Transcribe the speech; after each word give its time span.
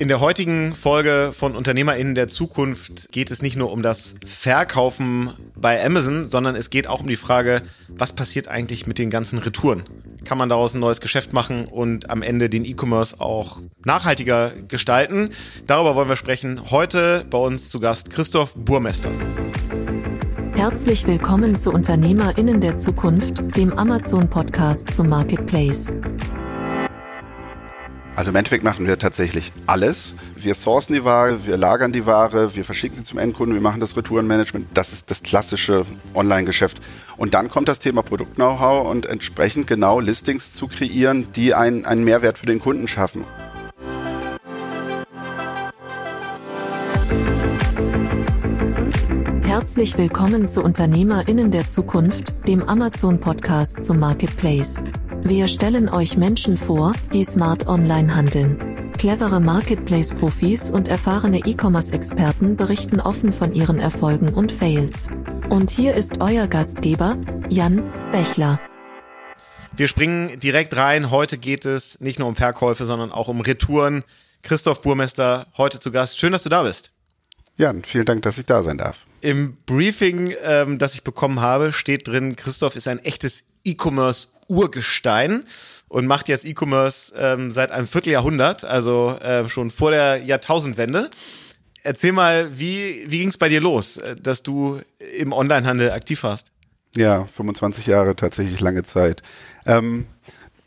In 0.00 0.06
der 0.06 0.20
heutigen 0.20 0.76
Folge 0.76 1.32
von 1.32 1.56
UnternehmerInnen 1.56 2.14
der 2.14 2.28
Zukunft 2.28 3.10
geht 3.10 3.32
es 3.32 3.42
nicht 3.42 3.56
nur 3.56 3.72
um 3.72 3.82
das 3.82 4.14
Verkaufen 4.24 5.30
bei 5.56 5.84
Amazon, 5.84 6.28
sondern 6.28 6.54
es 6.54 6.70
geht 6.70 6.86
auch 6.86 7.00
um 7.00 7.08
die 7.08 7.16
Frage, 7.16 7.62
was 7.88 8.12
passiert 8.12 8.46
eigentlich 8.46 8.86
mit 8.86 8.98
den 8.98 9.10
ganzen 9.10 9.40
Retouren? 9.40 9.82
Kann 10.24 10.38
man 10.38 10.48
daraus 10.48 10.72
ein 10.74 10.78
neues 10.78 11.00
Geschäft 11.00 11.32
machen 11.32 11.64
und 11.64 12.10
am 12.10 12.22
Ende 12.22 12.48
den 12.48 12.64
E-Commerce 12.64 13.20
auch 13.20 13.60
nachhaltiger 13.84 14.52
gestalten? 14.68 15.30
Darüber 15.66 15.96
wollen 15.96 16.08
wir 16.08 16.16
sprechen. 16.16 16.70
Heute 16.70 17.26
bei 17.28 17.38
uns 17.38 17.68
zu 17.68 17.80
Gast 17.80 18.10
Christoph 18.10 18.54
Burmester. 18.54 19.10
Herzlich 20.54 21.08
willkommen 21.08 21.56
zu 21.56 21.72
UnternehmerInnen 21.72 22.60
der 22.60 22.76
Zukunft, 22.76 23.56
dem 23.56 23.72
Amazon-Podcast 23.72 24.94
zum 24.94 25.08
Marketplace. 25.08 25.90
Also 28.18 28.32
im 28.32 28.34
Endeffekt 28.34 28.64
machen 28.64 28.84
wir 28.84 28.98
tatsächlich 28.98 29.52
alles. 29.66 30.12
Wir 30.34 30.56
sourcen 30.56 30.92
die 30.92 31.04
Ware, 31.04 31.46
wir 31.46 31.56
lagern 31.56 31.92
die 31.92 32.04
Ware, 32.04 32.56
wir 32.56 32.64
verschicken 32.64 32.96
sie 32.96 33.04
zum 33.04 33.16
Endkunden, 33.16 33.54
wir 33.54 33.62
machen 33.62 33.78
das 33.78 33.96
Retourenmanagement. 33.96 34.66
Das 34.74 34.92
ist 34.92 35.08
das 35.08 35.22
klassische 35.22 35.86
Online-Geschäft. 36.14 36.80
Und 37.16 37.34
dann 37.34 37.48
kommt 37.48 37.68
das 37.68 37.78
Thema 37.78 38.02
Produkt-Know-how 38.02 38.88
und 38.90 39.06
entsprechend 39.06 39.68
genau 39.68 40.00
Listings 40.00 40.52
zu 40.52 40.66
kreieren, 40.66 41.28
die 41.36 41.54
einen, 41.54 41.84
einen 41.84 42.02
Mehrwert 42.02 42.38
für 42.38 42.46
den 42.46 42.58
Kunden 42.58 42.88
schaffen. 42.88 43.22
Herzlich 49.42 49.96
willkommen 49.96 50.48
zu 50.48 50.64
UnternehmerInnen 50.64 51.52
der 51.52 51.68
Zukunft, 51.68 52.34
dem 52.48 52.64
Amazon-Podcast 52.64 53.84
zum 53.84 54.00
Marketplace. 54.00 54.82
Wir 55.24 55.46
stellen 55.46 55.88
euch 55.88 56.16
Menschen 56.16 56.56
vor, 56.56 56.92
die 57.12 57.24
smart 57.24 57.66
online 57.66 58.14
handeln. 58.14 58.92
Clevere 58.96 59.40
Marketplace-Profis 59.40 60.70
und 60.70 60.88
erfahrene 60.88 61.38
E-Commerce-Experten 61.38 62.56
berichten 62.56 63.00
offen 63.00 63.32
von 63.32 63.52
ihren 63.52 63.78
Erfolgen 63.78 64.30
und 64.30 64.50
Fails. 64.52 65.08
Und 65.48 65.70
hier 65.70 65.94
ist 65.94 66.20
euer 66.20 66.46
Gastgeber, 66.46 67.18
Jan 67.48 67.92
Bechler. 68.10 68.60
Wir 69.72 69.88
springen 69.88 70.40
direkt 70.40 70.76
rein. 70.76 71.10
Heute 71.10 71.38
geht 71.38 71.64
es 71.64 72.00
nicht 72.00 72.18
nur 72.18 72.28
um 72.28 72.36
Verkäufe, 72.36 72.86
sondern 72.86 73.12
auch 73.12 73.28
um 73.28 73.40
Retouren. 73.40 74.04
Christoph 74.42 74.82
Burmester, 74.82 75.46
heute 75.56 75.80
zu 75.80 75.90
Gast. 75.90 76.18
Schön, 76.18 76.32
dass 76.32 76.42
du 76.44 76.48
da 76.48 76.62
bist. 76.62 76.92
Jan, 77.56 77.82
vielen 77.82 78.04
Dank, 78.04 78.22
dass 78.22 78.38
ich 78.38 78.46
da 78.46 78.62
sein 78.62 78.78
darf. 78.78 79.04
Im 79.20 79.56
Briefing, 79.66 80.32
ähm, 80.44 80.78
das 80.78 80.94
ich 80.94 81.02
bekommen 81.02 81.40
habe, 81.40 81.72
steht 81.72 82.06
drin, 82.06 82.36
Christoph 82.36 82.76
ist 82.76 82.86
ein 82.86 83.00
echtes 83.00 83.44
E-Commerce-Urgestein 83.64 85.44
und 85.88 86.06
macht 86.06 86.28
jetzt 86.28 86.44
E-Commerce 86.44 87.12
ähm, 87.16 87.52
seit 87.52 87.70
einem 87.70 87.86
Vierteljahrhundert, 87.86 88.64
also 88.64 89.16
äh, 89.20 89.48
schon 89.48 89.70
vor 89.70 89.90
der 89.90 90.22
Jahrtausendwende. 90.22 91.10
Erzähl 91.82 92.12
mal, 92.12 92.58
wie, 92.58 93.04
wie 93.08 93.18
ging 93.18 93.28
es 93.28 93.38
bei 93.38 93.48
dir 93.48 93.60
los, 93.60 93.96
äh, 93.96 94.16
dass 94.16 94.42
du 94.42 94.80
im 95.18 95.32
Onlinehandel 95.32 95.90
aktiv 95.90 96.22
warst? 96.22 96.52
Ja, 96.94 97.24
25 97.24 97.86
Jahre, 97.86 98.16
tatsächlich 98.16 98.60
lange 98.60 98.82
Zeit. 98.82 99.22
Ähm, 99.66 100.06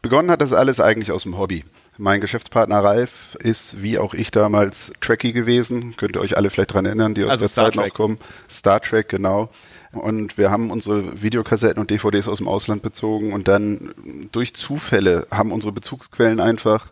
begonnen 0.02 0.32
hat 0.32 0.42
das 0.42 0.54
alles 0.54 0.80
eigentlich 0.80 1.12
aus 1.12 1.24
dem 1.24 1.38
Hobby. 1.38 1.64
Mein 2.04 2.20
Geschäftspartner 2.20 2.84
Ralf 2.84 3.36
ist, 3.36 3.84
wie 3.84 4.00
auch 4.00 4.16
ich 4.16 4.32
damals, 4.32 4.92
Trekkie 5.02 5.34
gewesen. 5.34 5.96
Könnt 5.98 6.16
ihr 6.16 6.22
euch 6.22 6.36
alle 6.36 6.50
vielleicht 6.50 6.74
dran 6.74 6.88
erinnern, 6.88 7.14
die 7.14 7.24
aus 7.24 7.30
also 7.30 7.44
der 7.44 7.50
Star 7.50 7.66
Zeit 7.66 7.74
Trek. 7.76 7.86
noch 7.90 7.94
kommen. 7.94 8.18
Star 8.50 8.82
Trek, 8.82 9.08
genau. 9.08 9.50
Und 9.92 10.36
wir 10.36 10.50
haben 10.50 10.72
unsere 10.72 11.22
Videokassetten 11.22 11.80
und 11.80 11.92
DVDs 11.92 12.28
aus 12.28 12.40
dem 12.40 12.48
Ausland 12.48 12.82
bezogen 12.82 13.34
und 13.34 13.48
dann 13.48 13.94
durch 14.32 14.56
Zufälle 14.56 15.28
haben 15.30 15.52
unsere 15.52 15.74
Bezugsquellen 15.74 16.40
einfach 16.40 16.88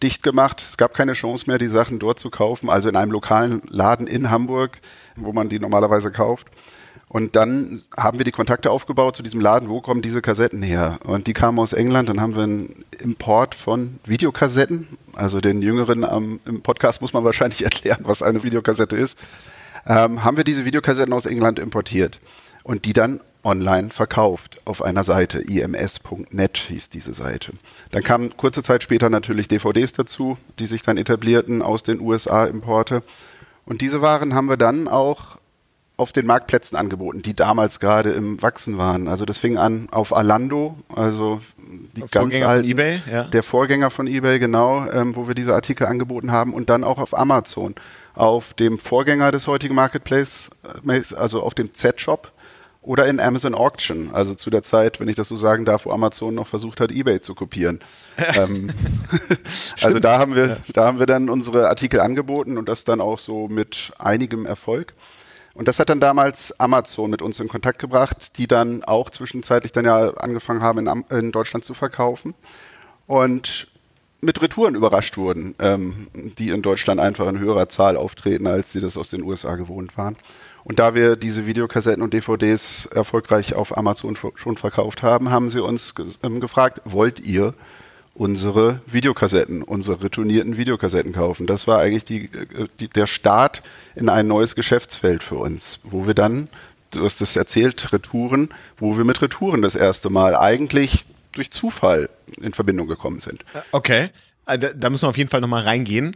dicht 0.00 0.22
gemacht. 0.22 0.62
Es 0.62 0.76
gab 0.76 0.94
keine 0.94 1.14
Chance 1.14 1.46
mehr, 1.48 1.58
die 1.58 1.66
Sachen 1.66 1.98
dort 1.98 2.20
zu 2.20 2.30
kaufen, 2.30 2.70
also 2.70 2.88
in 2.88 2.94
einem 2.94 3.10
lokalen 3.10 3.62
Laden 3.68 4.06
in 4.06 4.30
Hamburg, 4.30 4.78
wo 5.16 5.32
man 5.32 5.48
die 5.48 5.58
normalerweise 5.58 6.12
kauft. 6.12 6.46
Und 7.08 7.34
dann 7.34 7.80
haben 7.96 8.18
wir 8.18 8.24
die 8.24 8.30
Kontakte 8.30 8.70
aufgebaut 8.70 9.16
zu 9.16 9.22
diesem 9.22 9.40
Laden, 9.40 9.68
wo 9.68 9.80
kommen 9.80 10.00
diese 10.00 10.22
Kassetten 10.22 10.62
her? 10.62 10.98
Und 11.04 11.26
die 11.26 11.32
kamen 11.32 11.58
aus 11.58 11.72
England, 11.72 12.08
dann 12.08 12.20
haben 12.20 12.36
wir 12.36 12.44
einen 12.44 12.84
Import 13.00 13.54
von 13.54 13.98
Videokassetten. 14.04 14.86
Also 15.14 15.40
den 15.40 15.60
Jüngeren 15.60 16.04
am, 16.04 16.38
im 16.44 16.62
Podcast 16.62 17.02
muss 17.02 17.12
man 17.12 17.24
wahrscheinlich 17.24 17.64
erklären, 17.64 18.00
was 18.02 18.22
eine 18.22 18.42
Videokassette 18.42 18.96
ist 18.96 19.18
ähm, 19.86 20.24
haben 20.24 20.36
wir 20.36 20.44
diese 20.44 20.64
Videokassetten 20.64 21.12
aus 21.12 21.26
England 21.26 21.58
importiert 21.58 22.20
und 22.62 22.84
die 22.84 22.92
dann 22.92 23.20
online 23.42 23.90
verkauft 23.90 24.60
auf 24.66 24.82
einer 24.82 25.02
Seite. 25.02 25.40
ims.net 25.40 26.58
hieß 26.58 26.90
diese 26.90 27.14
Seite. 27.14 27.52
Dann 27.90 28.02
kamen 28.02 28.36
kurze 28.36 28.62
Zeit 28.62 28.82
später 28.82 29.08
natürlich 29.08 29.48
DVDs 29.48 29.92
dazu, 29.92 30.36
die 30.58 30.66
sich 30.66 30.82
dann 30.82 30.98
etablierten 30.98 31.62
aus 31.62 31.82
den 31.82 32.00
USA 32.00 32.44
Importe. 32.44 33.02
Und 33.64 33.80
diese 33.80 34.02
Waren 34.02 34.34
haben 34.34 34.48
wir 34.48 34.58
dann 34.58 34.88
auch 34.88 35.38
auf 36.00 36.12
den 36.12 36.26
Marktplätzen 36.26 36.76
angeboten, 36.76 37.22
die 37.22 37.34
damals 37.34 37.78
gerade 37.78 38.10
im 38.10 38.40
Wachsen 38.42 38.78
waren. 38.78 39.06
Also 39.06 39.24
das 39.24 39.38
fing 39.38 39.58
an 39.58 39.88
auf 39.92 40.14
Alando, 40.14 40.76
also 40.94 41.40
die 41.58 42.00
der 42.00 42.08
ganz 42.08 42.12
Vorgänger 42.12 42.48
alten, 42.48 42.64
von 42.64 42.70
eBay, 42.70 43.02
ja. 43.10 43.24
der 43.24 43.42
Vorgänger 43.42 43.90
von 43.90 44.06
eBay, 44.06 44.38
genau, 44.38 44.90
ähm, 44.90 45.14
wo 45.14 45.28
wir 45.28 45.34
diese 45.34 45.54
Artikel 45.54 45.86
angeboten 45.86 46.32
haben 46.32 46.54
und 46.54 46.70
dann 46.70 46.84
auch 46.84 46.98
auf 46.98 47.16
Amazon 47.16 47.74
auf 48.14 48.54
dem 48.54 48.78
Vorgänger 48.78 49.30
des 49.30 49.46
heutigen 49.46 49.74
Marketplace, 49.74 50.50
äh, 50.86 51.14
also 51.14 51.42
auf 51.42 51.54
dem 51.54 51.74
Z-Shop 51.74 52.32
oder 52.82 53.06
in 53.06 53.20
Amazon 53.20 53.54
Auction, 53.54 54.10
also 54.14 54.34
zu 54.34 54.48
der 54.48 54.62
Zeit, 54.62 55.00
wenn 55.00 55.08
ich 55.08 55.16
das 55.16 55.28
so 55.28 55.36
sagen 55.36 55.64
darf, 55.64 55.84
wo 55.84 55.90
Amazon 55.90 56.34
noch 56.34 56.46
versucht 56.46 56.80
hat, 56.80 56.90
eBay 56.90 57.20
zu 57.20 57.34
kopieren. 57.34 57.80
ähm, 58.36 58.70
also 59.82 59.98
da 59.98 60.18
haben 60.18 60.34
wir, 60.34 60.56
da 60.72 60.86
haben 60.86 60.98
wir 60.98 61.06
dann 61.06 61.28
unsere 61.28 61.68
Artikel 61.68 62.00
angeboten 62.00 62.56
und 62.56 62.68
das 62.68 62.84
dann 62.84 63.00
auch 63.00 63.18
so 63.18 63.48
mit 63.48 63.92
einigem 63.98 64.46
Erfolg. 64.46 64.94
Und 65.54 65.68
das 65.68 65.78
hat 65.78 65.88
dann 65.88 66.00
damals 66.00 66.58
Amazon 66.60 67.10
mit 67.10 67.22
uns 67.22 67.40
in 67.40 67.48
Kontakt 67.48 67.78
gebracht, 67.78 68.38
die 68.38 68.46
dann 68.46 68.84
auch 68.84 69.10
zwischenzeitlich 69.10 69.72
dann 69.72 69.84
ja 69.84 70.10
angefangen 70.14 70.62
haben, 70.62 70.86
in, 70.86 71.04
in 71.10 71.32
Deutschland 71.32 71.64
zu 71.64 71.74
verkaufen. 71.74 72.34
Und 73.06 73.68
mit 74.20 74.40
Retouren 74.42 74.74
überrascht 74.74 75.16
wurden, 75.16 75.54
ähm, 75.58 76.08
die 76.14 76.50
in 76.50 76.62
Deutschland 76.62 77.00
einfach 77.00 77.26
in 77.28 77.38
höherer 77.38 77.68
Zahl 77.68 77.96
auftreten, 77.96 78.46
als 78.46 78.72
sie 78.72 78.80
das 78.80 78.96
aus 78.96 79.10
den 79.10 79.22
USA 79.22 79.56
gewohnt 79.56 79.96
waren. 79.96 80.16
Und 80.62 80.78
da 80.78 80.94
wir 80.94 81.16
diese 81.16 81.46
Videokassetten 81.46 82.02
und 82.02 82.12
DVDs 82.12 82.86
erfolgreich 82.86 83.54
auf 83.54 83.76
Amazon 83.76 84.16
schon 84.34 84.56
verkauft 84.56 85.02
haben, 85.02 85.30
haben 85.30 85.50
sie 85.50 85.62
uns 85.62 85.94
ge 85.94 86.06
ähm, 86.22 86.40
gefragt, 86.40 86.80
wollt 86.84 87.18
ihr 87.18 87.54
unsere 88.20 88.82
Videokassetten, 88.84 89.62
unsere 89.62 90.02
retournierten 90.02 90.58
Videokassetten 90.58 91.14
kaufen? 91.14 91.46
Das 91.46 91.66
war 91.66 91.78
eigentlich 91.78 92.04
die, 92.04 92.28
die, 92.78 92.88
der 92.88 93.06
Start 93.06 93.62
in 93.94 94.10
ein 94.10 94.26
neues 94.26 94.54
Geschäftsfeld 94.54 95.22
für 95.22 95.36
uns, 95.36 95.80
wo 95.84 96.06
wir 96.06 96.12
dann, 96.12 96.48
du 96.90 97.02
hast 97.02 97.22
es 97.22 97.34
erzählt, 97.34 97.94
Retouren, 97.94 98.50
wo 98.76 98.98
wir 98.98 99.06
mit 99.06 99.22
Retouren 99.22 99.62
das 99.62 99.74
erste 99.74 100.10
Mal 100.10 100.36
eigentlich 100.36 101.06
durch 101.32 101.50
Zufall 101.50 102.10
in 102.42 102.52
Verbindung 102.52 102.88
gekommen 102.88 103.22
sind. 103.22 103.42
Okay, 103.72 104.10
äh, 104.44 104.58
da 104.58 104.90
müssen 104.90 105.04
wir 105.04 105.08
auf 105.08 105.16
jeden 105.16 105.30
Fall 105.30 105.40
nochmal 105.40 105.62
reingehen. 105.62 106.14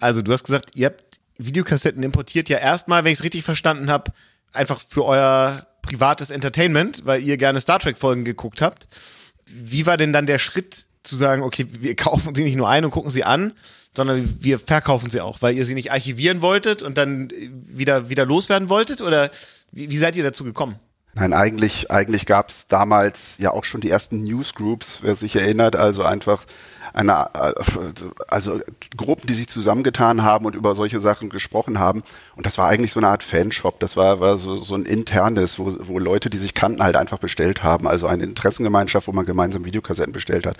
Also 0.00 0.22
du 0.22 0.32
hast 0.32 0.44
gesagt, 0.44 0.70
ihr 0.74 0.86
habt 0.86 1.20
Videokassetten 1.36 2.02
importiert 2.02 2.48
ja 2.48 2.56
erstmal, 2.56 3.04
wenn 3.04 3.12
ich 3.12 3.18
es 3.18 3.24
richtig 3.24 3.44
verstanden 3.44 3.90
habe, 3.90 4.10
einfach 4.54 4.80
für 4.80 5.04
euer 5.04 5.66
privates 5.82 6.30
Entertainment, 6.30 7.02
weil 7.04 7.22
ihr 7.22 7.36
gerne 7.36 7.60
Star 7.60 7.78
Trek-Folgen 7.78 8.24
geguckt 8.24 8.62
habt. 8.62 8.88
Wie 9.46 9.84
war 9.84 9.98
denn 9.98 10.14
dann 10.14 10.24
der 10.24 10.38
Schritt 10.38 10.86
zu 11.02 11.16
sagen, 11.16 11.42
okay, 11.42 11.66
wir 11.70 11.96
kaufen 11.96 12.34
sie 12.34 12.44
nicht 12.44 12.56
nur 12.56 12.68
ein 12.68 12.84
und 12.84 12.90
gucken 12.90 13.10
sie 13.10 13.24
an, 13.24 13.52
sondern 13.94 14.38
wir 14.40 14.58
verkaufen 14.58 15.10
sie 15.10 15.20
auch, 15.20 15.42
weil 15.42 15.56
ihr 15.56 15.66
sie 15.66 15.74
nicht 15.74 15.92
archivieren 15.92 16.42
wolltet 16.42 16.82
und 16.82 16.96
dann 16.96 17.30
wieder, 17.66 18.08
wieder 18.08 18.24
loswerden 18.24 18.68
wolltet? 18.68 19.02
Oder 19.02 19.30
wie, 19.70 19.90
wie 19.90 19.96
seid 19.96 20.16
ihr 20.16 20.22
dazu 20.22 20.44
gekommen? 20.44 20.76
Nein, 21.14 21.34
eigentlich, 21.34 21.90
eigentlich 21.90 22.24
gab 22.24 22.48
es 22.48 22.66
damals 22.66 23.36
ja 23.36 23.50
auch 23.50 23.64
schon 23.64 23.82
die 23.82 23.90
ersten 23.90 24.22
Newsgroups, 24.22 25.00
wer 25.02 25.14
sich 25.14 25.36
erinnert, 25.36 25.76
also 25.76 26.04
einfach 26.04 26.46
eine, 26.94 27.34
also 28.28 28.60
Gruppen, 28.96 29.26
die 29.26 29.34
sich 29.34 29.48
zusammengetan 29.48 30.22
haben 30.22 30.46
und 30.46 30.54
über 30.54 30.74
solche 30.74 31.00
Sachen 31.00 31.28
gesprochen 31.28 31.78
haben. 31.78 32.02
Und 32.34 32.46
das 32.46 32.58
war 32.58 32.68
eigentlich 32.68 32.92
so 32.92 33.00
eine 33.00 33.08
Art 33.08 33.22
Fanshop. 33.22 33.80
Das 33.80 33.96
war, 33.96 34.20
war 34.20 34.36
so, 34.36 34.58
so 34.58 34.74
ein 34.74 34.84
internes, 34.84 35.58
wo, 35.58 35.76
wo 35.80 35.98
Leute, 35.98 36.30
die 36.30 36.38
sich 36.38 36.54
kannten, 36.54 36.82
halt 36.82 36.96
einfach 36.96 37.18
bestellt 37.18 37.62
haben. 37.62 37.86
Also 37.86 38.06
eine 38.06 38.24
Interessengemeinschaft, 38.24 39.06
wo 39.06 39.12
man 39.12 39.26
gemeinsam 39.26 39.64
Videokassetten 39.64 40.12
bestellt 40.12 40.46
hat. 40.46 40.56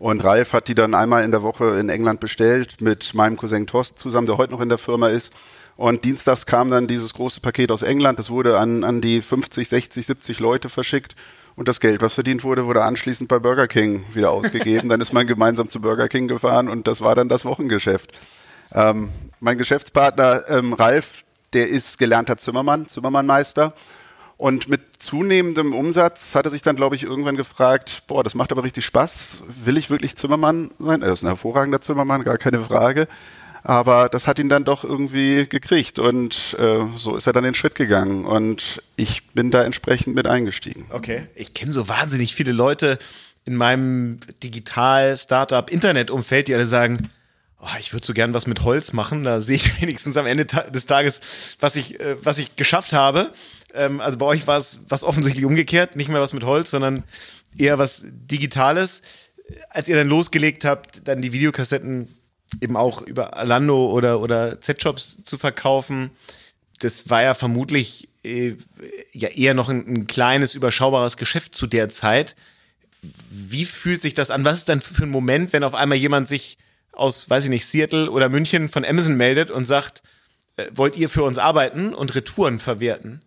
Und 0.00 0.24
Ralf 0.24 0.54
hat 0.54 0.68
die 0.68 0.74
dann 0.74 0.94
einmal 0.94 1.24
in 1.24 1.30
der 1.30 1.42
Woche 1.42 1.78
in 1.78 1.90
England 1.90 2.20
bestellt 2.20 2.80
mit 2.80 3.12
meinem 3.12 3.36
Cousin 3.36 3.66
Thorsten 3.66 3.98
zusammen, 3.98 4.26
der 4.26 4.38
heute 4.38 4.50
noch 4.50 4.62
in 4.62 4.70
der 4.70 4.78
Firma 4.78 5.08
ist. 5.08 5.30
Und 5.76 6.06
dienstags 6.06 6.46
kam 6.46 6.70
dann 6.70 6.86
dieses 6.86 7.12
große 7.12 7.40
Paket 7.40 7.70
aus 7.70 7.82
England. 7.82 8.18
Das 8.18 8.30
wurde 8.30 8.58
an, 8.58 8.82
an 8.82 9.02
die 9.02 9.20
50, 9.20 9.68
60, 9.68 10.06
70 10.06 10.40
Leute 10.40 10.70
verschickt. 10.70 11.16
Und 11.54 11.68
das 11.68 11.80
Geld, 11.80 12.00
was 12.00 12.14
verdient 12.14 12.44
wurde, 12.44 12.64
wurde 12.64 12.82
anschließend 12.82 13.28
bei 13.28 13.38
Burger 13.38 13.68
King 13.68 14.06
wieder 14.14 14.30
ausgegeben. 14.30 14.88
dann 14.88 15.02
ist 15.02 15.12
man 15.12 15.26
gemeinsam 15.26 15.68
zu 15.68 15.82
Burger 15.82 16.08
King 16.08 16.28
gefahren 16.28 16.70
und 16.70 16.88
das 16.88 17.02
war 17.02 17.14
dann 17.14 17.28
das 17.28 17.44
Wochengeschäft. 17.44 18.18
Ähm, 18.72 19.10
mein 19.38 19.58
Geschäftspartner 19.58 20.48
ähm, 20.48 20.72
Ralf, 20.72 21.24
der 21.52 21.68
ist 21.68 21.98
gelernter 21.98 22.38
Zimmermann, 22.38 22.88
Zimmermannmeister. 22.88 23.74
Und 24.40 24.68
mit 24.70 24.80
zunehmendem 24.96 25.74
Umsatz 25.74 26.34
hat 26.34 26.46
er 26.46 26.50
sich 26.50 26.62
dann, 26.62 26.74
glaube 26.74 26.96
ich, 26.96 27.02
irgendwann 27.02 27.36
gefragt, 27.36 28.04
boah, 28.06 28.24
das 28.24 28.34
macht 28.34 28.52
aber 28.52 28.64
richtig 28.64 28.86
Spaß. 28.86 29.42
Will 29.66 29.76
ich 29.76 29.90
wirklich 29.90 30.16
Zimmermann 30.16 30.70
sein? 30.78 31.02
Er 31.02 31.12
ist 31.12 31.22
ein 31.22 31.26
hervorragender 31.26 31.82
Zimmermann, 31.82 32.24
gar 32.24 32.38
keine 32.38 32.62
Frage. 32.62 33.06
Aber 33.64 34.08
das 34.08 34.26
hat 34.26 34.38
ihn 34.38 34.48
dann 34.48 34.64
doch 34.64 34.82
irgendwie 34.82 35.46
gekriegt 35.46 35.98
und 35.98 36.56
äh, 36.58 36.78
so 36.96 37.16
ist 37.16 37.26
er 37.26 37.34
dann 37.34 37.44
den 37.44 37.52
Schritt 37.52 37.74
gegangen 37.74 38.24
und 38.24 38.82
ich 38.96 39.28
bin 39.32 39.50
da 39.50 39.62
entsprechend 39.62 40.14
mit 40.14 40.26
eingestiegen. 40.26 40.86
Okay. 40.88 41.26
Ich 41.34 41.52
kenne 41.52 41.72
so 41.72 41.88
wahnsinnig 41.88 42.34
viele 42.34 42.52
Leute 42.52 42.98
in 43.44 43.56
meinem 43.56 44.20
Digital-Startup-Internet-Umfeld, 44.42 46.48
die 46.48 46.54
alle 46.54 46.64
sagen, 46.64 47.10
oh, 47.62 47.78
ich 47.78 47.92
würde 47.92 48.06
so 48.06 48.14
gern 48.14 48.34
was 48.34 48.46
mit 48.46 48.62
Holz 48.62 48.92
machen. 48.92 49.24
Da 49.24 49.40
sehe 49.40 49.56
ich 49.56 49.80
wenigstens 49.80 50.16
am 50.16 50.26
Ende 50.26 50.46
des 50.46 50.86
Tages, 50.86 51.56
was 51.60 51.76
ich, 51.76 52.00
äh, 52.00 52.16
was 52.22 52.38
ich 52.38 52.56
geschafft 52.56 52.92
habe. 52.92 53.32
Ähm, 53.74 54.00
also 54.00 54.18
bei 54.18 54.26
euch 54.26 54.46
war 54.46 54.58
es 54.58 54.78
was 54.88 55.04
offensichtlich 55.04 55.44
umgekehrt, 55.44 55.96
nicht 55.96 56.08
mehr 56.08 56.20
was 56.20 56.32
mit 56.32 56.44
Holz, 56.44 56.70
sondern 56.70 57.04
eher 57.56 57.78
was 57.78 58.02
Digitales. 58.04 59.02
Als 59.68 59.88
ihr 59.88 59.96
dann 59.96 60.08
losgelegt 60.08 60.64
habt, 60.64 61.06
dann 61.06 61.22
die 61.22 61.32
Videokassetten 61.32 62.08
eben 62.60 62.76
auch 62.76 63.02
über 63.02 63.36
Alando 63.36 63.90
oder, 63.90 64.20
oder 64.20 64.60
Z-Shops 64.60 65.22
zu 65.24 65.38
verkaufen, 65.38 66.10
das 66.80 67.10
war 67.10 67.22
ja 67.22 67.34
vermutlich 67.34 68.08
äh, 68.24 68.56
ja 69.12 69.28
eher 69.28 69.54
noch 69.54 69.68
ein, 69.68 69.86
ein 69.86 70.06
kleines, 70.06 70.54
überschaubares 70.54 71.16
Geschäft 71.16 71.54
zu 71.54 71.66
der 71.66 71.88
Zeit. 71.88 72.36
Wie 73.30 73.64
fühlt 73.64 74.02
sich 74.02 74.14
das 74.14 74.30
an? 74.30 74.44
Was 74.44 74.58
ist 74.58 74.68
dann 74.68 74.80
für 74.80 75.04
ein 75.04 75.10
Moment, 75.10 75.52
wenn 75.52 75.64
auf 75.64 75.74
einmal 75.74 75.98
jemand 75.98 76.28
sich 76.28 76.58
aus, 77.00 77.28
weiß 77.28 77.44
ich 77.44 77.50
nicht, 77.50 77.66
Seattle 77.66 78.10
oder 78.10 78.28
München 78.28 78.68
von 78.68 78.84
Amazon 78.84 79.16
meldet 79.16 79.50
und 79.50 79.64
sagt, 79.64 80.02
äh, 80.56 80.66
wollt 80.72 80.96
ihr 80.96 81.08
für 81.08 81.22
uns 81.24 81.38
arbeiten 81.38 81.94
und 81.94 82.14
Retouren 82.14 82.58
verwerten? 82.58 83.22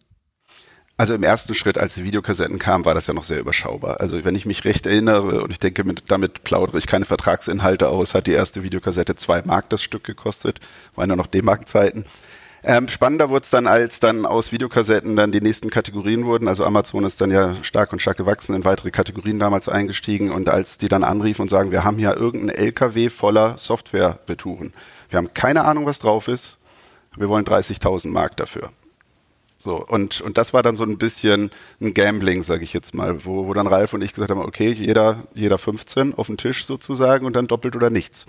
Also 0.96 1.16
im 1.16 1.24
ersten 1.24 1.56
Schritt, 1.56 1.80
als 1.80 1.96
die 1.96 2.04
Videokassetten 2.04 2.60
kamen, 2.60 2.86
war 2.86 2.94
das 2.94 3.08
ja 3.08 3.14
noch 3.14 3.24
sehr 3.24 3.40
überschaubar. 3.40 4.00
Also 4.00 4.24
wenn 4.24 4.36
ich 4.36 4.46
mich 4.46 4.64
recht 4.64 4.86
erinnere, 4.86 5.42
und 5.42 5.50
ich 5.50 5.58
denke, 5.58 5.84
mit, 5.84 6.04
damit 6.10 6.44
plaudere 6.44 6.78
ich 6.78 6.86
keine 6.86 7.06
Vertragsinhalte 7.06 7.90
aus, 7.90 8.14
hat 8.14 8.28
die 8.28 8.31
erste 8.31 8.62
Videokassette 8.62 9.16
zwei 9.16 9.42
Mark 9.42 9.70
das 9.70 9.81
Stück 9.81 10.04
gekostet, 10.04 10.60
waren 10.96 11.10
ja 11.10 11.16
noch 11.16 11.28
D-Mark-Zeiten. 11.28 12.06
Ähm, 12.65 12.88
spannender 12.88 13.30
wurde 13.30 13.44
es 13.44 13.50
dann, 13.50 13.68
als 13.68 14.00
dann 14.00 14.25
aus 14.25 14.54
Videokassetten 14.54 15.18
dann 15.18 15.33
die 15.33 15.42
nächsten 15.42 15.69
Kategorien 15.69 16.25
wurden. 16.25 16.48
Also 16.48 16.63
Amazon 16.63 17.04
ist 17.04 17.19
dann 17.19 17.30
ja 17.30 17.56
stark 17.62 17.92
und 17.92 18.01
stark 18.01 18.18
gewachsen, 18.18 18.56
in 18.56 18.63
weitere 18.63 18.89
Kategorien 18.89 19.38
damals 19.38 19.68
eingestiegen. 19.68 20.31
Und 20.31 20.48
als 20.48 20.77
die 20.77 20.88
dann 20.88 21.04
anriefen 21.04 21.42
und 21.42 21.50
sagen, 21.50 21.71
wir 21.71 21.83
haben 21.83 21.98
hier 21.98 22.15
irgendeinen 22.15 22.57
LKW 22.57 23.10
voller 23.10 23.57
Software-Retouren. 23.57 24.74
Wir 25.10 25.18
haben 25.18 25.33
keine 25.33 25.65
Ahnung, 25.65 25.86
was 25.86 26.00
drauf 26.00 26.30
ist. 26.30 26.57
Wir 27.18 27.27
wollen 27.27 27.45
30.000 27.45 28.07
Mark 28.07 28.38
dafür. 28.38 28.71
So, 29.57 29.86
und, 29.86 30.21
und 30.21 30.38
das 30.38 30.54
war 30.54 30.63
dann 30.63 30.77
so 30.77 30.83
ein 30.83 30.98
bisschen 30.98 31.51
ein 31.81 31.94
Gambling, 31.94 32.44
sage 32.44 32.63
ich 32.63 32.74
jetzt 32.74 32.94
mal, 32.94 33.25
wo, 33.25 33.48
wo 33.48 33.54
dann 33.54 33.68
Ralf 33.68 33.94
und 33.94 34.01
ich 34.01 34.13
gesagt 34.13 34.31
haben, 34.31 34.42
okay, 34.42 34.71
jeder, 34.71 35.24
jeder 35.36 35.57
15 35.57 36.15
auf 36.15 36.27
den 36.27 36.38
Tisch 36.38 36.65
sozusagen 36.65 37.25
und 37.25 37.36
dann 37.36 37.48
doppelt 37.48 37.75
oder 37.75 37.89
nichts. 37.89 38.25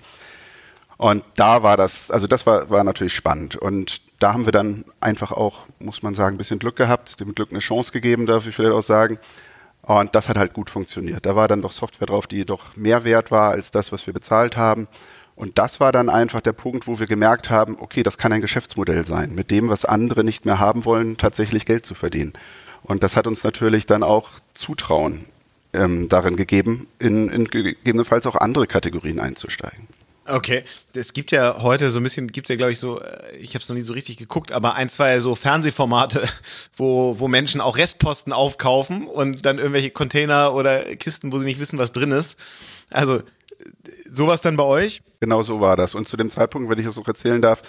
Und 0.97 1.23
da 1.35 1.61
war 1.61 1.75
das, 1.75 2.09
also 2.09 2.27
das 2.27 2.45
war, 2.45 2.69
war 2.69 2.83
natürlich 2.83 3.13
spannend. 3.13 3.57
Und 3.57 4.01
da 4.19 4.33
haben 4.33 4.45
wir 4.45 4.51
dann 4.51 4.85
einfach 5.01 5.31
auch, 5.31 5.67
muss 5.79 6.03
man 6.03 6.15
sagen, 6.15 6.35
ein 6.35 6.37
bisschen 6.37 6.59
Glück 6.59 6.75
gehabt, 6.75 7.19
dem 7.19 7.35
Glück 7.35 7.51
eine 7.51 7.59
Chance 7.59 7.91
gegeben, 7.91 8.25
darf 8.25 8.47
ich 8.47 8.55
vielleicht 8.55 8.73
auch 8.73 8.83
sagen. 8.83 9.19
Und 9.81 10.15
das 10.15 10.29
hat 10.29 10.37
halt 10.37 10.53
gut 10.53 10.69
funktioniert. 10.69 11.25
Da 11.25 11.35
war 11.35 11.47
dann 11.47 11.61
doch 11.61 11.71
Software 11.71 12.07
drauf, 12.07 12.25
die 12.25 12.45
doch 12.45 12.75
mehr 12.75 13.03
wert 13.03 13.29
war 13.29 13.51
als 13.51 13.71
das, 13.71 13.91
was 13.91 14.07
wir 14.07 14.13
bezahlt 14.13 14.57
haben. 14.57 14.87
Und 15.35 15.57
das 15.59 15.79
war 15.79 15.91
dann 15.91 16.09
einfach 16.09 16.41
der 16.41 16.53
Punkt, 16.53 16.87
wo 16.87 16.97
wir 16.97 17.07
gemerkt 17.07 17.49
haben, 17.49 17.77
okay, 17.79 18.01
das 18.01 18.17
kann 18.17 18.31
ein 18.31 18.41
Geschäftsmodell 18.41 19.05
sein, 19.05 19.35
mit 19.35 19.51
dem, 19.51 19.69
was 19.69 19.85
andere 19.85 20.23
nicht 20.23 20.45
mehr 20.45 20.59
haben 20.59 20.85
wollen, 20.85 21.17
tatsächlich 21.17 21.65
Geld 21.65 21.85
zu 21.85 21.93
verdienen. 21.93 22.33
Und 22.83 23.03
das 23.03 23.15
hat 23.15 23.27
uns 23.27 23.43
natürlich 23.43 23.85
dann 23.85 24.01
auch 24.01 24.29
Zutrauen 24.53 25.25
ähm, 25.73 26.07
darin 26.07 26.37
gegeben, 26.37 26.87
in, 26.99 27.29
in 27.29 27.45
gegebenenfalls 27.45 28.25
auch 28.27 28.35
andere 28.35 28.65
Kategorien 28.65 29.19
einzusteigen. 29.19 29.87
Okay, 30.27 30.63
es 30.95 31.13
gibt 31.13 31.31
ja 31.31 31.61
heute 31.61 31.91
so 31.91 31.99
ein 31.99 32.03
bisschen, 32.03 32.31
gibt's 32.31 32.49
ja 32.49 32.55
glaube 32.55 32.71
ich 32.71 32.79
so, 32.79 32.99
äh, 32.99 33.37
ich 33.37 33.49
habe 33.53 33.61
es 33.61 33.69
noch 33.69 33.75
nie 33.75 33.83
so 33.83 33.93
richtig 33.93 34.17
geguckt, 34.17 34.51
aber 34.51 34.73
ein, 34.73 34.89
zwei 34.89 35.19
so 35.19 35.35
Fernsehformate, 35.35 36.27
wo, 36.75 37.19
wo 37.19 37.27
Menschen 37.27 37.61
auch 37.61 37.77
Restposten 37.77 38.33
aufkaufen 38.33 39.05
und 39.05 39.45
dann 39.45 39.59
irgendwelche 39.59 39.91
Container 39.91 40.53
oder 40.53 40.95
Kisten, 40.95 41.31
wo 41.31 41.37
sie 41.37 41.45
nicht 41.45 41.59
wissen, 41.59 41.77
was 41.77 41.91
drin 41.91 42.11
ist. 42.11 42.37
Also 42.89 43.21
sowas 44.09 44.41
dann 44.41 44.57
bei 44.57 44.63
euch? 44.63 45.01
Genau 45.19 45.43
so 45.43 45.61
war 45.61 45.75
das. 45.75 45.93
Und 45.93 46.07
zu 46.07 46.17
dem 46.17 46.31
Zeitpunkt, 46.31 46.69
wenn 46.69 46.79
ich 46.79 46.85
das 46.85 46.95
noch 46.95 47.07
erzählen 47.07 47.41
darf, 47.41 47.61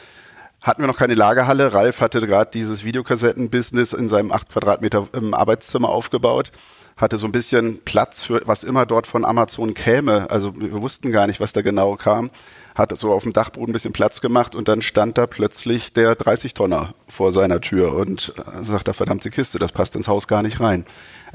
hatten 0.62 0.82
wir 0.82 0.86
noch 0.86 0.96
keine 0.96 1.14
Lagerhalle. 1.14 1.74
Ralf 1.74 2.00
hatte 2.00 2.20
gerade 2.26 2.50
dieses 2.50 2.84
Videokassetten-Business 2.84 3.92
in 3.92 4.08
seinem 4.08 4.32
acht 4.32 4.48
Quadratmeter 4.48 5.08
im 5.12 5.34
Arbeitszimmer 5.34 5.90
aufgebaut 5.90 6.52
hatte 6.96 7.18
so 7.18 7.26
ein 7.26 7.32
bisschen 7.32 7.82
Platz 7.84 8.22
für 8.22 8.40
was 8.46 8.64
immer 8.64 8.86
dort 8.86 9.06
von 9.06 9.24
Amazon 9.24 9.74
käme. 9.74 10.30
Also 10.30 10.58
wir 10.58 10.72
wussten 10.72 11.12
gar 11.12 11.26
nicht, 11.26 11.40
was 11.40 11.52
da 11.52 11.60
genau 11.60 11.96
kam. 11.96 12.30
Hat 12.74 12.96
so 12.96 13.12
auf 13.12 13.22
dem 13.22 13.34
Dachboden 13.34 13.70
ein 13.70 13.72
bisschen 13.74 13.92
Platz 13.92 14.22
gemacht 14.22 14.54
und 14.54 14.68
dann 14.68 14.80
stand 14.80 15.18
da 15.18 15.26
plötzlich 15.26 15.92
der 15.92 16.14
30-Tonner 16.14 16.94
vor 17.06 17.32
seiner 17.32 17.60
Tür 17.60 17.94
und 17.94 18.32
äh, 18.38 18.64
sagt, 18.64 18.88
da 18.88 18.94
verdammte 18.94 19.30
Kiste, 19.30 19.58
das 19.58 19.72
passt 19.72 19.94
ins 19.94 20.08
Haus 20.08 20.26
gar 20.26 20.42
nicht 20.42 20.58
rein. 20.60 20.86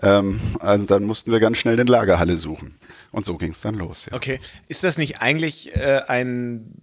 Ähm, 0.02 0.40
also 0.60 0.86
dann 0.86 1.04
mussten 1.04 1.31
wir 1.31 1.40
ganz 1.40 1.60
schnell 1.60 1.80
eine 1.80 1.90
Lagerhalle 1.90 2.38
suchen. 2.38 2.75
Und 3.12 3.25
so 3.25 3.38
ging 3.38 3.52
es 3.52 3.62
dann 3.62 3.75
los. 3.75 4.07
Ja. 4.10 4.18
Okay, 4.18 4.40
ist 4.68 4.84
das 4.84 4.98
nicht 4.98 5.22
eigentlich 5.22 5.75
äh, 5.75 6.02
ein 6.07 6.74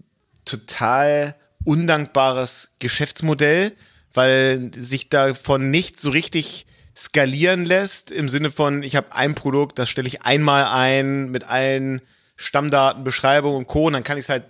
total 0.45 1.35
undankbares 1.65 2.71
Geschäftsmodell, 2.79 3.73
weil 4.15 4.71
sich 4.77 5.09
davon 5.09 5.73
nicht 5.73 6.01
so 6.01 6.11
richtig 6.11 6.68
skalieren 6.99 7.65
lässt, 7.65 8.11
im 8.11 8.29
Sinne 8.29 8.51
von, 8.51 8.83
ich 8.83 8.97
habe 8.97 9.15
ein 9.15 9.35
Produkt, 9.35 9.79
das 9.79 9.89
stelle 9.89 10.09
ich 10.09 10.23
einmal 10.23 10.65
ein 10.65 11.31
mit 11.31 11.45
allen 11.45 12.01
Stammdaten, 12.37 13.05
Beschreibung 13.05 13.55
und 13.55 13.69
Co. 13.69 13.87
Und 13.87 13.93
dann 13.93 14.03
kann 14.03 14.19
ich 14.19 14.25
es 14.25 14.29
halt 14.29 14.45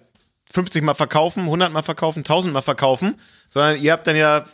50 0.50 0.82
Mal 0.82 0.94
verkaufen, 0.94 1.42
100 1.42 1.72
Mal 1.72 1.82
verkaufen, 1.82 2.20
1000 2.20 2.54
Mal 2.54 2.62
verkaufen, 2.62 3.20
sondern 3.50 3.78
ihr 3.78 3.92
habt 3.92 4.06
dann 4.06 4.16
ja, 4.16 4.46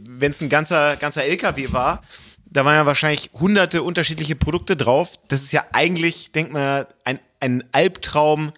wenn 0.00 0.30
es 0.30 0.40
ein 0.40 0.48
ganzer, 0.48 0.96
ganzer 0.96 1.24
LKW 1.24 1.72
war, 1.72 2.02
da 2.46 2.64
waren 2.64 2.74
ja 2.74 2.86
wahrscheinlich 2.86 3.30
hunderte 3.34 3.82
unterschiedliche 3.82 4.36
Produkte 4.36 4.76
drauf. 4.76 5.14
Das 5.28 5.42
ist 5.42 5.52
ja 5.52 5.64
eigentlich, 5.72 6.32
denkt 6.32 6.52
man, 6.52 6.86
ein, 7.04 7.18
ein 7.40 7.64
Albtraum, 7.72 8.52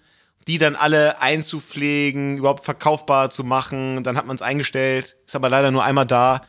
die 0.47 0.59
dann 0.59 0.75
alle 0.75 1.21
einzupflegen, 1.21 2.37
überhaupt 2.37 2.63
verkaufbar 2.63 3.31
zu 3.31 3.43
machen. 3.43 4.03
Dann 4.03 4.17
hat 4.17 4.27
man 4.27 4.35
es 4.35 4.41
eingestellt, 4.41 5.15
ist 5.25 5.35
aber 5.35 5.49
leider 5.49 5.71
nur 5.71 5.83
einmal 5.83 6.05
da 6.05 6.41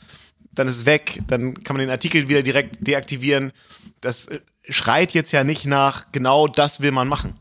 dann 0.54 0.69
ist 0.69 0.76
es 0.76 0.87
weg, 0.87 1.20
dann 1.26 1.54
kann 1.64 1.76
man 1.76 1.87
den 1.87 1.90
Artikel 1.90 2.28
wieder 2.28 2.43
direkt 2.43 2.87
deaktivieren. 2.87 3.52
Das 4.00 4.26
äh, 4.26 4.40
schreit 4.69 5.12
jetzt 5.12 5.32
ja 5.32 5.44
nicht 5.44 5.66
nach, 5.66 6.12
genau 6.12 6.46
das 6.46 6.81
will 6.81 6.93
man 6.93 7.08
machen. 7.08 7.34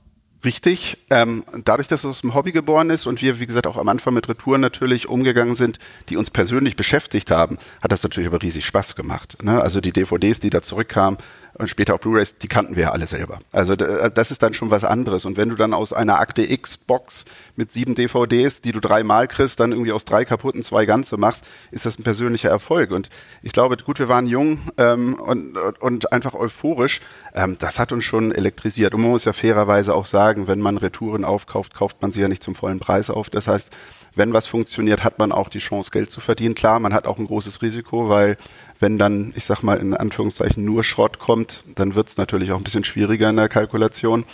Richtig. 0.44 0.98
Ähm, 1.12 1.44
dadurch, 1.66 1.88
dass 1.88 2.00
es 2.00 2.06
aus 2.06 2.22
dem 2.22 2.34
Hobby 2.34 2.52
geboren 2.52 2.90
ist 2.90 3.06
und 3.06 3.22
wir, 3.22 3.40
wie 3.40 3.46
gesagt, 3.46 3.68
auch 3.68 3.78
am 3.78 3.90
Anfang 3.90 4.16
mit 4.16 4.28
Retouren 4.28 4.60
natürlich 4.60 5.08
umgegangen 5.08 5.54
sind, 5.54 5.78
die 6.10 6.18
uns 6.18 6.32
persönlich 6.32 6.76
beschäftigt 6.76 7.30
haben, 7.30 7.60
hat 7.84 7.92
das 7.92 8.02
natürlich 8.02 8.28
aber 8.28 8.42
riesig 8.42 8.66
Spaß 8.66 8.96
gemacht. 8.96 9.44
Ne? 9.44 9.62
Also 9.62 9.82
die 9.82 9.92
DVDs, 9.92 10.40
die 10.40 10.50
da 10.50 10.64
zurückkamen, 10.64 11.20
und 11.54 11.70
später 11.70 11.96
auch 11.96 12.00
Blu-rays, 12.00 12.38
die 12.38 12.48
kannten 12.48 12.76
wir 12.76 12.84
ja 12.84 12.92
alle 12.92 13.08
selber. 13.08 13.40
Also 13.52 13.76
das 13.76 14.32
ist 14.32 14.42
dann 14.42 14.54
schon 14.54 14.72
was 14.72 14.84
anderes. 14.84 15.26
Und 15.26 15.38
wenn 15.38 15.50
du 15.50 15.56
dann 15.56 15.74
aus 15.74 15.94
einer 15.94 16.20
Akte 16.20 16.50
X-Box 16.50 17.26
mit 17.56 17.72
sieben 17.72 17.96
DVDs, 17.96 18.62
die 18.62 18.72
du 18.72 18.80
dreimal 18.80 19.28
kriegst, 19.28 19.60
dann 19.60 19.72
irgendwie 19.72 19.92
aus 19.92 20.06
drei 20.06 20.26
kaputten 20.26 20.64
zwei 20.64 20.86
ganze 20.86 21.18
machst, 21.18 21.46
ist 21.72 21.86
das 21.86 22.00
ein 22.00 22.04
persönlicher 22.04 22.50
Erfolg. 22.50 22.92
Und 22.92 23.10
ich 23.42 23.52
glaube, 23.52 23.78
gut, 23.78 24.00
wir 24.00 24.10
waren 24.10 24.28
jung 24.28 24.60
ähm, 24.78 25.16
und, 25.16 25.58
und 25.80 26.12
einfach 26.14 26.34
euphorisch. 26.34 27.02
Ähm, 27.34 27.58
das 27.60 27.80
hat 27.80 27.92
uns 27.92 28.06
schon 28.06 28.32
elektrisiert. 28.32 28.94
Und 28.94 29.02
man 29.02 29.12
muss 29.12 29.26
ja 29.26 29.34
fairerweise 29.34 29.94
auch 29.94 30.06
sagen, 30.06 30.48
wenn 30.48 30.60
man 30.60 30.78
Retouren 30.78 31.26
aufkauft, 31.26 31.74
kauft 31.74 32.02
man 32.02 32.12
sie 32.12 32.22
ja 32.22 32.28
nicht 32.28 32.44
zum 32.44 32.56
vollen 32.56 32.80
Preis 32.80 33.10
auf. 33.10 33.30
Das 33.30 33.48
heißt, 33.48 33.72
wenn 34.16 34.34
was 34.34 34.46
funktioniert, 34.46 35.04
hat 35.04 35.20
man 35.20 35.32
auch 35.32 35.50
die 35.50 35.60
Chance, 35.60 35.92
Geld 35.92 36.12
zu 36.12 36.20
verdienen. 36.20 36.56
Klar, 36.56 36.80
man 36.80 36.94
hat 36.94 37.08
auch 37.08 37.18
ein 37.18 37.28
großes 37.28 37.62
Risiko, 37.62 38.10
weil 38.10 38.38
wenn 38.82 38.98
dann, 38.98 39.32
ich 39.36 39.46
sag 39.46 39.64
mal, 39.64 39.78
in 39.78 39.94
Anführungszeichen 39.94 40.66
nur 40.66 40.84
Schrott 40.84 41.20
kommt, 41.20 41.64
dann 41.76 41.96
wird 41.96 42.10
es 42.10 42.18
natürlich 42.18 42.52
auch 42.52 42.58
ein 42.58 42.64
bisschen 42.64 42.84
schwieriger 42.84 43.30
in 43.30 43.38
der 43.38 43.48
Kalkulation. 43.48 44.26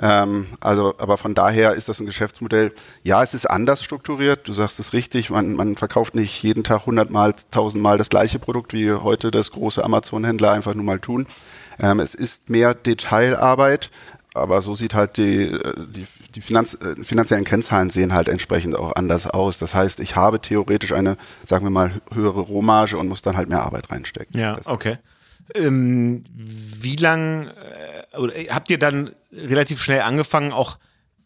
Ähm, 0.00 0.46
also, 0.60 0.94
aber 0.98 1.18
von 1.18 1.34
daher 1.34 1.74
ist 1.74 1.88
das 1.88 1.98
ein 1.98 2.06
Geschäftsmodell. 2.06 2.72
Ja, 3.02 3.22
es 3.22 3.34
ist 3.34 3.50
anders 3.50 3.82
strukturiert. 3.82 4.46
Du 4.46 4.52
sagst 4.52 4.78
es 4.78 4.92
richtig. 4.92 5.30
Man, 5.30 5.54
man 5.54 5.76
verkauft 5.76 6.14
nicht 6.14 6.42
jeden 6.42 6.62
Tag 6.62 6.86
hundertmal, 6.86 7.34
tausendmal 7.50 7.98
das 7.98 8.08
gleiche 8.08 8.38
Produkt, 8.38 8.72
wie 8.72 8.92
heute 8.92 9.30
das 9.30 9.50
große 9.50 9.84
Amazon-Händler 9.84 10.52
einfach 10.52 10.74
nur 10.74 10.84
mal 10.84 11.00
tun. 11.00 11.26
Ähm, 11.80 11.98
es 12.00 12.14
ist 12.14 12.48
mehr 12.48 12.74
Detailarbeit 12.74 13.90
aber 14.38 14.62
so 14.62 14.74
sieht 14.74 14.94
halt 14.94 15.16
die, 15.16 15.44
äh, 15.44 15.86
die, 15.88 16.06
die 16.34 16.40
Finanz, 16.40 16.74
äh, 16.74 17.02
finanziellen 17.04 17.44
Kennzahlen 17.44 17.90
sehen 17.90 18.12
halt 18.12 18.28
entsprechend 18.28 18.76
auch 18.76 18.94
anders 18.96 19.26
aus. 19.26 19.58
Das 19.58 19.74
heißt, 19.74 20.00
ich 20.00 20.16
habe 20.16 20.40
theoretisch 20.40 20.92
eine, 20.92 21.16
sagen 21.46 21.64
wir 21.64 21.70
mal, 21.70 21.92
höhere 22.12 22.40
Rohmarge 22.40 22.96
und 22.96 23.08
muss 23.08 23.22
dann 23.22 23.36
halt 23.36 23.48
mehr 23.48 23.62
Arbeit 23.62 23.90
reinstecken. 23.90 24.38
Ja, 24.38 24.58
okay. 24.64 24.98
Ähm, 25.54 26.24
wie 26.34 26.96
lang 26.96 27.48
äh, 27.48 28.16
oder 28.18 28.34
habt 28.50 28.70
ihr 28.70 28.78
dann 28.78 29.10
relativ 29.32 29.82
schnell 29.82 30.02
angefangen, 30.02 30.52
auch 30.52 30.78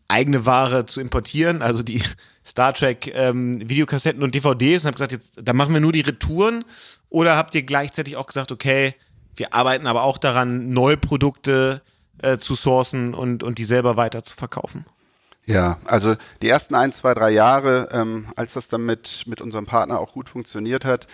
eigene 0.09 0.45
Ware 0.47 0.87
zu 0.87 1.01
importieren, 1.01 1.63
also 1.63 1.83
die 1.83 2.03
Star 2.47 2.75
Trek 2.75 3.13
ähm, 3.15 3.61
Videokassetten 3.69 4.23
und 4.23 4.35
DVDs 4.35 4.83
und 4.83 4.89
habt 4.89 4.97
gesagt, 4.97 5.13
jetzt 5.13 5.41
da 5.43 5.53
machen 5.53 5.73
wir 5.73 5.81
nur 5.81 5.93
die 5.93 6.01
Retouren 6.01 6.65
oder 7.09 7.37
habt 7.37 7.55
ihr 7.55 7.63
gleichzeitig 7.63 8.17
auch 8.17 8.27
gesagt, 8.27 8.53
okay, 8.53 8.95
wir 9.37 9.55
arbeiten 9.55 9.87
aber 9.87 10.03
auch 10.03 10.19
daran, 10.19 10.71
neue 10.71 10.97
Produkte 10.97 11.83
äh, 12.23 12.39
zu 12.39 12.55
sourcen 12.55 13.15
und, 13.15 13.43
und 13.43 13.59
die 13.59 13.65
selber 13.65 13.97
weiter 13.97 14.23
zu 14.23 14.35
verkaufen? 14.35 14.87
Ja, 15.45 15.79
also 15.85 16.15
die 16.41 16.49
ersten 16.49 16.75
ein, 16.75 16.93
zwei, 16.93 17.15
drei 17.15 17.31
Jahre, 17.31 17.89
ähm, 17.93 18.27
als 18.37 18.55
das 18.55 18.69
dann 18.69 18.87
mit, 18.87 19.25
mit 19.27 19.41
unserem 19.41 19.67
Partner 19.67 19.99
auch 19.99 20.13
gut 20.13 20.29
funktioniert 20.29 20.85
hat, 20.85 21.09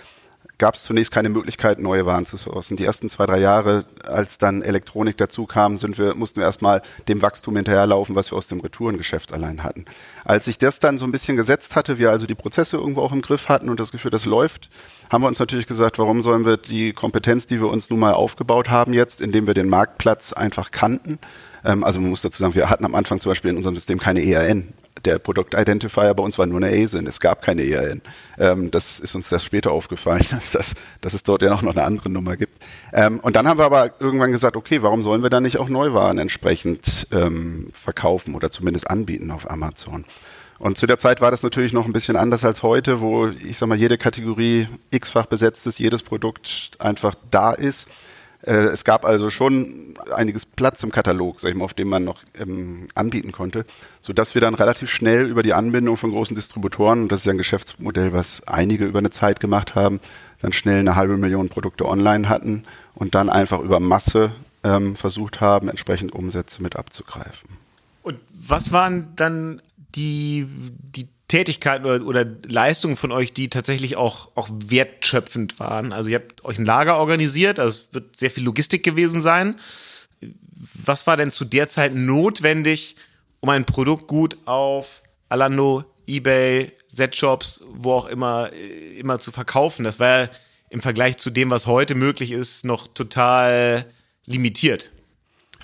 gab 0.59 0.75
es 0.75 0.83
zunächst 0.83 1.13
keine 1.13 1.29
Möglichkeit, 1.29 1.79
neue 1.79 2.05
Waren 2.05 2.27
zu 2.27 2.37
sourcen. 2.37 2.77
Die 2.77 2.85
ersten 2.85 3.09
zwei, 3.09 3.27
drei 3.27 3.39
Jahre, 3.39 3.85
als 4.05 4.39
dann 4.39 4.63
Elektronik 4.63 5.17
dazu 5.17 5.47
kam, 5.47 5.79
sind 5.79 5.99
wir, 5.99 6.17
mussten 6.17 6.41
wir 6.41 6.45
erstmal 6.45 6.83
dem 7.07 7.23
Wachstum 7.23 7.57
hinterherlaufen, 7.57 8.17
was 8.17 8.33
wir 8.33 8.39
aus 8.39 8.49
dem 8.49 8.61
Retourengeschäft 8.61 9.33
allein 9.33 9.63
hatten. 9.63 9.85
Als 10.25 10.47
sich 10.47 10.59
das 10.59 10.81
dann 10.81 10.99
so 10.99 11.07
ein 11.07 11.13
bisschen 11.13 11.37
gesetzt 11.37 11.77
hatte, 11.77 11.99
wir 11.99 12.11
also 12.11 12.27
die 12.27 12.35
Prozesse 12.35 12.77
irgendwo 12.77 13.03
auch 13.03 13.13
im 13.13 13.23
Griff 13.23 13.49
hatten 13.49 13.69
und 13.69 13.79
das 13.79 13.93
Gefühl, 13.93 14.11
das 14.11 14.25
läuft, 14.25 14.69
haben 15.11 15.23
wir 15.23 15.29
uns 15.29 15.39
natürlich 15.39 15.67
gesagt, 15.67 15.99
warum 15.99 16.23
sollen 16.23 16.45
wir 16.45 16.57
die 16.57 16.93
Kompetenz, 16.93 17.47
die 17.47 17.61
wir 17.61 17.69
uns 17.69 17.89
nun 17.89 18.01
mal 18.01 18.13
aufgebaut 18.13 18.69
haben 18.69 18.93
jetzt, 18.93 19.21
indem 19.21 19.47
wir 19.47 19.55
den 19.55 19.69
Marktplatz 19.69 20.33
einfach 20.33 20.71
kannten, 20.73 21.19
ähm, 21.65 21.85
also 21.85 22.01
man 22.01 22.11
muss 22.11 22.23
dazu 22.23 22.39
sagen, 22.39 22.55
wir 22.55 22.71
hatten 22.71 22.85
am 22.85 22.95
Anfang 22.95 23.21
zum 23.21 23.31
Beispiel 23.31 23.51
in 23.51 23.57
unserem 23.57 23.77
System 23.77 23.99
keine 23.99 24.25
ERN 24.25 24.73
der 25.05 25.19
Produktidentifier 25.19 26.15
bei 26.15 26.23
uns 26.23 26.39
war 26.39 26.47
nur 26.47 26.63
eine 26.63 26.69
ASIN. 26.69 27.07
Es 27.07 27.21
gab 27.21 27.43
keine 27.43 27.63
ERN. 27.63 28.03
Ähm, 28.39 28.71
das 28.71 29.01
ist 29.01 29.15
uns 29.15 29.29
das 29.29 29.45
später 29.45 29.71
aufgefallen, 29.71 30.25
dass, 30.31 30.53
das, 30.53 30.75
dass 31.01 31.15
es 31.15 31.23
dort 31.23 31.43
ja 31.43 31.51
noch 31.51 31.63
eine 31.63 31.83
andere 31.83 32.11
Nummer 32.11 32.37
gibt. 32.37 32.63
Ähm, 32.93 33.21
und 33.21 33.37
dann 33.37 33.47
haben 33.49 33.59
wir 33.59 33.65
aber 33.65 33.93
irgendwann 34.01 34.33
gesagt, 34.33 34.57
okay, 34.57 34.83
warum 34.83 35.03
sollen 35.03 35.23
wir 35.23 35.31
dann 35.31 35.43
nicht 35.43 35.59
auch 35.59 35.69
Neuwaren 35.69 36.19
entsprechend 36.19 37.07
ähm, 37.13 37.71
verkaufen 37.73 38.35
oder 38.35 38.51
zumindest 38.51 38.91
anbieten 38.91 39.31
auf 39.31 39.51
Amazon? 39.51 40.05
Und 40.59 40.77
zu 40.77 40.87
der 40.87 40.99
Zeit 40.99 41.21
war 41.21 41.31
das 41.31 41.43
natürlich 41.43 41.73
noch 41.73 41.87
ein 41.87 41.93
bisschen 41.93 42.17
anders 42.17 42.45
als 42.45 42.65
heute, 42.65 43.01
wo 43.01 43.29
ich 43.29 43.59
sag 43.59 43.69
mal, 43.69 43.79
jede 43.79 43.97
Kategorie 43.97 44.67
x-fach 44.91 45.27
besetzt 45.27 45.67
ist, 45.69 45.79
jedes 45.79 46.03
Produkt 46.03 46.73
einfach 46.81 47.15
da 47.31 47.53
ist. 47.53 47.87
Äh, 48.49 48.69
es 48.69 48.83
gab 48.83 49.05
also 49.05 49.29
schon 49.29 49.95
einiges 50.15 50.47
Platz 50.47 50.83
im 50.83 50.91
Katalog, 50.91 51.39
sag 51.39 51.51
ich 51.51 51.55
mal, 51.55 51.67
auf 51.67 51.75
dem 51.75 51.89
man 51.89 52.05
noch 52.05 52.23
ähm, 52.41 52.87
anbieten 52.95 53.31
konnte, 53.31 53.67
so 54.01 54.15
dass 54.15 54.35
wir 54.35 54.41
dann 54.41 54.55
relativ 54.55 54.91
schnell 54.91 55.29
über 55.29 55.43
die 55.43 55.53
Anbindung 55.53 55.99
von 55.99 56.11
großen 56.11 56.35
Distributoren, 56.35 57.03
und 57.03 57.13
das 57.13 57.21
ist 57.21 57.27
ja 57.27 57.33
ein 57.33 57.39
Geschäftsmodell, 57.39 58.15
was 58.15 58.43
einige 58.49 58.87
über 58.87 59.01
eine 59.01 59.11
Zeit 59.11 59.39
gemacht 59.39 59.75
haben, 59.75 60.01
dann 60.41 60.55
schnell 60.55 60.79
eine 60.79 60.97
halbe 60.97 61.19
Million 61.19 61.51
Produkte 61.51 61.85
online 61.85 62.31
hatten 62.31 62.65
und 62.95 63.15
dann 63.15 63.29
einfach 63.29 63.61
über 63.61 63.81
Masse 63.81 64.33
ähm, 64.65 64.97
versucht 64.97 65.43
haben, 65.43 65.69
entsprechend 65.69 66.15
Umsätze 66.15 66.63
mit 66.63 66.75
abzugreifen. 66.75 67.51
Und 68.03 68.19
was 68.33 68.73
waren 68.73 69.13
dann 69.15 69.61
die, 69.95 70.47
die 70.49 71.07
Tätigkeiten 71.29 71.85
oder, 71.85 72.05
oder 72.05 72.27
Leistungen 72.47 72.97
von 72.97 73.13
euch, 73.13 73.33
die 73.33 73.49
tatsächlich 73.49 73.97
auch, 73.97 74.31
auch 74.35 74.49
wertschöpfend 74.51 75.61
waren? 75.61 75.93
Also 75.93 76.09
ihr 76.09 76.17
habt 76.17 76.45
euch 76.45 76.59
ein 76.59 76.65
Lager 76.65 76.97
organisiert, 76.97 77.59
also 77.59 77.79
es 77.79 77.95
wird 77.95 78.17
sehr 78.17 78.31
viel 78.31 78.45
Logistik 78.45 78.83
gewesen 78.83 79.21
sein. 79.23 79.57
Was 80.75 81.07
war 81.07 81.17
denn 81.17 81.31
zu 81.31 81.45
der 81.45 81.69
Zeit 81.69 81.95
notwendig, 81.95 82.97
um 83.41 83.51
ein 83.51 83.65
Produkt 83.65 84.09
gut 84.09 84.37
auf 84.47 85.03
Alando, 85.29 85.85
eBay, 86.07 86.73
Z-Shops, 86.93 87.63
wo 87.73 87.93
auch 87.93 88.07
immer, 88.07 88.51
immer 88.99 89.19
zu 89.19 89.31
verkaufen? 89.31 89.85
Das 89.85 90.01
war 90.01 90.23
ja 90.23 90.29
im 90.71 90.81
Vergleich 90.81 91.19
zu 91.19 91.31
dem, 91.31 91.51
was 91.51 91.67
heute 91.67 91.95
möglich 91.95 92.33
ist, 92.33 92.65
noch 92.65 92.89
total 92.89 93.87
limitiert. 94.25 94.91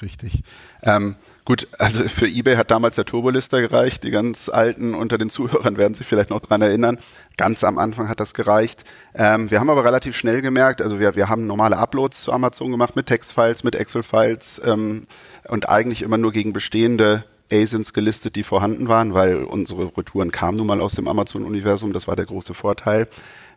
Richtig. 0.00 0.42
Ähm, 0.82 1.16
Gut, 1.46 1.68
also 1.78 2.08
für 2.08 2.26
eBay 2.26 2.56
hat 2.56 2.70
damals 2.70 2.94
der 2.94 3.04
Turbolister 3.04 3.60
gereicht. 3.60 4.02
Die 4.02 4.10
ganz 4.10 4.48
alten 4.48 4.94
unter 4.94 5.18
den 5.18 5.28
Zuhörern 5.28 5.76
werden 5.76 5.92
sich 5.92 6.06
vielleicht 6.06 6.30
noch 6.30 6.40
dran 6.40 6.62
erinnern. 6.62 6.98
Ganz 7.36 7.64
am 7.64 7.76
Anfang 7.76 8.08
hat 8.08 8.18
das 8.18 8.32
gereicht. 8.32 8.82
Ähm, 9.14 9.50
wir 9.50 9.60
haben 9.60 9.68
aber 9.68 9.84
relativ 9.84 10.16
schnell 10.16 10.40
gemerkt, 10.40 10.80
also 10.80 10.98
wir, 11.00 11.16
wir 11.16 11.28
haben 11.28 11.46
normale 11.46 11.76
Uploads 11.76 12.22
zu 12.22 12.32
Amazon 12.32 12.70
gemacht 12.70 12.96
mit 12.96 13.06
Textfiles, 13.06 13.62
mit 13.62 13.74
Excel-Files 13.74 14.62
ähm, 14.64 15.06
und 15.46 15.68
eigentlich 15.68 16.00
immer 16.00 16.16
nur 16.16 16.32
gegen 16.32 16.54
bestehende 16.54 17.24
ASINs 17.52 17.92
gelistet, 17.92 18.36
die 18.36 18.42
vorhanden 18.42 18.88
waren, 18.88 19.12
weil 19.12 19.44
unsere 19.44 19.94
Retouren 19.98 20.32
kamen 20.32 20.56
nun 20.56 20.66
mal 20.66 20.80
aus 20.80 20.94
dem 20.94 21.06
Amazon-Universum. 21.06 21.92
Das 21.92 22.08
war 22.08 22.16
der 22.16 22.24
große 22.24 22.54
Vorteil. 22.54 23.06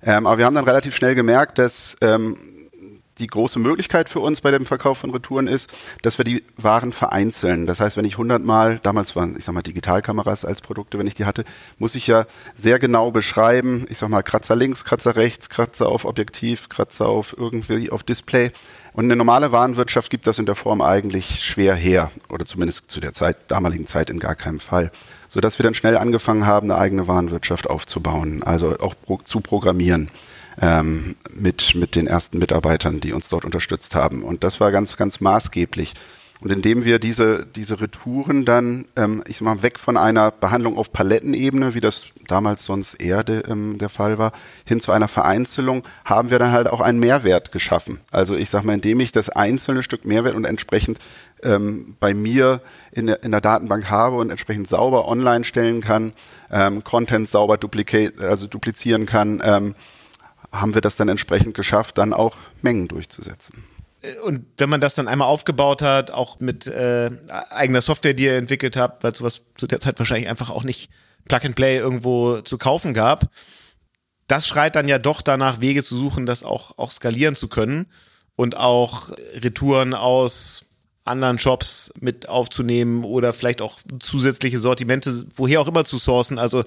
Ähm, 0.03 0.27
aber 0.27 0.37
wir 0.37 0.45
haben 0.45 0.55
dann 0.55 0.65
relativ 0.65 0.93
schnell 0.93 1.15
gemerkt, 1.15 1.57
dass 1.57 1.95
ähm, 2.01 2.37
die 3.19 3.27
große 3.27 3.59
Möglichkeit 3.59 4.09
für 4.09 4.19
uns 4.19 4.41
bei 4.41 4.51
dem 4.51 4.65
Verkauf 4.65 4.99
von 4.99 5.11
Retouren 5.11 5.47
ist, 5.47 5.69
dass 6.01 6.17
wir 6.17 6.25
die 6.25 6.43
Waren 6.55 6.91
vereinzeln. 6.91 7.65
Das 7.65 7.79
heißt, 7.79 7.97
wenn 7.97 8.05
ich 8.05 8.13
100 8.13 8.43
Mal, 8.43 8.79
damals 8.83 9.15
waren, 9.15 9.35
ich 9.37 9.45
sag 9.45 9.53
mal, 9.53 9.61
Digitalkameras 9.61 10.45
als 10.45 10.61
Produkte, 10.61 10.99
wenn 10.99 11.07
ich 11.07 11.15
die 11.15 11.25
hatte, 11.25 11.43
muss 11.79 11.95
ich 11.95 12.07
ja 12.07 12.25
sehr 12.55 12.79
genau 12.79 13.11
beschreiben, 13.11 13.85
ich 13.89 13.97
sag 13.97 14.09
mal, 14.09 14.23
Kratzer 14.23 14.55
links, 14.55 14.83
Kratzer 14.83 15.15
rechts, 15.15 15.49
Kratzer 15.49 15.87
auf 15.87 16.05
Objektiv, 16.05 16.69
Kratzer 16.69 17.07
auf 17.07 17.35
irgendwie 17.37 17.91
auf 17.91 18.03
Display. 18.03 18.51
Und 18.93 19.05
eine 19.05 19.15
normale 19.15 19.51
Warenwirtschaft 19.51 20.09
gibt 20.09 20.25
das 20.25 20.39
in 20.39 20.45
der 20.45 20.55
Form 20.55 20.81
eigentlich 20.81 21.43
schwer 21.43 21.75
her. 21.75 22.11
Oder 22.29 22.45
zumindest 22.45 22.89
zu 22.89 22.99
der 22.99 23.13
Zeit, 23.13 23.37
damaligen 23.47 23.85
Zeit 23.85 24.09
in 24.09 24.19
gar 24.19 24.35
keinem 24.35 24.59
Fall. 24.59 24.91
Sodass 25.27 25.59
wir 25.59 25.63
dann 25.63 25.75
schnell 25.75 25.97
angefangen 25.97 26.45
haben, 26.45 26.71
eine 26.71 26.79
eigene 26.79 27.07
Warenwirtschaft 27.07 27.69
aufzubauen, 27.69 28.41
also 28.43 28.79
auch 28.79 28.95
pro, 28.99 29.19
zu 29.25 29.41
programmieren 29.41 30.09
ähm, 30.61 31.15
mit, 31.33 31.75
mit 31.75 31.95
den 31.95 32.07
ersten 32.07 32.39
Mitarbeitern, 32.39 32.99
die 32.99 33.13
uns 33.13 33.29
dort 33.29 33.45
unterstützt 33.45 33.95
haben. 33.95 34.23
Und 34.23 34.43
das 34.43 34.59
war 34.59 34.71
ganz, 34.71 34.97
ganz 34.97 35.19
maßgeblich. 35.19 35.93
Und 36.39 36.51
indem 36.51 36.85
wir 36.85 36.99
diese, 36.99 37.47
diese 37.47 37.81
Retouren 37.81 38.45
dann, 38.45 38.87
ähm, 38.95 39.23
ich 39.27 39.37
sag 39.37 39.45
mal, 39.45 39.63
weg 39.63 39.79
von 39.79 39.97
einer 39.97 40.29
Behandlung 40.29 40.77
auf 40.77 40.93
Palettenebene, 40.93 41.73
wie 41.73 41.81
das 41.81 42.07
damals 42.27 42.63
sonst 42.63 42.93
eher 42.95 43.23
de, 43.23 43.49
ähm, 43.49 43.79
der 43.79 43.89
Fall 43.89 44.19
war, 44.19 44.33
hin 44.63 44.79
zu 44.79 44.91
einer 44.91 45.07
Vereinzelung, 45.07 45.83
haben 46.05 46.29
wir 46.29 46.37
dann 46.37 46.51
halt 46.51 46.67
auch 46.67 46.81
einen 46.81 46.99
Mehrwert 46.99 47.51
geschaffen. 47.51 48.01
Also 48.11 48.35
ich 48.35 48.49
sag 48.49 48.63
mal, 48.63 48.73
indem 48.73 48.99
ich 48.99 49.11
das 49.11 49.29
einzelne 49.29 49.81
Stück 49.81 50.05
Mehrwert 50.05 50.35
und 50.35 50.45
entsprechend 50.45 50.99
ähm, 51.41 51.95
bei 51.99 52.13
mir 52.13 52.61
in 52.91 53.07
der, 53.07 53.23
in 53.23 53.31
der 53.31 53.41
Datenbank 53.41 53.89
habe 53.89 54.17
und 54.17 54.29
entsprechend 54.29 54.67
sauber 54.69 55.07
online 55.07 55.43
stellen 55.43 55.81
kann, 55.81 56.13
ähm, 56.51 56.83
Content 56.83 57.29
sauber 57.29 57.57
also 58.19 58.45
duplizieren 58.47 59.07
kann, 59.07 59.41
ähm, 59.43 59.75
haben 60.51 60.73
wir 60.73 60.81
das 60.81 60.95
dann 60.95 61.09
entsprechend 61.09 61.55
geschafft, 61.55 61.97
dann 61.97 62.13
auch 62.13 62.35
Mengen 62.61 62.87
durchzusetzen. 62.87 63.63
Und 64.23 64.45
wenn 64.57 64.69
man 64.69 64.79
das 64.79 64.95
dann 64.95 65.07
einmal 65.07 65.27
aufgebaut 65.27 65.81
hat, 65.81 66.11
auch 66.11 66.39
mit 66.39 66.67
äh, 66.67 67.09
eigener 67.49 67.81
Software, 67.81 68.13
die 68.13 68.25
ihr 68.25 68.37
entwickelt 68.37 68.77
habt, 68.77 69.03
weil 69.03 69.15
sowas 69.15 69.41
zu 69.55 69.67
der 69.67 69.79
Zeit 69.79 69.99
wahrscheinlich 69.99 70.29
einfach 70.29 70.49
auch 70.49 70.63
nicht 70.63 70.89
Plug 71.27 71.39
and 71.43 71.55
Play 71.55 71.77
irgendwo 71.77 72.41
zu 72.41 72.57
kaufen 72.57 72.93
gab, 72.93 73.29
das 74.27 74.47
schreit 74.47 74.75
dann 74.75 74.87
ja 74.87 74.99
doch 74.99 75.21
danach, 75.21 75.61
Wege 75.61 75.83
zu 75.83 75.97
suchen, 75.97 76.25
das 76.25 76.43
auch, 76.43 76.77
auch 76.77 76.91
skalieren 76.91 77.35
zu 77.35 77.47
können 77.47 77.87
und 78.35 78.55
auch 78.55 79.09
Retouren 79.33 79.93
aus 79.93 80.63
anderen 81.05 81.39
Shops 81.39 81.91
mit 81.99 82.27
aufzunehmen 82.29 83.03
oder 83.03 83.33
vielleicht 83.33 83.61
auch 83.61 83.79
zusätzliche 83.99 84.59
Sortimente, 84.59 85.25
woher 85.35 85.61
auch 85.61 85.67
immer 85.67 85.85
zu 85.85 85.97
sourcen. 85.97 86.37
Also 86.37 86.63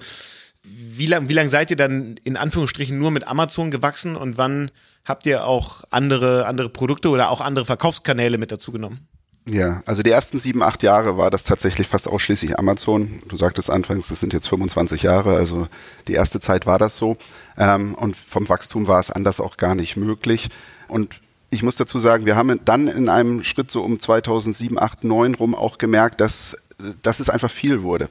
wie 0.63 1.05
lange 1.05 1.29
wie 1.29 1.33
lang 1.33 1.49
seid 1.49 1.71
ihr 1.71 1.77
dann 1.77 2.17
in 2.23 2.37
Anführungsstrichen 2.37 2.97
nur 2.97 3.11
mit 3.11 3.27
Amazon 3.27 3.71
gewachsen 3.71 4.15
und 4.15 4.37
wann 4.37 4.71
habt 5.05 5.25
ihr 5.25 5.45
auch 5.45 5.83
andere, 5.89 6.45
andere 6.45 6.69
Produkte 6.69 7.09
oder 7.09 7.29
auch 7.29 7.41
andere 7.41 7.65
Verkaufskanäle 7.65 8.37
mit 8.37 8.51
dazu 8.51 8.71
genommen? 8.71 9.07
Ja, 9.47 9.81
also 9.87 10.03
die 10.03 10.11
ersten 10.11 10.37
sieben, 10.37 10.61
acht 10.61 10.83
Jahre 10.83 11.17
war 11.17 11.31
das 11.31 11.43
tatsächlich 11.43 11.87
fast 11.87 12.07
ausschließlich 12.07 12.59
Amazon. 12.59 13.23
Du 13.27 13.37
sagtest 13.37 13.71
anfangs, 13.71 14.07
das 14.07 14.19
sind 14.19 14.33
jetzt 14.33 14.47
25 14.47 15.01
Jahre, 15.01 15.35
also 15.35 15.67
die 16.07 16.13
erste 16.13 16.39
Zeit 16.39 16.67
war 16.67 16.77
das 16.77 16.95
so. 16.95 17.17
Ähm, 17.57 17.95
und 17.95 18.15
vom 18.15 18.47
Wachstum 18.49 18.87
war 18.87 18.99
es 18.99 19.09
anders 19.09 19.39
auch 19.39 19.57
gar 19.57 19.73
nicht 19.73 19.97
möglich. 19.97 20.49
Und 20.87 21.21
ich 21.49 21.63
muss 21.63 21.75
dazu 21.75 21.97
sagen, 21.97 22.27
wir 22.27 22.35
haben 22.35 22.59
dann 22.65 22.87
in 22.87 23.09
einem 23.09 23.43
Schritt 23.43 23.71
so 23.71 23.81
um 23.81 23.99
2007, 23.99 24.77
8, 24.77 25.03
9 25.03 25.33
rum 25.33 25.55
auch 25.55 25.79
gemerkt, 25.79 26.21
dass, 26.21 26.55
dass 27.01 27.19
es 27.19 27.31
einfach 27.31 27.49
viel 27.49 27.81
wurde 27.81 28.09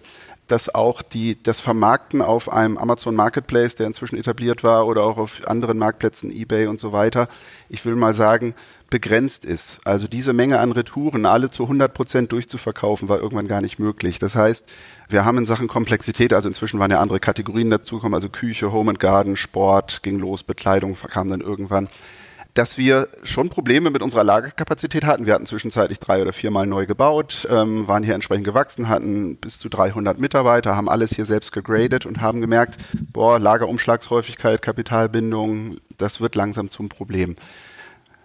dass 0.51 0.75
auch 0.75 1.03
die, 1.03 1.41
das 1.43 1.61
Vermarkten 1.61 2.23
auf 2.23 2.53
einem 2.53 2.77
Amazon 2.77 3.15
Marketplace, 3.15 3.77
der 3.77 3.87
inzwischen 3.87 4.17
etabliert 4.17 4.65
war, 4.65 4.87
oder 4.87 5.05
auch 5.05 5.17
auf 5.17 5.47
anderen 5.47 5.79
Marktplätzen, 5.79 6.31
eBay 6.31 6.67
und 6.67 6.81
so 6.81 6.93
weiter, 6.93 7.29
ich 7.69 7.85
will 7.85 7.97
mal 7.97 8.15
sagen, 8.15 8.55
begrenzt 8.91 9.45
ist. 9.45 9.81
Also 9.85 10.09
diese 10.09 10.33
Menge 10.33 10.59
an 10.59 10.73
Retouren 10.73 11.25
alle 11.25 11.51
zu 11.51 11.63
100 11.63 11.95
Prozent 11.95 12.33
durchzuverkaufen, 12.33 13.09
war 13.09 13.21
irgendwann 13.21 13.47
gar 13.47 13.61
nicht 13.61 13.79
möglich. 13.79 14.19
Das 14.19 14.35
heißt, 14.35 14.67
wir 15.09 15.25
haben 15.25 15.39
in 15.39 15.47
Sachen 15.47 15.69
Komplexität, 15.69 16.33
also 16.33 16.49
inzwischen 16.49 16.81
waren 16.81 16.91
ja 16.91 17.01
andere 17.01 17.21
Kategorien 17.21 17.71
dazugekommen, 17.71 18.15
also 18.15 18.29
Küche, 18.29 18.73
Home 18.73 18.91
and 18.91 18.99
Garden, 18.99 19.37
Sport 19.37 20.03
ging 20.03 20.19
los, 20.19 20.43
Bekleidung 20.43 20.97
kam 21.09 21.31
dann 21.31 21.41
irgendwann 21.41 21.89
dass 22.55 22.77
wir 22.79 23.09
schon 23.23 23.49
Probleme 23.49 23.91
mit 23.91 24.03
unserer 24.03 24.25
Lagerkapazität 24.25 25.05
hatten. 25.05 25.27
Wir 25.27 25.35
hatten 25.35 25.47
zwischenzeitlich 25.47 26.01
drei 26.01 26.21
oder 26.23 26.33
viermal 26.33 26.67
neu 26.67 26.87
gebaut, 26.87 27.47
ähm, 27.51 27.87
waren 27.87 28.03
hier 28.03 28.15
entsprechend 28.15 28.45
gewachsen, 28.45 28.89
hatten 28.89 29.37
bis 29.37 29.59
zu 29.59 29.69
300 29.69 30.19
Mitarbeiter, 30.19 30.77
haben 30.77 30.89
alles 30.89 31.15
hier 31.15 31.27
selbst 31.27 31.53
gegradet 31.53 32.07
und 32.07 32.21
haben 32.21 32.41
gemerkt, 32.41 32.77
boah, 33.13 33.39
Lagerumschlagshäufigkeit, 33.39 34.63
Kapitalbindung, 34.63 35.77
das 35.99 36.21
wird 36.21 36.35
langsam 36.35 36.69
zum 36.69 36.89
Problem. 36.89 37.37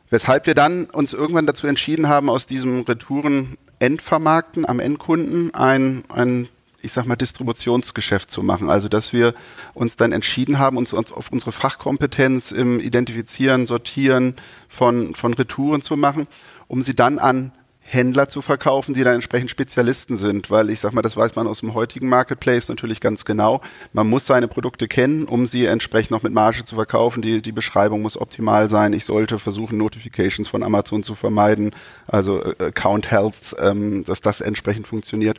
Weshalb 0.09 0.45
wir 0.47 0.53
dann 0.53 0.85
uns 0.85 1.13
irgendwann 1.13 1.47
dazu 1.47 1.67
entschieden 1.67 2.07
haben, 2.07 2.29
aus 2.29 2.47
diesem 2.47 2.81
Retouren 2.81 3.57
Endvermarkten 3.79 4.67
am 4.67 4.79
Endkunden 4.79 5.53
ein, 5.53 6.03
ein 6.09 6.47
ich 6.85 6.93
sag 6.93 7.05
mal, 7.05 7.15
Distributionsgeschäft 7.15 8.31
zu 8.31 8.43
machen. 8.43 8.69
Also, 8.69 8.87
dass 8.87 9.11
wir 9.11 9.33
uns 9.73 9.95
dann 9.95 10.11
entschieden 10.11 10.59
haben, 10.59 10.77
uns, 10.77 10.93
uns 10.93 11.11
auf 11.11 11.31
unsere 11.31 11.51
Fachkompetenz 11.51 12.51
im 12.51 12.79
Identifizieren, 12.79 13.65
Sortieren 13.65 14.35
von, 14.69 15.15
von 15.15 15.33
Retouren 15.33 15.81
zu 15.81 15.97
machen, 15.97 16.27
um 16.67 16.83
sie 16.83 16.95
dann 16.95 17.19
an 17.19 17.51
Händler 17.87 18.27
zu 18.27 18.41
verkaufen, 18.41 18.95
die 18.95 19.03
dann 19.03 19.13
entsprechend 19.13 19.51
Spezialisten 19.51 20.17
sind, 20.17 20.49
weil 20.49 20.71
ich 20.71 20.79
sag 20.79 20.93
mal, 20.93 21.03
das 21.03 21.15
weiß 21.15 21.35
man 21.35 21.45
aus 21.45 21.59
dem 21.59 21.75
heutigen 21.75 22.09
Marketplace 22.09 22.67
natürlich 22.67 22.99
ganz 22.99 23.25
genau. 23.25 23.61
Man 23.93 24.09
muss 24.09 24.25
seine 24.25 24.47
Produkte 24.47 24.87
kennen, 24.87 25.25
um 25.25 25.45
sie 25.45 25.65
entsprechend 25.65 26.09
noch 26.09 26.23
mit 26.23 26.33
Marge 26.33 26.65
zu 26.65 26.73
verkaufen. 26.75 27.21
Die, 27.21 27.43
die 27.43 27.51
Beschreibung 27.51 28.01
muss 28.01 28.19
optimal 28.19 28.69
sein. 28.69 28.93
Ich 28.93 29.05
sollte 29.05 29.37
versuchen, 29.37 29.77
Notifications 29.77 30.47
von 30.47 30.63
Amazon 30.63 31.03
zu 31.03 31.13
vermeiden, 31.13 31.75
also 32.07 32.43
äh, 32.43 32.55
Account 32.65 33.11
Health, 33.11 33.55
ähm, 33.59 34.03
dass 34.03 34.19
das 34.19 34.41
entsprechend 34.41 34.87
funktioniert. 34.87 35.37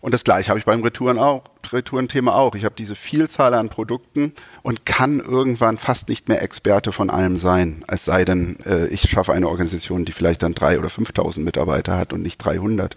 Und 0.00 0.14
das 0.14 0.22
gleiche 0.22 0.50
habe 0.50 0.60
ich 0.60 0.64
beim 0.64 0.82
Retouren 0.82 1.18
auch, 1.18 1.42
Retourenthema 1.72 2.32
auch. 2.32 2.54
Ich 2.54 2.64
habe 2.64 2.74
diese 2.78 2.94
Vielzahl 2.94 3.52
an 3.54 3.68
Produkten 3.68 4.32
und 4.62 4.86
kann 4.86 5.18
irgendwann 5.18 5.76
fast 5.78 6.08
nicht 6.08 6.28
mehr 6.28 6.42
Experte 6.42 6.92
von 6.92 7.10
allem 7.10 7.36
sein. 7.36 7.84
Es 7.88 8.04
sei 8.04 8.24
denn, 8.24 8.58
äh, 8.64 8.86
ich 8.86 9.10
schaffe 9.10 9.32
eine 9.32 9.48
Organisation, 9.48 10.04
die 10.04 10.12
vielleicht 10.12 10.42
dann 10.42 10.54
drei 10.54 10.78
oder 10.78 10.88
5.000 10.88 11.40
Mitarbeiter 11.40 11.96
hat 11.98 12.12
und 12.12 12.22
nicht 12.22 12.38
300. 12.38 12.94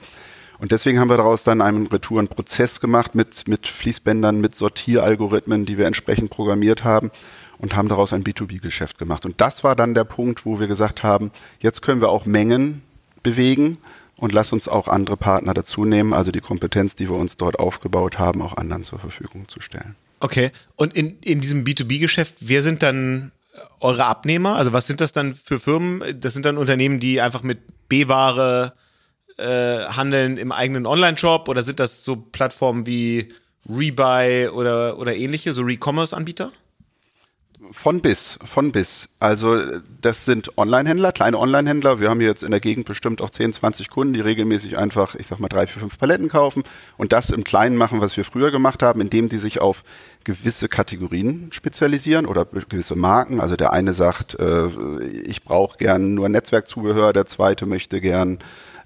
Und 0.59 0.71
deswegen 0.71 0.99
haben 0.99 1.09
wir 1.09 1.17
daraus 1.17 1.43
dann 1.43 1.59
einen 1.59 1.87
Retourenprozess 1.87 2.79
gemacht 2.79 3.15
mit, 3.15 3.47
mit 3.47 3.67
Fließbändern, 3.67 4.39
mit 4.39 4.53
Sortieralgorithmen, 4.53 5.65
die 5.65 5.79
wir 5.79 5.87
entsprechend 5.87 6.29
programmiert 6.29 6.83
haben 6.83 7.09
und 7.57 7.75
haben 7.75 7.89
daraus 7.89 8.13
ein 8.13 8.23
B2B-Geschäft 8.23 8.99
gemacht. 8.99 9.25
Und 9.25 9.41
das 9.41 9.63
war 9.63 9.75
dann 9.75 9.95
der 9.95 10.03
Punkt, 10.03 10.45
wo 10.45 10.59
wir 10.59 10.67
gesagt 10.67 11.01
haben, 11.01 11.31
jetzt 11.61 11.81
können 11.81 11.99
wir 11.99 12.09
auch 12.09 12.27
Mengen 12.27 12.83
bewegen 13.23 13.77
und 14.21 14.33
lass 14.33 14.53
uns 14.53 14.67
auch 14.67 14.87
andere 14.87 15.17
Partner 15.17 15.55
dazu 15.55 15.83
nehmen, 15.83 16.13
also 16.13 16.31
die 16.31 16.41
Kompetenz, 16.41 16.95
die 16.95 17.09
wir 17.09 17.15
uns 17.15 17.37
dort 17.37 17.57
aufgebaut 17.57 18.19
haben, 18.19 18.43
auch 18.43 18.55
anderen 18.55 18.83
zur 18.83 18.99
Verfügung 18.99 19.47
zu 19.47 19.61
stellen. 19.61 19.95
Okay. 20.19 20.51
Und 20.75 20.95
in, 20.95 21.17
in 21.21 21.41
diesem 21.41 21.63
B2B-Geschäft, 21.63 22.35
wer 22.39 22.61
sind 22.61 22.83
dann 22.83 23.31
eure 23.79 24.05
Abnehmer? 24.05 24.57
Also 24.57 24.73
was 24.73 24.85
sind 24.85 25.01
das 25.01 25.11
dann 25.11 25.33
für 25.33 25.59
Firmen? 25.59 26.03
Das 26.21 26.33
sind 26.33 26.45
dann 26.45 26.59
Unternehmen, 26.59 26.99
die 26.99 27.19
einfach 27.19 27.41
mit 27.41 27.61
B-Ware 27.89 28.73
äh, 29.37 29.85
handeln 29.85 30.37
im 30.37 30.51
eigenen 30.51 30.85
Online-Shop 30.85 31.49
oder 31.49 31.63
sind 31.63 31.79
das 31.79 32.05
so 32.05 32.15
Plattformen 32.15 32.85
wie 32.85 33.33
Rebuy 33.67 34.49
oder, 34.49 34.99
oder 34.99 35.15
ähnliche, 35.15 35.53
so 35.53 35.63
Re-Commerce-Anbieter? 35.63 36.51
Von 37.73 38.01
bis, 38.01 38.37
von 38.43 38.73
bis. 38.73 39.07
Also 39.21 39.57
das 40.01 40.25
sind 40.25 40.57
Online-Händler, 40.57 41.13
kleine 41.13 41.39
Online-Händler. 41.39 42.01
Wir 42.01 42.09
haben 42.09 42.19
hier 42.19 42.27
jetzt 42.27 42.43
in 42.43 42.51
der 42.51 42.59
Gegend 42.59 42.85
bestimmt 42.85 43.21
auch 43.21 43.29
10, 43.29 43.53
20 43.53 43.89
Kunden, 43.89 44.13
die 44.13 44.19
regelmäßig 44.19 44.77
einfach, 44.77 45.15
ich 45.15 45.27
sag 45.27 45.39
mal, 45.39 45.47
drei, 45.47 45.67
vier, 45.67 45.79
fünf 45.79 45.97
Paletten 45.97 46.27
kaufen 46.27 46.63
und 46.97 47.13
das 47.13 47.29
im 47.29 47.45
Kleinen 47.45 47.77
machen, 47.77 48.01
was 48.01 48.17
wir 48.17 48.25
früher 48.25 48.51
gemacht 48.51 48.83
haben, 48.83 48.99
indem 48.99 49.29
die 49.29 49.37
sich 49.37 49.61
auf 49.61 49.85
gewisse 50.25 50.67
Kategorien 50.67 51.47
spezialisieren 51.53 52.25
oder 52.25 52.43
gewisse 52.45 52.97
Marken. 52.97 53.39
Also 53.39 53.55
der 53.55 53.71
eine 53.71 53.93
sagt, 53.93 54.37
äh, 54.37 54.67
ich 55.23 55.43
brauche 55.43 55.77
gern 55.77 56.13
nur 56.13 56.27
Netzwerkzubehör, 56.27 57.13
der 57.13 57.25
zweite 57.25 57.65
möchte 57.65 58.01
gern 58.01 58.39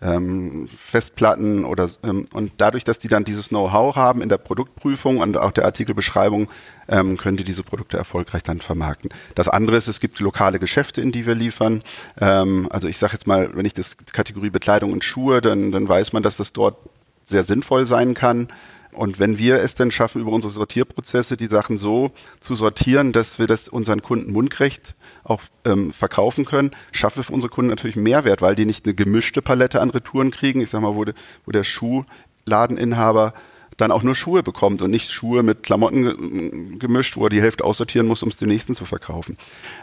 ähm, 0.05 0.67
Festplatten 0.67 1.65
oder 1.65 1.89
ähm, 2.03 2.27
und 2.31 2.53
dadurch, 2.57 2.83
dass 2.83 2.99
die 2.99 3.07
dann 3.07 3.23
dieses 3.23 3.49
Know-how 3.49 3.95
haben 3.95 4.21
in 4.21 4.29
der 4.29 4.37
Produktprüfung 4.37 5.17
und 5.17 5.37
auch 5.37 5.51
der 5.51 5.65
Artikelbeschreibung, 5.65 6.47
ähm, 6.87 7.17
können 7.17 7.37
die 7.37 7.43
diese 7.43 7.63
Produkte 7.63 7.97
erfolgreich 7.97 8.43
dann 8.43 8.61
vermarkten. 8.61 9.09
Das 9.33 9.47
andere 9.47 9.77
ist, 9.77 9.87
es 9.87 9.99
gibt 9.99 10.19
lokale 10.19 10.59
Geschäfte, 10.59 11.01
in 11.01 11.11
die 11.11 11.25
wir 11.25 11.35
liefern. 11.35 11.81
Ähm, 12.21 12.67
also 12.71 12.87
ich 12.87 12.97
sage 12.97 13.13
jetzt 13.13 13.25
mal, 13.25 13.49
wenn 13.55 13.65
ich 13.65 13.73
das 13.73 13.97
Kategorie 13.97 14.51
Bekleidung 14.51 14.93
und 14.93 15.03
Schuhe, 15.03 15.41
dann, 15.41 15.71
dann 15.71 15.89
weiß 15.89 16.13
man, 16.13 16.21
dass 16.21 16.37
das 16.37 16.53
dort 16.53 16.77
sehr 17.23 17.43
sinnvoll 17.43 17.87
sein 17.87 18.13
kann. 18.13 18.49
Und 18.95 19.19
wenn 19.19 19.37
wir 19.37 19.59
es 19.59 19.75
dann 19.75 19.91
schaffen, 19.91 20.21
über 20.21 20.31
unsere 20.31 20.53
Sortierprozesse 20.53 21.37
die 21.37 21.47
Sachen 21.47 21.77
so 21.77 22.11
zu 22.39 22.55
sortieren, 22.55 23.11
dass 23.11 23.39
wir 23.39 23.47
das 23.47 23.67
unseren 23.67 24.01
Kunden 24.01 24.31
mundgerecht 24.31 24.95
auch 25.23 25.41
ähm, 25.65 25.91
verkaufen 25.91 26.45
können, 26.45 26.71
schaffen 26.91 27.17
wir 27.17 27.23
für 27.23 27.33
unsere 27.33 27.51
Kunden 27.51 27.69
natürlich 27.69 27.95
Mehrwert, 27.95 28.41
weil 28.41 28.55
die 28.55 28.65
nicht 28.65 28.85
eine 28.85 28.95
gemischte 28.95 29.41
Palette 29.41 29.81
an 29.81 29.89
Retouren 29.89 30.31
kriegen. 30.31 30.61
Ich 30.61 30.69
sag 30.69 30.81
mal, 30.81 30.95
wo, 30.95 31.05
de, 31.05 31.13
wo 31.45 31.51
der 31.51 31.63
Schuhladeninhaber 31.63 33.33
dann 33.77 33.91
auch 33.91 34.03
nur 34.03 34.15
Schuhe 34.15 34.41
bekommt 34.41 34.81
und 34.81 34.91
nicht 34.91 35.11
Schuhe 35.11 35.43
mit 35.43 35.63
Klamotten 35.63 36.79
gemischt, 36.79 37.17
wo 37.17 37.25
er 37.25 37.29
die 37.29 37.41
Hälfte 37.41 37.65
aussortieren 37.65 38.07
muss, 38.07 38.23
um 38.23 38.29
es 38.29 38.37
dem 38.37 38.47
nächsten 38.47 38.75
zu 38.75 38.85
verkaufen. 38.85 39.37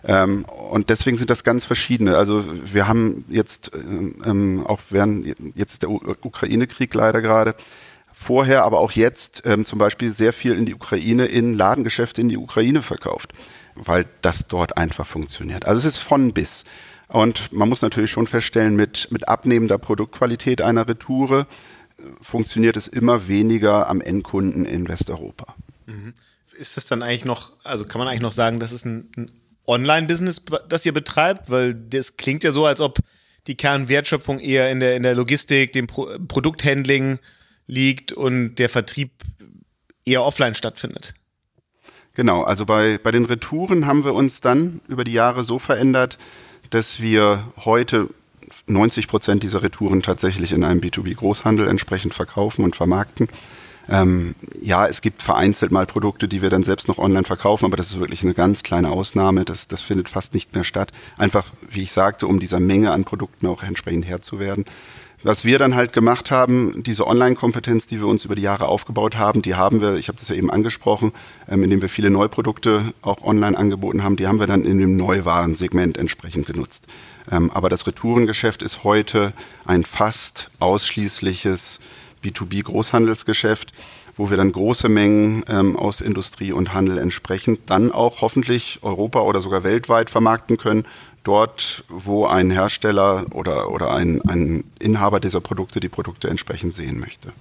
Ähm, 0.05 0.45
und 0.45 0.89
deswegen 0.89 1.19
sind 1.19 1.31
das 1.31 1.45
ganz 1.45 1.65
verschiedene. 1.65 2.17
Also 2.17 2.45
wir 2.65 2.89
haben 2.89 3.25
jetzt 3.29 3.73
ähm, 3.75 4.23
ähm 4.25 4.67
auch 4.67 4.81
während 4.91 5.27
jetzt 5.55 5.75
ist 5.75 5.83
der 5.83 5.91
Ukraine-Krieg 5.91 6.95
leider 6.95 7.21
gerade 7.21 7.55
vorher, 8.23 8.65
aber 8.65 8.81
auch 8.81 8.93
jetzt 8.93 9.43
ähm, 9.45 9.65
zum 9.65 9.79
Beispiel 9.79 10.13
sehr 10.13 10.33
viel 10.33 10.53
in 10.53 10.67
die 10.67 10.75
Ukraine, 10.75 11.27
in 11.27 11.55
Ladengeschäfte 11.55 12.21
in 12.21 12.29
die 12.29 12.39
Ukraine 12.39 12.83
verkauft, 12.83 13.33
weil 13.75 14.07
das 14.23 14.49
dort 14.49 14.77
einfach 14.77 15.07
funktioniert. 15.07 15.67
Also 15.67 15.87
es 15.87 15.97
ist 15.97 16.03
von 16.03 16.33
bis. 16.33 16.65
Und 17.09 17.53
man 17.53 17.69
muss 17.69 17.83
natürlich 17.83 18.11
schon 18.11 18.27
feststellen, 18.27 18.75
mit, 18.75 19.09
mit 19.11 19.29
abnehmender 19.29 19.77
Produktqualität 19.77 20.63
einer 20.63 20.89
Retoure 20.89 21.47
äh, 21.99 22.03
funktioniert 22.23 22.77
es 22.77 22.89
immer 22.89 23.29
weniger 23.29 23.89
am 23.89 24.01
Endkunden 24.01 24.65
in 24.65 24.89
Westeuropa. 24.89 25.55
Mhm. 25.87 26.15
Ist 26.57 26.77
das 26.77 26.87
dann 26.87 27.03
eigentlich 27.03 27.25
noch, 27.25 27.53
also 27.65 27.85
kann 27.85 27.99
man 27.99 28.09
eigentlich 28.09 28.23
noch 28.23 28.33
sagen, 28.33 28.59
das 28.59 28.73
ist 28.73 28.87
ein, 28.87 29.11
ein 29.17 29.31
Online-Business, 29.67 30.43
das 30.69 30.87
ihr 30.87 30.93
betreibt? 30.93 31.51
Weil 31.51 31.75
das 31.75 32.17
klingt 32.17 32.45
ja 32.45 32.53
so, 32.53 32.67
als 32.67 32.81
ob 32.81 32.99
die 33.47 33.57
Kernwertschöpfung 33.57 34.39
eher 34.39 34.71
in 34.71 34.81
der, 34.81 34.97
in 34.97 35.03
der 35.03 35.15
Logistik, 35.15 35.73
dem 35.73 35.87
Pro 35.87 36.09
Produkthandling 36.29 37.19
liegt 37.67 38.13
und 38.13 38.57
der 38.57 38.69
Vertrieb 38.69 39.11
eher 40.05 40.25
offline 40.25 40.55
stattfindet. 40.55 41.15
Genau, 42.15 42.43
also 42.43 42.67
bei, 42.67 42.99
bei 43.03 43.11
den 43.11 43.25
Retouren 43.25 43.87
haben 43.87 44.05
wir 44.05 44.15
uns 44.15 44.41
dann 44.41 44.81
über 44.87 45.05
die 45.05 45.13
Jahre 45.13 45.45
so 45.45 45.59
verändert, 45.59 46.19
dass 46.71 47.01
wir 47.01 47.53
heute 47.65 48.09
90 48.67 49.09
Prozent 49.09 49.43
dieser 49.43 49.63
Retouren 49.63 50.03
tatsächlich 50.03 50.53
in 50.53 50.65
einem 50.65 50.81
B2B-Großhandel 50.81 51.67
entsprechend 51.69 52.13
verkaufen 52.15 52.65
und 52.65 52.77
vermarkten. 52.77 53.29
Ähm, 53.89 54.35
ja, 54.61 54.87
es 54.87 55.01
gibt 55.01 55.23
vereinzelt 55.23 55.73
mal 55.73 55.87
Produkte, 55.87 56.29
die 56.29 56.41
wir 56.41 56.51
dann 56.51 56.63
selbst 56.63 56.87
noch 56.87 56.99
online 56.99 57.25
verkaufen, 57.25 57.65
aber 57.65 57.77
das 57.77 57.91
ist 57.91 57.99
wirklich 57.99 58.23
eine 58.23 58.35
ganz 58.35 58.63
kleine 58.63 58.91
Ausnahme. 58.91 59.45
Das, 59.45 59.69
das 59.69 59.83
findet 59.83 60.09
fast 60.09 60.35
nicht 60.35 60.55
mehr 60.55 60.65
statt. 60.65 60.93
Einfach, 61.19 61.45
wie 61.69 61.83
ich 61.83 61.93
sagte, 61.93 62.27
um 62.27 62.39
dieser 62.39 62.61
Menge 62.61 62.93
an 62.93 63.05
Produkten 63.05 63.47
auch 63.47 63.63
entsprechend 63.63 64.07
Herr 64.07 64.23
zu 64.23 64.39
werden. 64.39 64.65
Was 65.25 65.45
wir 65.45 65.59
dann 65.61 65.77
halt 65.77 65.93
gemacht 65.93 66.33
haben, 66.33 66.83
diese 66.83 67.07
Online-Kompetenz, 67.07 67.87
die 67.87 68.01
wir 68.01 68.09
uns 68.09 68.25
über 68.25 68.35
die 68.35 68.43
Jahre 68.43 68.67
aufgebaut 68.67 69.17
haben, 69.17 69.41
die 69.41 69.55
haben 69.55 69.81
wir, 69.81 69.95
ich 69.95 70.09
habe 70.09 70.19
das 70.19 70.29
ja 70.29 70.35
eben 70.35 70.51
angesprochen, 70.51 71.13
ähm, 71.49 71.63
indem 71.63 71.81
wir 71.81 71.89
viele 71.89 72.11
Neuprodukte 72.11 72.93
auch 73.03 73.23
online 73.23 73.57
angeboten 73.57 74.03
haben, 74.03 74.17
die 74.17 74.27
haben 74.27 74.41
wir 74.41 74.49
dann 74.49 74.65
in 74.65 74.81
dem 74.81 74.97
Neuwarensegment 74.97 75.97
entsprechend 75.97 76.47
genutzt. 76.47 76.89
Ähm, 77.31 77.53
aber 77.53 77.69
das 77.69 77.87
Retourengeschäft 77.87 78.65
ist 78.65 78.83
heute 78.83 79.33
ein 79.65 79.85
fast 79.85 80.51
ausschließliches 80.59 81.79
B2B-Großhandelsgeschäft, 82.25 83.73
wo 84.17 84.29
wir 84.29 84.37
dann 84.37 84.51
große 84.51 84.89
Mengen 84.89 85.45
ähm, 85.49 85.77
aus 85.77 86.01
Industrie 86.01 86.51
und 86.51 86.75
Handel 86.75 86.99
entsprechend 86.99 87.61
dann 87.71 87.93
auch 87.93 88.23
hoffentlich 88.23 88.81
Europa 88.83 89.21
oder 89.21 89.41
sogar 89.41 89.63
weltweit 89.63 90.11
vermarkten 90.11 90.57
können 90.57 90.85
dort, 91.23 91.85
wo 91.89 92.27
ein 92.27 92.51
Hersteller 92.51 93.27
oder, 93.33 93.71
oder 93.71 93.95
ein, 93.95 94.21
ein 94.23 94.65
Inhaber 94.79 95.21
dieser 95.21 95.41
Produkte 95.41 95.81
die 95.81 95.89
Produkte 95.89 96.29
entsprechend 96.29 96.75
sehen 96.75 96.99
möchte. 96.99 97.33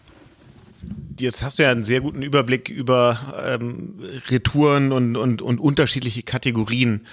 Jetzt 1.20 1.44
hast 1.44 1.60
du 1.60 1.64
ja 1.64 1.72
einen 1.72 1.84
sehr 1.84 2.02
guten 2.02 2.22
Überblick 2.22 2.70
über 2.70 3.20
ähm, 3.46 4.00
Retouren 4.30 4.92
und, 4.92 5.16
und, 5.16 5.42
und 5.42 5.60
unterschiedliche 5.60 6.24
Kategorien. 6.24 7.06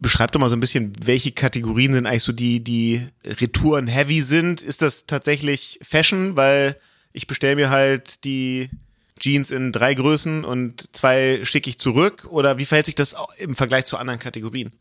Beschreib 0.00 0.32
doch 0.32 0.40
mal 0.40 0.48
so 0.48 0.56
ein 0.56 0.60
bisschen, 0.60 0.92
welche 1.04 1.30
Kategorien 1.32 1.92
sind 1.92 2.06
eigentlich 2.06 2.22
so 2.22 2.32
die, 2.32 2.64
die 2.64 3.06
Retouren 3.24 3.86
heavy 3.86 4.22
sind. 4.22 4.62
Ist 4.62 4.82
das 4.82 5.06
tatsächlich 5.06 5.78
Fashion? 5.82 6.36
Weil 6.36 6.76
ich 7.12 7.26
bestelle 7.26 7.56
mir 7.56 7.70
halt 7.70 8.24
die 8.24 8.70
Jeans 9.20 9.50
in 9.50 9.70
drei 9.70 9.94
Größen 9.94 10.44
und 10.44 10.88
zwei 10.92 11.40
schicke 11.44 11.70
ich 11.70 11.78
zurück? 11.78 12.26
Oder 12.30 12.58
wie 12.58 12.64
verhält 12.64 12.86
sich 12.86 12.94
das 12.94 13.14
im 13.38 13.54
Vergleich 13.54 13.84
zu 13.84 13.98
anderen 13.98 14.18
Kategorien? 14.18 14.72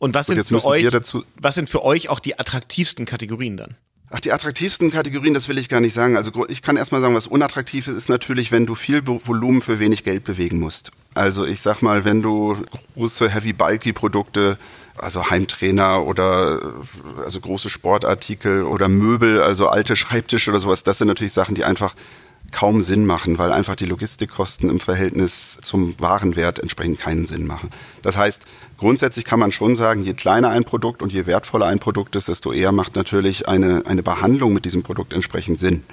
Und 0.00 0.14
was 0.14 0.28
sind, 0.28 0.42
für 0.46 0.64
euch, 0.64 0.88
was 1.36 1.54
sind 1.54 1.68
für 1.68 1.84
euch 1.84 2.08
auch 2.08 2.20
die 2.20 2.38
attraktivsten 2.38 3.04
Kategorien 3.04 3.58
dann? 3.58 3.76
Ach, 4.08 4.18
die 4.18 4.32
attraktivsten 4.32 4.90
Kategorien, 4.90 5.34
das 5.34 5.46
will 5.48 5.58
ich 5.58 5.68
gar 5.68 5.80
nicht 5.80 5.92
sagen. 5.92 6.16
Also 6.16 6.48
ich 6.48 6.62
kann 6.62 6.78
erstmal 6.78 7.02
sagen, 7.02 7.14
was 7.14 7.26
unattraktiv 7.26 7.86
ist, 7.86 7.96
ist 7.96 8.08
natürlich, 8.08 8.50
wenn 8.50 8.64
du 8.64 8.74
viel 8.74 9.06
Volumen 9.06 9.60
für 9.60 9.78
wenig 9.78 10.02
Geld 10.02 10.24
bewegen 10.24 10.58
musst. 10.58 10.90
Also 11.12 11.44
ich 11.44 11.60
sag 11.60 11.82
mal, 11.82 12.06
wenn 12.06 12.22
du 12.22 12.56
große 12.94 13.28
Heavy 13.28 13.52
Bulky 13.52 13.92
Produkte, 13.92 14.56
also 14.96 15.28
Heimtrainer 15.28 16.06
oder 16.06 16.76
also 17.22 17.38
große 17.38 17.68
Sportartikel 17.68 18.62
oder 18.62 18.88
Möbel, 18.88 19.42
also 19.42 19.68
alte 19.68 19.96
Schreibtische 19.96 20.50
oder 20.50 20.60
sowas, 20.60 20.82
das 20.82 20.96
sind 20.96 21.08
natürlich 21.08 21.34
Sachen, 21.34 21.54
die 21.54 21.64
einfach 21.64 21.94
kaum 22.52 22.82
Sinn 22.82 23.06
machen, 23.06 23.38
weil 23.38 23.52
einfach 23.52 23.74
die 23.74 23.86
Logistikkosten 23.86 24.70
im 24.70 24.80
Verhältnis 24.80 25.58
zum 25.62 25.94
Warenwert 25.98 26.58
entsprechend 26.58 26.98
keinen 26.98 27.26
Sinn 27.26 27.46
machen. 27.46 27.70
Das 28.02 28.16
heißt, 28.16 28.42
grundsätzlich 28.76 29.24
kann 29.24 29.40
man 29.40 29.52
schon 29.52 29.76
sagen, 29.76 30.04
je 30.04 30.14
kleiner 30.14 30.50
ein 30.50 30.64
Produkt 30.64 31.02
und 31.02 31.12
je 31.12 31.26
wertvoller 31.26 31.66
ein 31.66 31.78
Produkt 31.78 32.16
ist, 32.16 32.28
desto 32.28 32.52
eher 32.52 32.72
macht 32.72 32.96
natürlich 32.96 33.48
eine, 33.48 33.86
eine 33.86 34.02
Behandlung 34.02 34.52
mit 34.52 34.64
diesem 34.64 34.82
Produkt 34.82 35.12
entsprechend 35.12 35.58
Sinn. 35.58 35.84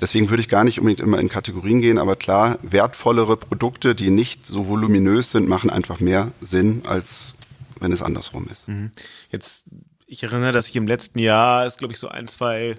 Deswegen 0.00 0.30
würde 0.30 0.40
ich 0.40 0.48
gar 0.48 0.64
nicht 0.64 0.78
unbedingt 0.78 1.00
immer 1.00 1.18
in 1.18 1.28
Kategorien 1.28 1.80
gehen, 1.80 1.98
aber 1.98 2.14
klar, 2.14 2.58
wertvollere 2.62 3.36
Produkte, 3.36 3.94
die 3.94 4.10
nicht 4.10 4.46
so 4.46 4.68
voluminös 4.68 5.32
sind, 5.32 5.48
machen 5.48 5.70
einfach 5.70 5.98
mehr 5.98 6.30
Sinn, 6.40 6.82
als 6.86 7.34
wenn 7.80 7.92
es 7.92 8.02
andersrum 8.02 8.48
ist. 8.50 8.68
Mhm. 8.68 8.92
Jetzt, 9.30 9.64
ich 10.06 10.22
erinnere, 10.22 10.52
dass 10.52 10.68
ich 10.68 10.76
im 10.76 10.86
letzten 10.86 11.18
Jahr, 11.18 11.66
ist 11.66 11.78
glaube 11.78 11.94
ich 11.94 11.98
so 11.98 12.08
ein, 12.08 12.28
zwei 12.28 12.76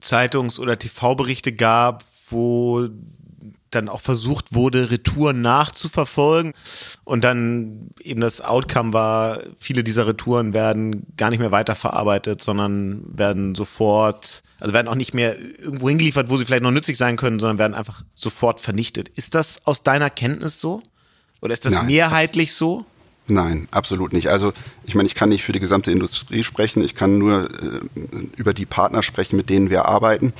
Zeitungs- 0.00 0.60
oder 0.60 0.78
TV-Berichte 0.78 1.52
gab, 1.52 2.04
wo 2.30 2.88
dann 3.70 3.88
auch 3.88 4.00
versucht 4.00 4.54
wurde, 4.54 4.90
Retouren 4.90 5.40
nachzuverfolgen. 5.40 6.52
Und 7.04 7.22
dann 7.24 7.90
eben 8.00 8.20
das 8.20 8.40
Outcome 8.40 8.92
war, 8.92 9.40
viele 9.58 9.84
dieser 9.84 10.06
Retouren 10.06 10.52
werden 10.52 11.06
gar 11.16 11.30
nicht 11.30 11.38
mehr 11.38 11.52
weiterverarbeitet, 11.52 12.42
sondern 12.42 13.04
werden 13.06 13.54
sofort, 13.54 14.42
also 14.58 14.74
werden 14.74 14.88
auch 14.88 14.94
nicht 14.94 15.14
mehr 15.14 15.38
irgendwo 15.38 15.88
hingeliefert, 15.88 16.30
wo 16.30 16.36
sie 16.36 16.44
vielleicht 16.44 16.62
noch 16.62 16.72
nützlich 16.72 16.98
sein 16.98 17.16
können, 17.16 17.38
sondern 17.38 17.58
werden 17.58 17.74
einfach 17.74 18.02
sofort 18.14 18.60
vernichtet. 18.60 19.08
Ist 19.08 19.34
das 19.34 19.64
aus 19.66 19.82
deiner 19.82 20.10
Kenntnis 20.10 20.60
so? 20.60 20.82
Oder 21.40 21.52
ist 21.52 21.64
das 21.64 21.74
Nein, 21.74 21.86
mehrheitlich 21.86 22.52
so? 22.52 22.84
Nein, 23.28 23.68
absolut 23.70 24.12
nicht. 24.12 24.28
Also 24.28 24.52
ich 24.84 24.94
meine, 24.94 25.06
ich 25.06 25.14
kann 25.14 25.28
nicht 25.28 25.44
für 25.44 25.52
die 25.52 25.60
gesamte 25.60 25.92
Industrie 25.92 26.42
sprechen, 26.42 26.82
ich 26.82 26.94
kann 26.94 27.18
nur 27.18 27.48
äh, 27.50 27.80
über 28.36 28.52
die 28.52 28.66
Partner 28.66 29.02
sprechen, 29.02 29.36
mit 29.36 29.48
denen 29.48 29.70
wir 29.70 29.86
arbeiten. 29.86 30.32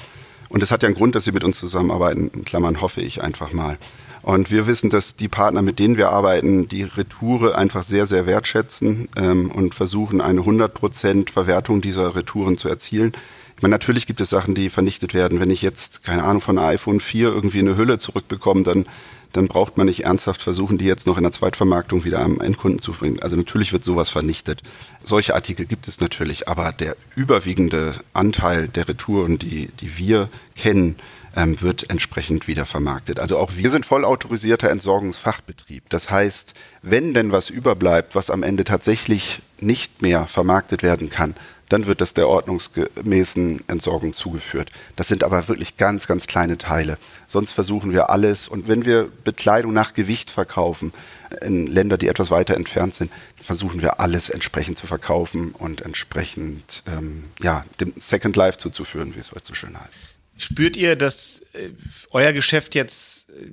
Und 0.51 0.63
es 0.63 0.71
hat 0.71 0.83
ja 0.83 0.89
einen 0.89 0.97
Grund, 0.97 1.15
dass 1.15 1.25
sie 1.25 1.33
mit 1.33 1.45
uns 1.45 1.59
zusammenarbeiten, 1.59 2.31
in 2.35 2.45
Klammern 2.45 2.81
hoffe 2.83 3.01
ich 3.01 3.23
einfach 3.23 3.53
mal. 3.53 3.79
Und 4.23 4.51
wir 4.51 4.67
wissen, 4.67 4.91
dass 4.91 5.17
die 5.17 5.29
Partner, 5.29 5.63
mit 5.63 5.79
denen 5.79 5.97
wir 5.97 6.11
arbeiten, 6.11 6.69
die 6.69 6.83
Retoure 6.83 7.57
einfach 7.57 7.83
sehr, 7.83 8.05
sehr 8.05 8.27
wertschätzen 8.27 9.09
ähm, 9.17 9.51
und 9.51 9.75
versuchen, 9.75 10.21
eine 10.21 10.43
100% 10.43 11.31
Verwertung 11.31 11.81
dieser 11.81 12.15
Retouren 12.15 12.59
zu 12.59 12.69
erzielen. 12.69 13.13
Ich 13.57 13.63
meine, 13.63 13.73
natürlich 13.73 14.07
gibt 14.07 14.21
es 14.21 14.29
Sachen, 14.29 14.55
die 14.55 14.69
vernichtet 14.69 15.15
werden. 15.15 15.41
Wenn 15.41 15.51
ich 15.51 15.63
jetzt, 15.63 16.03
keine 16.05 16.25
Ahnung, 16.25 16.43
von 16.43 16.59
iPhone 16.59 17.01
4 17.01 17.29
irgendwie 17.29 17.61
eine 17.61 17.77
Hülle 17.77 17.99
zurückbekomme, 17.99 18.63
dann 18.63 18.87
dann 19.33 19.49
braucht 19.49 19.77
man 19.77 19.87
nicht 19.87 20.05
ernsthaft 20.05 20.43
versuchen, 20.43 20.79
die 20.79 20.85
jetzt 20.85 21.07
noch 21.07 21.17
in 21.17 21.23
der 21.23 21.33
Zweitvermarktung 21.33 22.05
wieder 22.05 22.21
am 22.21 22.41
Endkunden 22.41 22.81
zu 22.81 22.93
bringen. 22.93 23.21
Also 23.21 23.37
natürlich 23.37 23.73
wird 23.73 23.85
sowas 23.85 24.11
vernichtet. 24.11 24.63
Solche 25.03 25.35
Artikel 25.35 25.67
gibt 25.67 25.89
es 25.89 26.01
natürlich, 26.01 26.49
aber 26.49 26.73
der 26.73 26.97
überwiegende 27.17 27.95
Anteil 28.13 28.69
der 28.69 28.89
Retouren, 28.89 29.39
die, 29.39 29.69
die 29.81 29.97
wir 29.97 30.29
kennen, 30.57 30.97
ähm, 31.37 31.61
wird 31.61 31.91
entsprechend 31.91 32.49
wieder 32.49 32.67
vermarktet. 32.67 33.21
Also 33.21 33.39
auch 33.39 33.53
wir 33.55 33.71
sind 33.71 33.87
voll 33.87 34.05
autorisierter 34.05 34.71
Entsorgungsfachbetrieb. 34.71 35.85
Das 35.89 36.11
heißt, 36.11 36.55
wenn 36.83 37.15
denn 37.15 37.33
was 37.33 37.51
überbleibt, 37.51 38.15
was 38.15 38.31
am 38.31 38.43
Ende 38.43 38.65
tatsächlich 38.65 39.41
nicht 39.61 40.03
mehr 40.03 40.27
vermarktet 40.27 40.83
werden 40.83 41.11
kann, 41.11 41.37
dann 41.71 41.87
wird 41.87 42.01
das 42.01 42.15
der 42.15 42.29
ordnungsgemäßen 42.29 43.69
Entsorgung 43.69 44.13
zugeführt. 44.13 44.71
Das 44.97 45.09
sind 45.09 45.25
aber 45.25 45.49
wirklich 45.49 45.77
ganz, 45.77 46.07
ganz 46.07 46.27
kleine 46.27 46.59
Teile. 46.59 46.99
Sonst 47.29 47.53
versuchen 47.53 47.93
wir 47.93 48.11
alles. 48.11 48.49
Und 48.49 48.69
wenn 48.69 48.85
wir 48.85 49.09
Bekleidung 49.25 49.73
nach 49.73 49.95
Gewicht 49.95 50.31
verkaufen, 50.31 50.93
in 51.41 51.69
Länder, 51.69 51.97
die 51.97 52.09
etwas 52.09 52.31
weiter 52.33 52.57
entfernt 52.57 52.97
sind, 52.97 53.13
versuchen 53.41 53.83
wir 53.83 54.01
alles 54.01 54.31
entsprechend 54.31 54.79
zu 54.79 54.89
verkaufen 54.89 55.53
und 55.53 55.81
entsprechend 55.83 56.83
ähm, 56.89 57.25
ja, 57.41 57.65
dem 57.79 57.93
Second 57.97 58.35
Life 58.35 58.59
zuzuführen, 58.59 59.15
wie 59.15 59.21
es 59.21 59.31
heute 59.31 59.47
so 59.47 59.55
schön 59.55 59.79
heißt. 59.79 60.15
Spürt 60.39 60.77
ihr, 60.77 60.97
dass 60.97 61.41
äh, 61.53 61.71
euer 62.11 62.33
Geschäft 62.33 62.75
jetzt, 62.75 63.31
äh, 63.31 63.47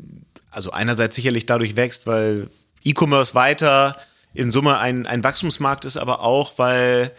also 0.50 0.72
einerseits 0.72 1.16
sicherlich 1.16 1.46
dadurch 1.46 1.76
wächst, 1.76 2.08
weil 2.08 2.50
E-Commerce 2.84 3.36
weiter 3.36 3.96
in 4.34 4.52
Summe 4.52 4.80
ein, 4.80 5.06
ein 5.06 5.24
Wachstumsmarkt 5.24 5.86
ist, 5.86 5.98
aber 5.98 6.22
auch, 6.22 6.58
weil 6.58 7.12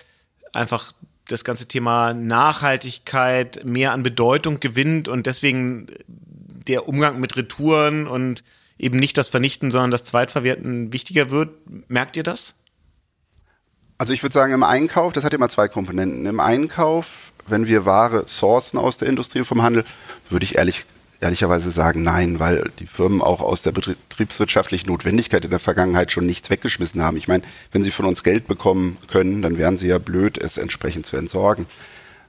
einfach 0.59 0.93
das 1.27 1.45
ganze 1.45 1.67
Thema 1.67 2.15
Nachhaltigkeit 2.15 3.65
mehr 3.65 3.93
an 3.93 4.03
Bedeutung 4.03 4.61
gewinnt 4.61 5.09
und 5.09 5.27
deswegen 5.27 5.87
der 6.67 6.89
Umgang 6.89 7.21
mit 7.21 7.37
Retouren 7.37 8.07
und 8.07 8.43
eben 8.79 8.99
nicht 8.99 9.17
das 9.19 9.29
Vernichten, 9.29 9.71
sondern 9.71 9.91
das 9.91 10.05
Zweitverwerten 10.05 10.93
wichtiger 10.93 11.31
wird. 11.31 11.51
Merkt 11.89 12.17
ihr 12.17 12.23
das? 12.23 12.55
Also 13.99 14.13
ich 14.13 14.23
würde 14.23 14.33
sagen, 14.33 14.53
im 14.53 14.63
Einkauf, 14.63 15.13
das 15.13 15.25
hat 15.25 15.35
immer 15.35 15.49
zwei 15.49 15.69
Komponenten. 15.69 16.25
Im 16.27 16.41
Einkauf, 16.41 17.33
wenn 17.47 17.67
wir 17.67 17.85
Ware 17.85 18.25
sourcen 18.27 18.79
aus 18.79 18.97
der 18.97 19.09
Industrie 19.09 19.45
vom 19.45 19.63
Handel, 19.63 19.85
würde 20.31 20.45
ich 20.45 20.57
ehrlich 20.57 20.87
ehrlicherweise 21.21 21.71
sagen, 21.71 22.03
nein, 22.03 22.39
weil 22.39 22.71
die 22.79 22.87
Firmen 22.87 23.23
auch 23.23 23.41
aus 23.41 23.63
der 23.63 23.73
betriebswirtschaftlichen 23.73 24.89
Notwendigkeit 24.89 25.45
in 25.45 25.51
der 25.51 25.59
Vergangenheit 25.59 26.13
schon 26.13 26.27
nichts 26.27 26.51
weggeschmissen 26.51 27.03
haben. 27.03 27.17
Ich 27.17 27.29
meine, 27.29 27.43
wenn 27.73 27.83
sie 27.83 27.91
von 27.91 28.07
uns 28.07 28.23
Geld 28.23 28.47
bekommen 28.47 28.99
können, 29.09 29.43
dann 29.43 29.59
wären 29.59 29.77
sie 29.77 29.89
ja 29.89 29.99
blöd, 29.99 30.39
es 30.39 30.59
entsprechend 30.59 31.07
zu 31.07 31.17
entsorgen. 31.17 31.67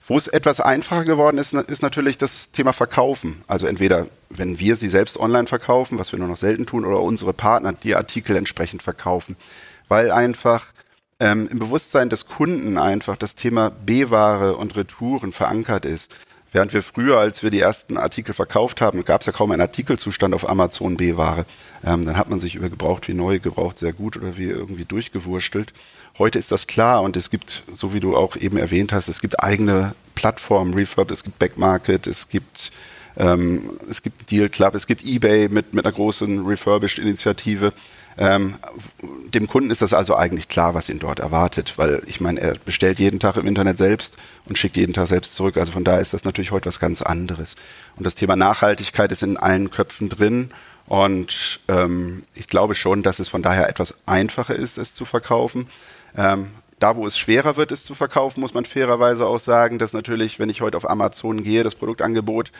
Wo 0.07 0.17
es 0.17 0.27
etwas 0.27 0.59
einfacher 0.59 1.05
geworden 1.05 1.37
ist, 1.37 1.53
ist 1.53 1.83
natürlich 1.83 2.17
das 2.17 2.51
Thema 2.51 2.73
Verkaufen. 2.73 3.43
Also 3.47 3.67
entweder, 3.67 4.07
wenn 4.31 4.57
wir 4.57 4.75
sie 4.75 4.89
selbst 4.89 5.19
online 5.19 5.45
verkaufen, 5.45 5.99
was 5.99 6.11
wir 6.11 6.17
nur 6.17 6.27
noch 6.27 6.37
selten 6.37 6.65
tun, 6.65 6.83
oder 6.83 6.99
unsere 7.01 7.31
Partner 7.31 7.73
die 7.73 7.95
Artikel 7.95 8.35
entsprechend 8.35 8.81
verkaufen. 8.81 9.35
Weil 9.87 10.09
einfach 10.09 10.65
ähm, 11.19 11.47
im 11.51 11.59
Bewusstsein 11.59 12.09
des 12.09 12.25
Kunden 12.25 12.79
einfach 12.79 13.17
das 13.17 13.35
Thema 13.35 13.69
B-Ware 13.69 14.55
und 14.55 14.75
Retouren 14.75 15.31
verankert 15.31 15.85
ist. 15.85 16.11
Während 16.51 16.73
wir 16.73 16.81
früher, 16.81 17.19
als 17.19 17.43
wir 17.43 17.51
die 17.51 17.59
ersten 17.59 17.97
Artikel 17.97 18.33
verkauft 18.33 18.81
haben, 18.81 19.05
gab 19.05 19.21
es 19.21 19.27
ja 19.27 19.33
kaum 19.33 19.51
einen 19.51 19.61
Artikelzustand 19.61 20.33
auf 20.33 20.49
Amazon 20.49 20.97
B-Ware. 20.97 21.45
Ähm, 21.85 22.05
dann 22.05 22.17
hat 22.17 22.29
man 22.29 22.39
sich 22.39 22.55
über 22.55 22.69
gebraucht 22.69 23.07
wie 23.07 23.13
neu, 23.13 23.39
gebraucht 23.39 23.77
sehr 23.77 23.93
gut 23.93 24.17
oder 24.17 24.35
wie 24.37 24.47
irgendwie 24.47 24.85
durchgewurstelt. 24.85 25.73
Heute 26.17 26.39
ist 26.39 26.51
das 26.51 26.65
klar 26.65 27.03
und 27.03 27.15
es 27.17 27.29
gibt, 27.29 27.63
so 27.71 27.93
wie 27.93 27.99
du 27.99 28.17
auch 28.17 28.35
eben 28.35 28.57
erwähnt 28.57 28.93
hast, 28.93 29.09
es 29.09 29.21
gibt 29.21 29.39
eigene 29.39 29.93
Plattformen, 30.15 30.73
Refurb, 30.73 31.11
es 31.11 31.23
gibt 31.23 31.37
Backmarket, 31.39 32.07
es 32.07 32.29
gibt 32.29 32.71
ähm, 33.17 33.77
es 33.89 34.01
gibt 34.01 34.31
Deal 34.31 34.49
Club, 34.49 34.75
es 34.75 34.87
gibt 34.87 35.05
eBay 35.05 35.49
mit, 35.49 35.73
mit 35.73 35.85
einer 35.85 35.93
großen 35.93 36.45
Refurbished-Initiative. 36.45 37.73
Ähm, 38.19 38.55
dem 39.33 39.47
Kunden 39.47 39.71
ist 39.71 39.81
das 39.81 39.93
also 39.93 40.13
eigentlich 40.17 40.49
klar, 40.49 40.73
was 40.73 40.89
ihn 40.89 40.99
dort 40.99 41.19
erwartet, 41.19 41.75
weil 41.77 42.03
ich 42.05 42.19
meine, 42.19 42.41
er 42.41 42.55
bestellt 42.55 42.99
jeden 42.99 43.21
Tag 43.21 43.37
im 43.37 43.47
Internet 43.47 43.77
selbst 43.77 44.17
und 44.45 44.57
schickt 44.57 44.75
jeden 44.75 44.91
Tag 44.91 45.07
selbst 45.07 45.35
zurück. 45.35 45.55
Also 45.55 45.71
von 45.71 45.85
daher 45.85 46.01
ist 46.01 46.13
das 46.13 46.25
natürlich 46.25 46.51
heute 46.51 46.67
was 46.67 46.81
ganz 46.81 47.01
anderes. 47.01 47.55
Und 47.95 48.05
das 48.05 48.15
Thema 48.15 48.35
Nachhaltigkeit 48.35 49.13
ist 49.13 49.23
in 49.23 49.37
allen 49.37 49.71
Köpfen 49.71 50.09
drin. 50.09 50.51
Und 50.85 51.61
ähm, 51.69 52.23
ich 52.35 52.47
glaube 52.47 52.75
schon, 52.75 53.03
dass 53.03 53.19
es 53.19 53.29
von 53.29 53.41
daher 53.41 53.69
etwas 53.69 53.93
einfacher 54.05 54.55
ist, 54.55 54.77
es 54.77 54.93
zu 54.93 55.05
verkaufen. 55.05 55.67
Ähm, 56.17 56.49
da, 56.79 56.97
wo 56.97 57.07
es 57.07 57.17
schwerer 57.17 57.55
wird, 57.55 57.71
es 57.71 57.85
zu 57.85 57.95
verkaufen, 57.95 58.41
muss 58.41 58.53
man 58.53 58.65
fairerweise 58.65 59.25
auch 59.27 59.39
sagen, 59.39 59.79
dass 59.79 59.93
natürlich, 59.93 60.39
wenn 60.39 60.49
ich 60.49 60.59
heute 60.59 60.75
auf 60.75 60.89
Amazon 60.89 61.43
gehe, 61.43 61.63
das 61.63 61.75
Produktangebot 61.75 62.51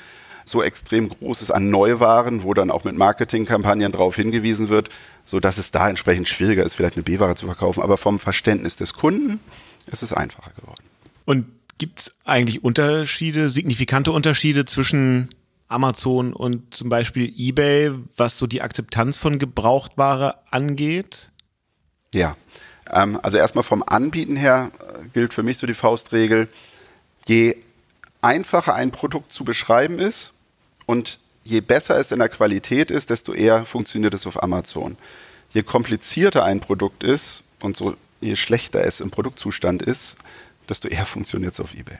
so 0.49 0.63
extrem 0.63 1.09
groß 1.09 1.41
ist 1.41 1.51
an 1.51 1.69
Neuwaren, 1.69 2.43
wo 2.43 2.53
dann 2.53 2.71
auch 2.71 2.83
mit 2.83 2.95
Marketingkampagnen 2.95 3.91
darauf 3.91 4.15
hingewiesen 4.15 4.69
wird, 4.69 4.89
so 5.25 5.39
dass 5.39 5.57
es 5.57 5.71
da 5.71 5.89
entsprechend 5.89 6.27
schwieriger 6.27 6.63
ist, 6.63 6.75
vielleicht 6.75 6.95
eine 6.95 7.03
B-Ware 7.03 7.35
zu 7.35 7.45
verkaufen. 7.45 7.81
Aber 7.81 7.97
vom 7.97 8.19
Verständnis 8.19 8.75
des 8.75 8.93
Kunden 8.93 9.39
ist 9.91 10.03
es 10.03 10.13
einfacher 10.13 10.51
geworden. 10.59 10.83
Und 11.25 11.45
gibt 11.77 12.01
es 12.01 12.11
eigentlich 12.25 12.63
Unterschiede, 12.63 13.49
signifikante 13.49 14.11
Unterschiede 14.11 14.65
zwischen 14.65 15.29
Amazon 15.67 16.33
und 16.33 16.73
zum 16.73 16.89
Beispiel 16.89 17.31
eBay, 17.37 17.91
was 18.17 18.37
so 18.37 18.47
die 18.47 18.61
Akzeptanz 18.61 19.17
von 19.19 19.37
Gebrauchtware 19.37 20.39
angeht? 20.49 21.31
Ja, 22.13 22.35
ähm, 22.91 23.19
also 23.21 23.37
erstmal 23.37 23.63
vom 23.63 23.83
Anbieten 23.85 24.35
her 24.35 24.71
äh, 24.79 25.07
gilt 25.13 25.33
für 25.33 25.43
mich 25.43 25.59
so 25.59 25.67
die 25.67 25.75
Faustregel, 25.75 26.47
je 27.27 27.55
einfacher 28.21 28.73
ein 28.73 28.91
Produkt 28.91 29.31
zu 29.31 29.45
beschreiben 29.45 29.99
ist 29.99 30.33
und 30.89 31.19
je 31.43 31.61
besser 31.61 31.99
es 31.99 32.11
in 32.11 32.17
der 32.17 32.29
Qualität 32.29 32.89
ist, 32.89 33.11
desto 33.11 33.31
eher 33.31 33.67
funktioniert 33.67 34.15
es 34.15 34.25
auf 34.25 34.41
Amazon. 34.41 34.97
Je 35.51 35.61
komplizierter 35.61 36.43
ein 36.45 36.61
Produkt 36.61 37.03
ist 37.03 37.43
und 37.59 37.77
so 37.77 37.95
je 38.21 38.35
schlechter 38.35 38.83
es 38.83 38.99
im 38.99 39.11
Produktzustand 39.11 39.83
ist, 39.83 40.15
desto 40.67 40.87
eher 40.87 41.05
funktioniert 41.05 41.53
es 41.53 41.59
auf 41.59 41.75
eBay. 41.75 41.99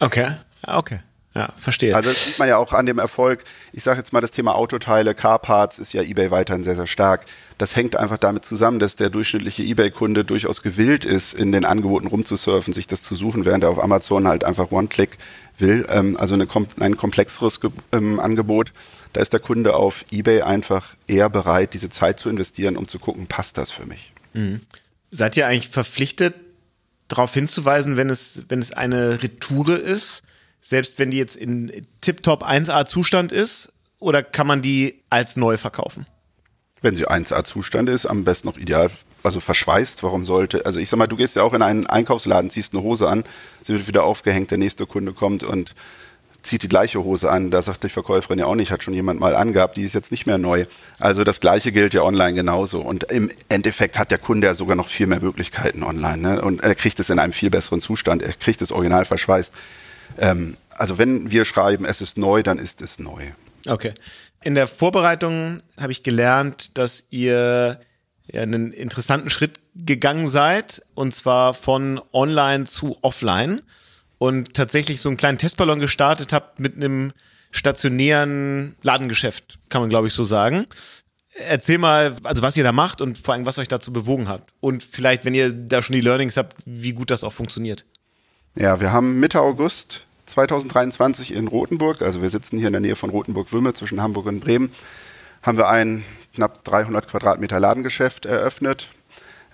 Okay, 0.00 0.32
okay. 0.66 0.98
Ja, 1.34 1.50
verstehe. 1.56 1.94
Also 1.94 2.08
das 2.08 2.24
sieht 2.24 2.38
man 2.38 2.48
ja 2.48 2.56
auch 2.56 2.72
an 2.72 2.86
dem 2.86 2.98
Erfolg. 2.98 3.44
Ich 3.72 3.84
sage 3.84 3.98
jetzt 3.98 4.12
mal, 4.12 4.20
das 4.20 4.30
Thema 4.30 4.54
Autoteile, 4.54 5.14
Carparts 5.14 5.78
ist 5.78 5.92
ja 5.92 6.02
eBay 6.02 6.30
weiterhin 6.30 6.64
sehr, 6.64 6.74
sehr 6.74 6.86
stark. 6.86 7.26
Das 7.58 7.76
hängt 7.76 7.96
einfach 7.96 8.16
damit 8.16 8.44
zusammen, 8.44 8.78
dass 8.78 8.96
der 8.96 9.10
durchschnittliche 9.10 9.62
eBay-Kunde 9.62 10.24
durchaus 10.24 10.62
gewillt 10.62 11.04
ist, 11.04 11.34
in 11.34 11.52
den 11.52 11.64
Angeboten 11.64 12.06
rumzusurfen, 12.06 12.72
sich 12.72 12.86
das 12.86 13.02
zu 13.02 13.14
suchen, 13.14 13.44
während 13.44 13.62
er 13.64 13.70
auf 13.70 13.82
Amazon 13.82 14.26
halt 14.26 14.42
einfach 14.42 14.70
One-Click 14.70 15.18
will. 15.58 15.86
Ähm, 15.90 16.16
also 16.16 16.34
eine, 16.34 16.48
ein 16.80 16.96
komplexeres 16.96 17.60
ähm, 17.92 18.20
Angebot. 18.20 18.72
Da 19.12 19.20
ist 19.20 19.32
der 19.32 19.40
Kunde 19.40 19.74
auf 19.74 20.04
eBay 20.10 20.42
einfach 20.42 20.94
eher 21.06 21.28
bereit, 21.28 21.74
diese 21.74 21.90
Zeit 21.90 22.20
zu 22.20 22.30
investieren, 22.30 22.76
um 22.76 22.88
zu 22.88 22.98
gucken, 22.98 23.26
passt 23.26 23.58
das 23.58 23.70
für 23.70 23.86
mich. 23.86 24.12
Mhm. 24.32 24.60
Seid 25.10 25.36
ihr 25.36 25.46
eigentlich 25.46 25.68
verpflichtet, 25.68 26.34
darauf 27.08 27.32
hinzuweisen, 27.32 27.96
wenn 27.96 28.10
es, 28.10 28.44
wenn 28.48 28.60
es 28.60 28.72
eine 28.72 29.22
Retoure 29.22 29.76
ist? 29.76 30.22
Selbst 30.60 30.98
wenn 30.98 31.10
die 31.10 31.18
jetzt 31.18 31.36
in 31.36 31.72
Tip-Top 32.00 32.42
1A 32.44 32.86
Zustand 32.86 33.32
ist, 33.32 33.72
oder 33.98 34.22
kann 34.22 34.46
man 34.46 34.62
die 34.62 35.02
als 35.10 35.36
neu 35.36 35.56
verkaufen? 35.56 36.06
Wenn 36.80 36.96
sie 36.96 37.08
1A 37.08 37.44
Zustand 37.44 37.88
ist, 37.88 38.06
am 38.06 38.24
besten 38.24 38.46
noch 38.48 38.56
ideal, 38.56 38.90
also 39.24 39.40
verschweißt, 39.40 40.02
warum 40.04 40.24
sollte, 40.24 40.64
also 40.64 40.78
ich 40.78 40.88
sag 40.88 40.98
mal, 40.98 41.08
du 41.08 41.16
gehst 41.16 41.34
ja 41.34 41.42
auch 41.42 41.54
in 41.54 41.62
einen 41.62 41.86
Einkaufsladen, 41.86 42.50
ziehst 42.50 42.72
eine 42.72 42.82
Hose 42.82 43.08
an, 43.08 43.24
sie 43.62 43.74
wird 43.74 43.88
wieder 43.88 44.04
aufgehängt, 44.04 44.52
der 44.52 44.58
nächste 44.58 44.86
Kunde 44.86 45.12
kommt 45.12 45.42
und 45.42 45.74
zieht 46.42 46.62
die 46.62 46.68
gleiche 46.68 47.02
Hose 47.02 47.30
an. 47.30 47.50
Da 47.50 47.62
sagt 47.62 47.84
die 47.84 47.88
Verkäuferin 47.88 48.38
ja 48.38 48.46
auch 48.46 48.54
nicht, 48.54 48.70
hat 48.70 48.82
schon 48.82 48.94
jemand 48.94 49.20
mal 49.20 49.36
angehabt, 49.36 49.76
die 49.76 49.82
ist 49.82 49.94
jetzt 49.94 50.10
nicht 50.10 50.26
mehr 50.26 50.38
neu. 50.38 50.66
Also 50.98 51.24
das 51.24 51.40
gleiche 51.40 51.72
gilt 51.72 51.94
ja 51.94 52.02
online 52.02 52.34
genauso. 52.34 52.80
Und 52.80 53.04
im 53.04 53.30
Endeffekt 53.48 53.98
hat 53.98 54.10
der 54.10 54.18
Kunde 54.18 54.46
ja 54.46 54.54
sogar 54.54 54.76
noch 54.76 54.88
viel 54.88 55.06
mehr 55.06 55.20
Möglichkeiten 55.20 55.82
online. 55.82 56.18
Ne? 56.18 56.42
Und 56.42 56.62
er 56.62 56.74
kriegt 56.74 57.00
es 57.00 57.10
in 57.10 57.18
einem 57.18 57.32
viel 57.32 57.50
besseren 57.50 57.80
Zustand. 57.80 58.22
Er 58.22 58.32
kriegt 58.32 58.62
es 58.62 58.72
original 58.72 59.04
verschweißt. 59.04 59.52
Ähm, 60.18 60.56
also 60.70 60.98
wenn 60.98 61.30
wir 61.30 61.44
schreiben, 61.44 61.84
es 61.84 62.00
ist 62.00 62.18
neu, 62.18 62.42
dann 62.42 62.58
ist 62.58 62.82
es 62.82 62.98
neu. 62.98 63.26
Okay. 63.66 63.94
In 64.42 64.54
der 64.54 64.66
Vorbereitung 64.66 65.58
habe 65.80 65.92
ich 65.92 66.02
gelernt, 66.02 66.78
dass 66.78 67.04
ihr 67.10 67.80
ja, 68.30 68.42
einen 68.42 68.72
interessanten 68.72 69.30
Schritt 69.30 69.60
gegangen 69.74 70.28
seid, 70.28 70.82
und 70.94 71.14
zwar 71.14 71.54
von 71.54 72.00
online 72.12 72.64
zu 72.64 72.96
offline 73.02 73.62
und 74.18 74.54
tatsächlich 74.54 75.00
so 75.00 75.08
einen 75.08 75.16
kleinen 75.16 75.38
Testballon 75.38 75.80
gestartet 75.80 76.32
habt 76.32 76.60
mit 76.60 76.76
einem 76.76 77.12
stationären 77.50 78.76
Ladengeschäft, 78.82 79.58
kann 79.68 79.80
man 79.80 79.90
glaube 79.90 80.08
ich 80.08 80.14
so 80.14 80.24
sagen. 80.24 80.66
Erzähl 81.48 81.78
mal, 81.78 82.16
also 82.24 82.42
was 82.42 82.56
ihr 82.56 82.64
da 82.64 82.72
macht 82.72 83.00
und 83.00 83.16
vor 83.16 83.34
allem, 83.34 83.46
was 83.46 83.58
euch 83.58 83.68
dazu 83.68 83.92
bewogen 83.92 84.28
hat. 84.28 84.42
Und 84.58 84.82
vielleicht, 84.82 85.24
wenn 85.24 85.34
ihr 85.34 85.52
da 85.52 85.82
schon 85.82 85.94
die 85.94 86.00
Learnings 86.00 86.36
habt, 86.36 86.56
wie 86.66 86.92
gut 86.92 87.10
das 87.10 87.22
auch 87.22 87.32
funktioniert. 87.32 87.84
Ja, 88.56 88.80
wir 88.80 88.92
haben 88.92 89.20
Mitte 89.20 89.40
August 89.40 90.07
2023 90.28 91.32
in 91.32 91.48
Rothenburg, 91.48 92.02
also 92.02 92.22
wir 92.22 92.30
sitzen 92.30 92.58
hier 92.58 92.68
in 92.68 92.72
der 92.72 92.80
Nähe 92.80 92.96
von 92.96 93.10
Rothenburg-Wümme 93.10 93.72
zwischen 93.74 94.02
Hamburg 94.02 94.26
und 94.26 94.40
Bremen, 94.40 94.72
haben 95.42 95.58
wir 95.58 95.68
ein 95.68 96.04
knapp 96.34 96.64
300 96.64 97.08
Quadratmeter 97.08 97.58
Ladengeschäft 97.58 98.26
eröffnet. 98.26 98.88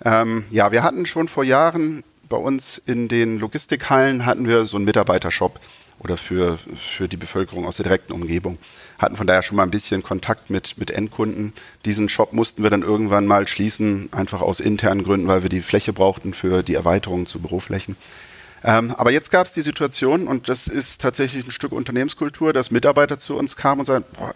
Ähm, 0.03 0.45
ja, 0.51 0.71
wir 0.71 0.83
hatten 0.83 1.05
schon 1.05 1.27
vor 1.27 1.43
Jahren 1.43 2.03
bei 2.27 2.37
uns 2.37 2.77
in 2.77 3.07
den 3.07 3.39
Logistikhallen 3.39 4.25
hatten 4.25 4.47
wir 4.47 4.65
so 4.65 4.77
einen 4.77 4.85
Mitarbeitershop 4.85 5.59
oder 5.99 6.17
für, 6.17 6.59
für 6.75 7.07
die 7.07 7.17
Bevölkerung 7.17 7.65
aus 7.65 7.77
der 7.77 7.83
direkten 7.83 8.13
Umgebung. 8.13 8.57
Hatten 8.99 9.15
von 9.15 9.27
daher 9.27 9.41
schon 9.41 9.57
mal 9.57 9.63
ein 9.63 9.71
bisschen 9.71 10.03
Kontakt 10.03 10.49
mit, 10.49 10.77
mit 10.77 10.91
Endkunden. 10.91 11.53
Diesen 11.85 12.09
Shop 12.09 12.33
mussten 12.33 12.63
wir 12.63 12.69
dann 12.69 12.81
irgendwann 12.81 13.25
mal 13.25 13.47
schließen, 13.47 14.09
einfach 14.11 14.41
aus 14.41 14.59
internen 14.59 15.03
Gründen, 15.03 15.27
weil 15.27 15.43
wir 15.43 15.49
die 15.49 15.61
Fläche 15.61 15.93
brauchten 15.93 16.33
für 16.33 16.63
die 16.63 16.75
Erweiterung 16.75 17.25
zu 17.25 17.39
Büroflächen. 17.39 17.95
Ähm, 18.65 18.93
aber 18.97 19.11
jetzt 19.11 19.31
gab 19.31 19.45
es 19.47 19.53
die 19.53 19.61
Situation, 19.61 20.27
und 20.27 20.49
das 20.49 20.67
ist 20.67 20.99
tatsächlich 20.99 21.45
ein 21.45 21.51
Stück 21.51 21.71
Unternehmenskultur, 21.71 22.51
dass 22.51 22.71
Mitarbeiter 22.71 23.17
zu 23.17 23.37
uns 23.37 23.55
kamen 23.55 23.81
und 23.81 23.85
sagen, 23.85 24.03
boah, 24.17 24.33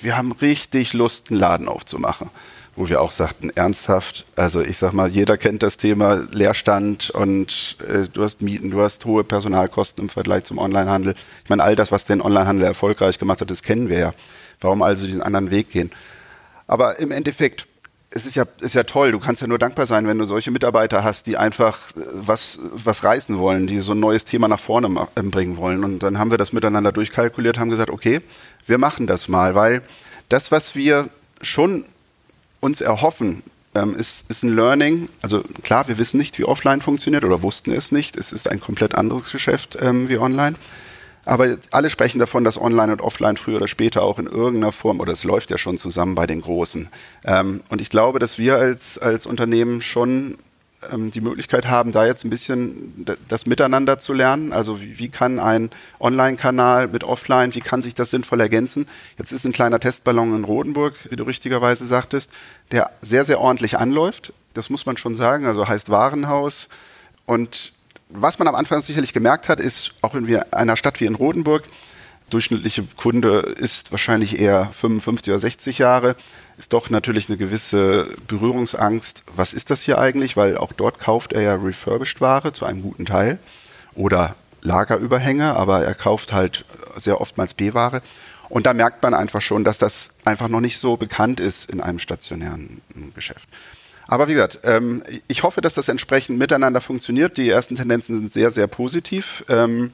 wir 0.00 0.16
haben 0.16 0.32
richtig 0.32 0.92
Lust, 0.92 1.30
einen 1.30 1.40
Laden 1.40 1.68
aufzumachen 1.68 2.30
wo 2.74 2.88
wir 2.88 3.00
auch 3.00 3.10
sagten, 3.10 3.50
ernsthaft, 3.50 4.24
also 4.36 4.62
ich 4.62 4.78
sag 4.78 4.92
mal, 4.92 5.10
jeder 5.10 5.36
kennt 5.36 5.62
das 5.62 5.76
Thema 5.76 6.26
Leerstand 6.30 7.10
und 7.10 7.76
äh, 7.86 8.08
du 8.10 8.22
hast 8.22 8.40
Mieten, 8.40 8.70
du 8.70 8.80
hast 8.80 9.04
hohe 9.04 9.24
Personalkosten 9.24 10.04
im 10.04 10.08
Vergleich 10.08 10.44
zum 10.44 10.58
Onlinehandel. 10.58 11.14
Ich 11.44 11.50
meine, 11.50 11.62
all 11.62 11.76
das, 11.76 11.92
was 11.92 12.06
den 12.06 12.22
Onlinehandel 12.22 12.64
erfolgreich 12.64 13.18
gemacht 13.18 13.42
hat, 13.42 13.50
das 13.50 13.62
kennen 13.62 13.88
wir 13.88 13.98
ja. 13.98 14.14
Warum 14.60 14.82
also 14.82 15.04
diesen 15.04 15.22
anderen 15.22 15.50
Weg 15.50 15.70
gehen? 15.70 15.90
Aber 16.66 16.98
im 16.98 17.10
Endeffekt, 17.10 17.66
es 18.14 18.26
ist 18.26 18.36
ja, 18.36 18.44
ist 18.60 18.74
ja 18.74 18.82
toll. 18.82 19.12
Du 19.12 19.18
kannst 19.18 19.42
ja 19.42 19.48
nur 19.48 19.58
dankbar 19.58 19.86
sein, 19.86 20.06
wenn 20.06 20.18
du 20.18 20.24
solche 20.24 20.50
Mitarbeiter 20.50 21.02
hast, 21.02 21.26
die 21.26 21.36
einfach 21.36 21.78
äh, 21.96 22.00
was, 22.12 22.58
was 22.72 23.04
reißen 23.04 23.38
wollen, 23.38 23.66
die 23.66 23.80
so 23.80 23.92
ein 23.92 24.00
neues 24.00 24.24
Thema 24.24 24.48
nach 24.48 24.60
vorne 24.60 25.08
äh, 25.14 25.22
bringen 25.22 25.56
wollen. 25.56 25.84
Und 25.84 26.02
dann 26.02 26.18
haben 26.18 26.30
wir 26.30 26.38
das 26.38 26.52
miteinander 26.52 26.92
durchkalkuliert, 26.92 27.58
haben 27.58 27.70
gesagt, 27.70 27.90
okay, 27.90 28.20
wir 28.66 28.78
machen 28.78 29.06
das 29.06 29.28
mal, 29.28 29.54
weil 29.54 29.82
das, 30.28 30.52
was 30.52 30.74
wir 30.74 31.08
schon 31.40 31.84
uns 32.60 32.80
erhoffen, 32.80 33.42
ähm, 33.74 33.96
ist, 33.96 34.30
ist 34.30 34.42
ein 34.42 34.54
Learning. 34.54 35.08
Also 35.22 35.42
klar, 35.62 35.88
wir 35.88 35.98
wissen 35.98 36.18
nicht, 36.18 36.38
wie 36.38 36.44
offline 36.44 36.82
funktioniert 36.82 37.24
oder 37.24 37.42
wussten 37.42 37.72
es 37.72 37.92
nicht. 37.92 38.16
Es 38.16 38.32
ist 38.32 38.48
ein 38.50 38.60
komplett 38.60 38.94
anderes 38.94 39.32
Geschäft 39.32 39.78
ähm, 39.80 40.08
wie 40.08 40.18
online. 40.18 40.56
Aber 41.24 41.56
alle 41.70 41.90
sprechen 41.90 42.18
davon, 42.18 42.44
dass 42.44 42.60
Online 42.60 42.92
und 42.92 43.00
Offline 43.00 43.36
früher 43.36 43.56
oder 43.56 43.68
später 43.68 44.02
auch 44.02 44.18
in 44.18 44.26
irgendeiner 44.26 44.72
Form, 44.72 45.00
oder 45.00 45.12
es 45.12 45.24
läuft 45.24 45.50
ja 45.50 45.58
schon 45.58 45.78
zusammen 45.78 46.14
bei 46.14 46.26
den 46.26 46.40
Großen. 46.40 46.88
Ähm, 47.24 47.62
und 47.68 47.80
ich 47.80 47.90
glaube, 47.90 48.18
dass 48.18 48.38
wir 48.38 48.56
als, 48.56 48.98
als 48.98 49.26
Unternehmen 49.26 49.82
schon 49.82 50.36
ähm, 50.90 51.10
die 51.12 51.20
Möglichkeit 51.20 51.68
haben, 51.68 51.92
da 51.92 52.06
jetzt 52.06 52.24
ein 52.24 52.30
bisschen 52.30 53.06
das 53.28 53.46
Miteinander 53.46 53.98
zu 53.98 54.12
lernen. 54.12 54.52
Also 54.52 54.80
wie, 54.80 54.98
wie 54.98 55.08
kann 55.08 55.38
ein 55.38 55.70
Online-Kanal 56.00 56.88
mit 56.88 57.04
Offline, 57.04 57.54
wie 57.54 57.60
kann 57.60 57.82
sich 57.82 57.94
das 57.94 58.10
sinnvoll 58.10 58.40
ergänzen? 58.40 58.86
Jetzt 59.16 59.32
ist 59.32 59.44
ein 59.44 59.52
kleiner 59.52 59.78
Testballon 59.78 60.34
in 60.34 60.44
Rodenburg, 60.44 60.94
wie 61.08 61.16
du 61.16 61.24
richtigerweise 61.24 61.86
sagtest, 61.86 62.30
der 62.72 62.90
sehr, 63.00 63.24
sehr 63.24 63.40
ordentlich 63.40 63.78
anläuft. 63.78 64.32
Das 64.54 64.70
muss 64.70 64.86
man 64.86 64.96
schon 64.96 65.14
sagen. 65.14 65.46
Also 65.46 65.68
heißt 65.68 65.88
Warenhaus. 65.90 66.68
Und 67.26 67.72
was 68.12 68.38
man 68.38 68.48
am 68.48 68.54
Anfang 68.54 68.80
sicherlich 68.82 69.12
gemerkt 69.12 69.48
hat, 69.48 69.60
ist 69.60 69.94
auch 70.02 70.14
in 70.14 70.36
einer 70.52 70.76
Stadt 70.76 71.00
wie 71.00 71.06
in 71.06 71.14
Rodenburg, 71.14 71.64
durchschnittliche 72.30 72.84
Kunde 72.96 73.40
ist 73.40 73.90
wahrscheinlich 73.92 74.40
eher 74.40 74.70
55 74.72 75.32
oder 75.32 75.40
60 75.40 75.78
Jahre, 75.78 76.16
ist 76.56 76.72
doch 76.72 76.90
natürlich 76.90 77.28
eine 77.28 77.36
gewisse 77.36 78.06
Berührungsangst. 78.26 79.24
Was 79.34 79.52
ist 79.52 79.70
das 79.70 79.82
hier 79.82 79.98
eigentlich? 79.98 80.36
Weil 80.36 80.56
auch 80.56 80.72
dort 80.72 80.98
kauft 80.98 81.32
er 81.32 81.42
ja 81.42 81.54
refurbished 81.54 82.20
Ware 82.20 82.52
zu 82.52 82.64
einem 82.64 82.82
guten 82.82 83.06
Teil 83.06 83.38
oder 83.94 84.34
Lagerüberhänge, 84.62 85.56
aber 85.56 85.84
er 85.84 85.94
kauft 85.94 86.32
halt 86.32 86.64
sehr 86.96 87.20
oftmals 87.20 87.54
B-Ware. 87.54 88.00
Und 88.48 88.66
da 88.66 88.74
merkt 88.74 89.02
man 89.02 89.14
einfach 89.14 89.42
schon, 89.42 89.64
dass 89.64 89.78
das 89.78 90.10
einfach 90.24 90.48
noch 90.48 90.60
nicht 90.60 90.78
so 90.78 90.96
bekannt 90.96 91.40
ist 91.40 91.70
in 91.70 91.80
einem 91.80 91.98
stationären 91.98 92.80
Geschäft. 93.14 93.48
Aber 94.08 94.28
wie 94.28 94.32
gesagt, 94.32 94.60
ähm, 94.64 95.02
ich 95.28 95.42
hoffe, 95.42 95.60
dass 95.60 95.74
das 95.74 95.88
entsprechend 95.88 96.38
miteinander 96.38 96.80
funktioniert. 96.80 97.36
Die 97.36 97.48
ersten 97.48 97.76
Tendenzen 97.76 98.18
sind 98.18 98.32
sehr, 98.32 98.50
sehr 98.50 98.66
positiv. 98.66 99.44
Ähm, 99.48 99.92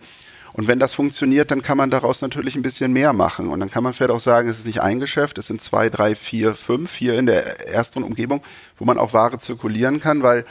und 0.55 0.67
wenn 0.67 0.79
das 0.79 0.95
funktioniert, 0.95 1.51
dann 1.51 1.63
kann 1.63 1.79
man 1.79 1.91
daraus 1.91 2.21
natürlich 2.21 2.57
ein 2.57 2.63
bisschen 2.63 2.93
mehr 2.93 3.13
machen. 3.13 3.49
Und 3.49 3.61
dann 3.61 3.71
kann 3.71 3.85
man 3.85 3.93
vielleicht 3.93 4.11
auch 4.11 4.21
sagen, 4.21 4.49
es 4.49 4.59
ist 4.59 4.67
nicht 4.67 4.83
ein 4.83 4.99
Geschäft, 4.99 5.39
es 5.39 5.47
sind 5.47 5.61
zwei, 5.61 5.89
drei, 5.89 6.15
vier, 6.15 6.55
fünf 6.55 6.95
hier 6.95 7.19
in 7.19 7.27
der 7.27 7.69
ersten 7.69 8.03
Umgebung, 8.03 8.43
wo 8.77 8.85
man 8.85 8.99
auch 8.99 9.13
Ware 9.13 9.39
zirkulieren 9.39 10.01
kann, 10.01 10.23
weil 10.23 10.45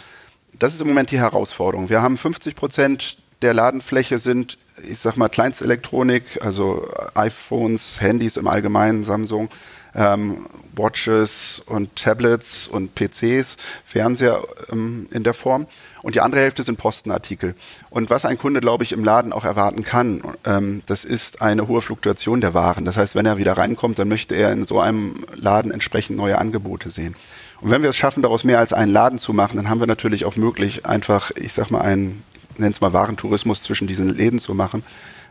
das 0.57 0.73
ist 0.73 0.81
im 0.81 0.87
Moment 0.87 1.11
die 1.11 1.19
Herausforderung. 1.19 1.89
Wir 1.89 2.01
haben 2.01 2.17
50 2.17 2.55
Prozent 2.55 3.17
der 3.41 3.53
Ladenfläche 3.53 4.19
sind, 4.19 4.57
ich 4.89 4.99
sag 4.99 5.17
mal, 5.17 5.29
Kleinstelektronik, 5.29 6.41
also 6.41 6.87
iPhones, 7.13 8.01
Handys 8.01 8.37
im 8.37 8.47
Allgemeinen, 8.47 9.03
Samsung, 9.03 9.49
ähm, 9.97 10.45
Watches 10.77 11.61
und 11.65 11.95
Tablets 11.95 12.67
und 12.67 12.93
PCs, 12.95 13.57
Fernseher 13.83 14.43
ähm, 14.71 15.07
in 15.11 15.23
der 15.23 15.33
Form. 15.33 15.65
Und 16.03 16.15
die 16.15 16.21
andere 16.21 16.41
Hälfte 16.41 16.63
sind 16.63 16.77
Postenartikel. 16.77 17.55
Und 17.89 18.09
was 18.09 18.23
ein 18.23 18.37
Kunde, 18.37 18.61
glaube 18.61 18.83
ich, 18.83 18.91
im 18.91 19.03
Laden 19.03 19.33
auch 19.33 19.43
erwarten 19.43 19.83
kann, 19.83 20.21
ähm, 20.45 20.83
das 20.85 21.03
ist 21.03 21.41
eine 21.41 21.67
hohe 21.67 21.81
Fluktuation 21.81 22.41
der 22.41 22.53
Waren. 22.53 22.85
Das 22.85 22.95
heißt, 22.95 23.15
wenn 23.15 23.25
er 23.25 23.37
wieder 23.37 23.57
reinkommt, 23.57 23.99
dann 23.99 24.07
möchte 24.07 24.35
er 24.35 24.51
in 24.51 24.65
so 24.67 24.79
einem 24.79 25.25
Laden 25.35 25.71
entsprechend 25.71 26.17
neue 26.17 26.37
Angebote 26.37 26.89
sehen. 26.89 27.15
Und 27.59 27.71
wenn 27.71 27.81
wir 27.81 27.89
es 27.89 27.97
schaffen, 27.97 28.21
daraus 28.21 28.43
mehr 28.43 28.59
als 28.59 28.71
einen 28.71 28.91
Laden 28.91 29.17
zu 29.17 29.33
machen, 29.33 29.57
dann 29.57 29.67
haben 29.67 29.79
wir 29.79 29.87
natürlich 29.87 30.25
auch 30.25 30.35
möglich, 30.35 30.85
einfach, 30.85 31.31
ich 31.31 31.53
sag 31.53 31.71
mal, 31.71 31.81
einen, 31.81 32.23
nenn 32.57 32.71
es 32.71 32.81
mal 32.81 32.93
Warentourismus 32.93 33.63
zwischen 33.63 33.87
diesen 33.87 34.07
Läden 34.09 34.37
zu 34.37 34.53
machen, 34.53 34.83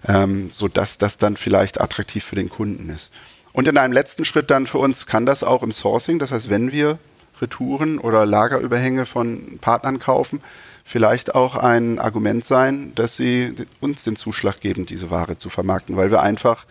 ähm, 0.09 0.51
sodass 0.51 0.99
das 0.99 1.19
dann 1.19 1.37
vielleicht 1.37 1.81
attraktiv 1.81 2.25
für 2.25 2.35
den 2.35 2.51
Kunden 2.51 2.91
ist. 2.91 3.13
Und 3.57 3.67
in 3.67 3.79
einem 3.79 3.95
letzten 3.95 4.27
Schritt 4.27 4.51
dann 4.51 4.67
für 4.67 4.77
uns 4.77 5.07
kann 5.07 5.25
das 5.25 5.43
auch 5.43 5.63
im 5.63 5.73
Sourcing, 5.73 6.19
das 6.19 6.31
heißt, 6.31 6.51
wenn 6.51 6.73
wir 6.73 6.99
Retouren 7.41 7.99
oder 7.99 8.27
Lagerüberhänge 8.27 9.07
von 9.07 9.59
Partnern 9.63 9.99
kaufen, 9.99 10.43
vielleicht 10.85 11.35
auch 11.35 11.57
ein 11.57 11.99
Argument 11.99 12.45
sein, 12.45 12.93
dass 12.97 13.17
sie 13.17 13.55
uns 13.81 14.05
den 14.05 14.15
Zuschlag 14.15 14.61
geben, 14.61 14.85
diese 14.85 15.11
Ware 15.11 15.39
zu 15.39 15.49
vermarkten, 15.49 15.97
weil 15.97 16.11
wir 16.11 16.21
einfach, 16.21 16.67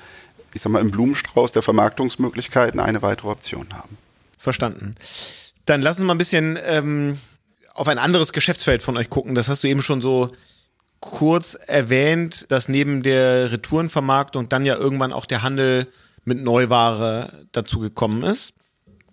ich 0.54 0.62
sag 0.62 0.72
mal, 0.72 0.80
im 0.80 0.92
Blumenstrauß 0.92 1.54
der 1.54 1.64
Vermarktungsmöglichkeiten 1.64 2.80
eine 2.80 3.02
weitere 3.02 3.30
Option 3.30 3.68
haben. 3.74 3.98
Verstanden. 4.38 4.94
Dann 5.66 5.82
lassen 5.82 6.02
Sie 6.02 6.06
mal 6.06 6.14
ein 6.14 6.20
bisschen 6.20 6.60
ähm, 6.68 7.18
auf 7.74 7.88
ein 7.88 7.98
anderes 7.98 8.32
Geschäftsfeld 8.32 8.84
von 8.84 8.96
euch 8.96 9.10
gucken. 9.10 9.34
Das 9.34 9.50
hast 9.50 9.64
du 9.64 9.68
eben 9.68 9.82
schon 9.82 10.04
so 10.04 10.30
kurz 11.00 11.56
erwähnt, 11.66 12.46
dass 12.50 12.70
neben 12.70 13.02
der 13.02 13.52
Retourenvermarktung 13.52 14.50
dann 14.50 14.66
ja 14.66 14.76
irgendwann 14.76 15.14
auch 15.14 15.26
der 15.26 15.42
Handel 15.42 15.88
mit 16.26 16.44
Neuware 16.44 17.46
dazugekommen 17.52 18.24
ist. 18.24 18.54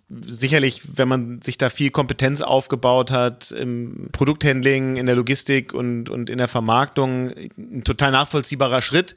Sicherlich, 0.08 0.82
wenn 0.96 1.08
man 1.08 1.40
sich 1.40 1.56
da 1.56 1.70
viel 1.70 1.90
Kompetenz 1.90 2.42
aufgebaut 2.42 3.10
hat 3.10 3.50
im 3.50 4.08
Produkthandling, 4.12 4.96
in 4.96 5.06
der 5.06 5.14
Logistik 5.14 5.72
und, 5.72 6.10
und 6.10 6.28
in 6.28 6.38
der 6.38 6.48
Vermarktung, 6.48 7.30
ein 7.56 7.84
total 7.84 8.10
nachvollziehbarer 8.10 8.82
Schritt. 8.82 9.16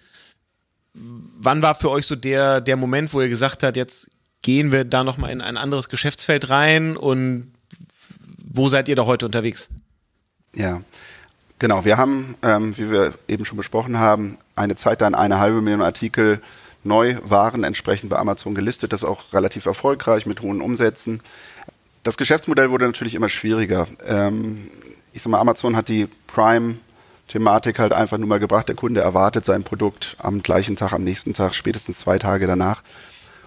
Wann 0.94 1.62
war 1.62 1.76
für 1.76 1.90
euch 1.90 2.06
so 2.06 2.16
der, 2.16 2.62
der 2.62 2.78
Moment, 2.78 3.14
wo 3.14 3.20
ihr 3.20 3.28
gesagt 3.28 3.64
habt, 3.64 3.76
jetzt 3.76 4.08
gehen 4.42 4.72
wir 4.72 4.86
da 4.86 5.04
nochmal 5.04 5.32
in 5.32 5.42
ein 5.42 5.58
anderes 5.58 5.90
Geschäftsfeld 5.90 6.50
rein 6.50 6.96
und 6.96 7.52
wo 8.38 8.70
seid 8.70 8.88
ihr 8.88 8.96
da 8.96 9.06
heute 9.06 9.26
unterwegs? 9.26 9.68
Ja, 10.54 10.82
genau. 11.60 11.84
Wir 11.84 11.98
haben, 11.98 12.36
ähm, 12.42 12.78
wie 12.78 12.90
wir 12.90 13.14
eben 13.28 13.44
schon 13.44 13.58
besprochen 13.58 14.00
haben, 14.00 14.38
eine 14.56 14.76
Zeit 14.76 15.02
dann 15.02 15.16
eine 15.16 15.40
halbe 15.40 15.62
Million 15.62 15.82
Artikel 15.82 16.42
neu 16.86 17.18
waren 17.24 17.64
entsprechend 17.64 18.10
bei 18.10 18.18
Amazon 18.18 18.56
gelistet, 18.56 18.94
das 18.94 19.04
auch 19.04 19.34
relativ 19.34 19.66
erfolgreich 19.66 20.26
mit 20.26 20.42
hohen 20.42 20.62
Umsätzen. 20.62 21.22
Das 22.04 22.18
Geschäftsmodell 22.18 22.70
wurde 22.70 22.86
natürlich 22.86 23.16
immer 23.16 23.30
schwieriger. 23.30 23.88
Ähm, 24.06 24.70
ich 25.14 25.22
sag 25.22 25.32
mal, 25.32 25.40
Amazon 25.40 25.76
hat 25.76 25.90
die 25.90 26.08
Prime 26.28 26.78
Thematik 27.28 27.80
halt 27.80 27.94
einfach 27.94 28.18
nur 28.18 28.28
mal 28.28 28.40
gebracht. 28.40 28.68
Der 28.68 28.76
Kunde 28.76 29.02
erwartet 29.02 29.46
sein 29.46 29.64
Produkt 29.64 30.16
am 30.20 30.44
gleichen 30.44 30.76
Tag, 30.76 30.94
am 30.94 31.04
nächsten 31.04 31.34
Tag, 31.34 31.56
spätestens 31.56 32.00
zwei 32.00 32.20
Tage 32.20 32.48
danach. 32.48 32.84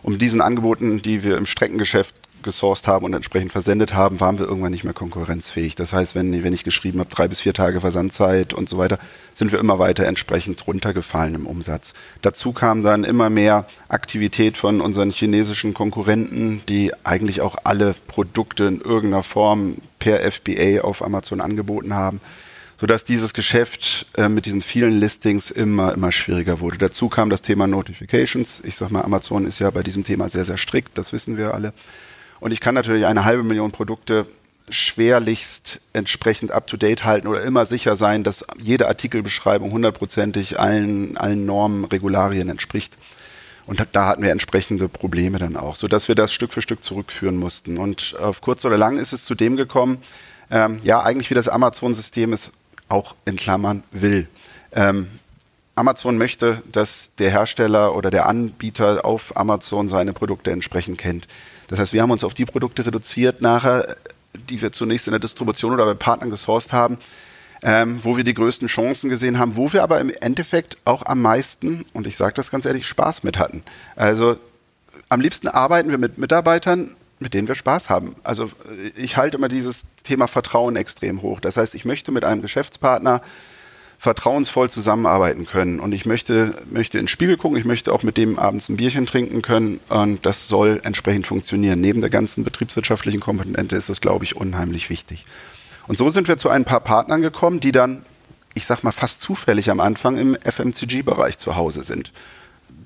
Um 0.03 0.18
diesen 0.18 0.40
Angeboten, 0.40 1.03
die 1.03 1.22
wir 1.22 1.37
im 1.37 1.46
Streckengeschäft 1.46 2.14
gesourced 2.42 2.87
haben 2.87 3.05
und 3.05 3.14
entsprechend 3.14 3.53
versendet 3.53 3.94
haben, 3.94 4.20
waren 4.20 4.38
wir 4.38 4.46
irgendwann 4.46 4.72
nicht 4.72 4.85
mehr 4.85 4.92
konkurrenzfähig. 4.92 5.74
Das 5.74 5.92
heißt, 5.92 6.14
wenn, 6.14 6.42
wenn 6.44 6.53
ich 6.53 6.64
geschrieben 6.64 7.01
habe, 7.01 7.11
drei 7.11 7.29
bis 7.29 7.40
vier 7.40 7.55
Tage 7.55 7.81
Versandzeit 7.81 8.53
und 8.53 8.68
so 8.68 8.79
weiter, 8.79 8.98
sind 9.35 9.53
wir 9.53 9.59
immer 9.59 9.79
weiter 9.79 10.07
entsprechend 10.07 10.66
runtergefallen 10.66 11.35
im 11.35 11.46
Umsatz. 11.46 11.94
Dazu 12.22 12.53
kam 12.53 12.83
dann 12.83 13.05
immer 13.05 13.31
mehr 13.31 13.66
Aktivität 13.88 14.57
von 14.57 14.81
unseren 14.81 15.11
chinesischen 15.11 15.74
Konkurrenten, 15.74 16.62
die 16.68 16.92
eigentlich 17.05 17.40
auch 17.40 17.57
alle 17.64 17.94
Produkte 18.07 18.64
in 18.64 18.81
irgendeiner 18.81 19.22
Form 19.22 19.77
per 19.98 20.20
FBA 20.20 20.83
auf 20.83 21.03
Amazon 21.03 21.40
angeboten 21.40 21.94
haben 21.94 22.20
sodass 22.81 23.05
dieses 23.05 23.35
Geschäft 23.35 24.07
äh, 24.16 24.29
mit 24.29 24.46
diesen 24.46 24.62
vielen 24.62 24.98
Listings 24.98 25.51
immer, 25.51 25.92
immer 25.92 26.12
schwieriger 26.12 26.61
wurde. 26.61 26.79
Dazu 26.79 27.09
kam 27.09 27.29
das 27.29 27.42
Thema 27.42 27.66
Notifications. 27.66 28.62
Ich 28.64 28.77
sag 28.77 28.90
mal, 28.90 29.03
Amazon 29.03 29.44
ist 29.46 29.59
ja 29.59 29.70
bei 29.70 29.83
diesem 29.83 30.05
Thema 30.05 30.29
sehr, 30.29 30.44
sehr 30.44 30.59
strikt, 30.59 30.96
das 30.96 31.12
wissen 31.12 31.37
wir 31.37 31.55
alle. 31.55 31.72
Und 32.40 32.53
ich 32.53 32.61
kann 32.61 32.74
natürlich 32.74 33.07
eine 33.07 33.24
halbe 33.24 33.42
Million 33.42 33.72
Produkte 33.72 34.27
schwerlichst 34.70 35.81
entsprechend 35.92 36.53
up-to-date 36.53 37.05
halten 37.05 37.27
oder 37.27 37.42
immer 37.42 37.64
sicher 37.64 37.96
sein, 37.96 38.22
dass 38.22 38.44
jede 38.59 38.87
Artikelbeschreibung 38.87 39.72
hundertprozentig 39.72 40.61
allen, 40.61 41.16
allen 41.16 41.46
Normen, 41.46 41.85
Regularien 41.85 42.48
entspricht. 42.48 42.96
Und 43.66 43.87
da 43.92 44.07
hatten 44.07 44.22
wir 44.22 44.31
entsprechende 44.31 44.88
Probleme 44.88 45.38
dann 45.38 45.57
auch, 45.57 45.77
sodass 45.77 46.09
wir 46.09 46.14
das 46.14 46.33
Stück 46.33 46.53
für 46.55 46.62
Stück 46.62 46.83
zurückführen 46.83 47.37
mussten. 47.37 47.77
Und 47.79 48.16
auf 48.18 48.40
kurz 48.40 48.64
oder 48.64 48.79
lang 48.79 48.98
ist 48.98 49.12
es 49.12 49.24
zu 49.24 49.35
dem 49.35 49.57
gekommen, 49.57 49.98
ähm, 50.51 50.81
ja, 50.83 51.03
eigentlich 51.03 51.29
wie 51.29 51.35
das 51.35 51.48
Amazon-System 51.48 52.33
es 52.33 52.53
auch 52.88 53.14
in 53.27 53.37
Klammern 53.37 53.83
will. 53.90 54.27
Ähm, 54.72 55.09
Amazon 55.74 56.16
möchte, 56.16 56.62
dass 56.72 57.11
der 57.18 57.31
Hersteller 57.31 57.94
oder 57.94 58.11
der 58.11 58.27
Anbieter 58.27 59.05
auf 59.05 59.37
Amazon 59.37 59.88
seine 59.88 60.12
Produkte 60.12 60.51
entsprechend 60.51 60.98
kennt. 60.98 61.29
Das 61.69 61.79
heißt, 61.79 61.93
wir 61.93 62.03
haben 62.03 62.11
uns 62.11 62.25
auf 62.25 62.35
die 62.35 62.45
Produkte 62.47 62.85
reduziert 62.85 63.41
nachher, 63.41 63.97
die 64.35 64.61
wir 64.61 64.73
zunächst 64.73 65.07
in 65.07 65.13
der 65.13 65.21
Distribution 65.21 65.73
oder 65.73 65.85
bei 65.85 65.95
Partnern 65.95 66.31
gesourced 66.31 66.73
haben, 66.73 66.99
ähm, 67.63 68.03
wo 68.03 68.17
wir 68.17 68.25
die 68.25 68.35
größten 68.35 68.69
Chancen 68.69 69.11
gesehen 69.11 69.39
haben, 69.39 69.57
wo 69.57 69.73
wir 69.73 69.83
aber 69.83 70.01
im 70.01 70.11
Endeffekt 70.11 70.79
auch 70.85 71.05
am 71.07 71.23
meisten, 71.23 71.85
und 71.93 72.07
ich 72.07 72.17
sage 72.17 72.35
das 72.35 72.51
ganz 72.51 72.65
ehrlich, 72.65 72.87
Spaß 72.87 73.23
mit 73.23 73.39
hatten. 73.39 73.63
Also 73.97 74.39
am 75.09 75.21
liebsten 75.21 75.49
arbeiten 75.49 75.91
wir 75.91 75.99
mit 75.99 76.19
Mitarbeitern, 76.19 76.97
mit 77.19 77.35
denen 77.35 77.49
wir 77.49 77.55
Spaß 77.55 77.91
haben. 77.91 78.15
Also 78.23 78.51
ich 78.97 79.17
halte 79.17 79.39
immer 79.39 79.49
dieses 79.49 79.83
Thema 80.05 80.29
Vertrauen 80.29 80.77
extrem 80.77 81.23
hoch. 81.23 81.41
Das 81.41 81.57
heißt, 81.57 81.75
ich 81.75 81.85
möchte 81.85 82.13
mit 82.13 82.25
einem 82.25 82.43
Geschäftspartner 82.43 83.23
vertrauensvoll 83.99 84.71
zusammenarbeiten 84.71 85.45
können. 85.45 85.81
Und 85.81 85.93
ich 85.93 86.07
möchte, 86.07 86.55
möchte 86.71 86.99
ins 86.99 87.11
Spiegel 87.11 87.37
gucken, 87.37 87.59
ich 87.59 87.65
möchte 87.65 87.93
auch 87.93 88.05
mit 88.05 88.17
dem 88.17 88.39
abends 88.39 88.69
ein 88.69 88.77
Bierchen 88.77 89.07
trinken 89.07 89.43
können. 89.43 89.81
Und 89.89 90.25
das 90.25 90.47
soll 90.47 90.81
entsprechend 90.85 91.27
funktionieren. 91.27 91.81
Neben 91.81 92.01
der 92.01 92.11
ganzen 92.11 92.45
betriebswirtschaftlichen 92.45 93.21
Komponente 93.21 93.75
ist 93.75 93.91
das, 93.91 94.01
glaube 94.01 94.25
ich, 94.25 94.37
unheimlich 94.37 94.89
wichtig. 94.89 95.27
Und 95.89 95.99
so 95.99 96.11
sind 96.11 96.29
wir 96.29 96.37
zu 96.37 96.49
ein 96.49 96.65
paar 96.65 96.81
Partnern 96.81 97.23
gekommen, 97.23 97.59
die 97.59 97.73
dann, 97.73 98.05
ich 98.55 98.67
sag 98.67 98.85
mal, 98.85 98.93
fast 98.93 99.21
zufällig 99.21 99.69
am 99.69 99.81
Anfang 99.81 100.17
im 100.17 100.37
FMCG-Bereich 100.37 101.39
zu 101.39 101.57
Hause 101.57 101.83
sind. 101.83 102.13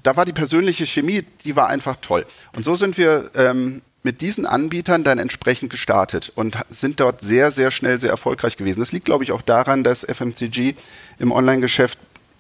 Da 0.03 0.17
war 0.17 0.25
die 0.25 0.33
persönliche 0.33 0.87
Chemie, 0.87 1.25
die 1.45 1.57
war 1.57 1.69
einfach 1.69 1.97
toll. 2.01 2.25
Und 2.55 2.65
so 2.65 2.75
sind 2.75 2.97
wir 2.97 3.31
ähm, 3.35 3.83
mit 4.03 4.21
diesen 4.21 4.47
Anbietern 4.47 5.05
dann 5.05 5.19
entsprechend 5.19 5.71
gestartet 5.71 6.33
und 6.35 6.57
sind 6.71 7.01
dort 7.01 7.21
sehr, 7.21 7.51
sehr 7.51 7.71
schnell 7.71 8.01
sehr 8.01 8.11
erfolgreich 8.11 8.57
gewesen. 8.57 8.81
Das 8.81 8.93
liegt, 8.93 9.05
glaube 9.05 9.25
ich, 9.25 9.33
auch 9.33 9.43
daran, 9.43 9.85
dass 9.85 10.05
FMCG 10.05 10.75
im 11.19 11.31
Online-Geschäft 11.31 11.99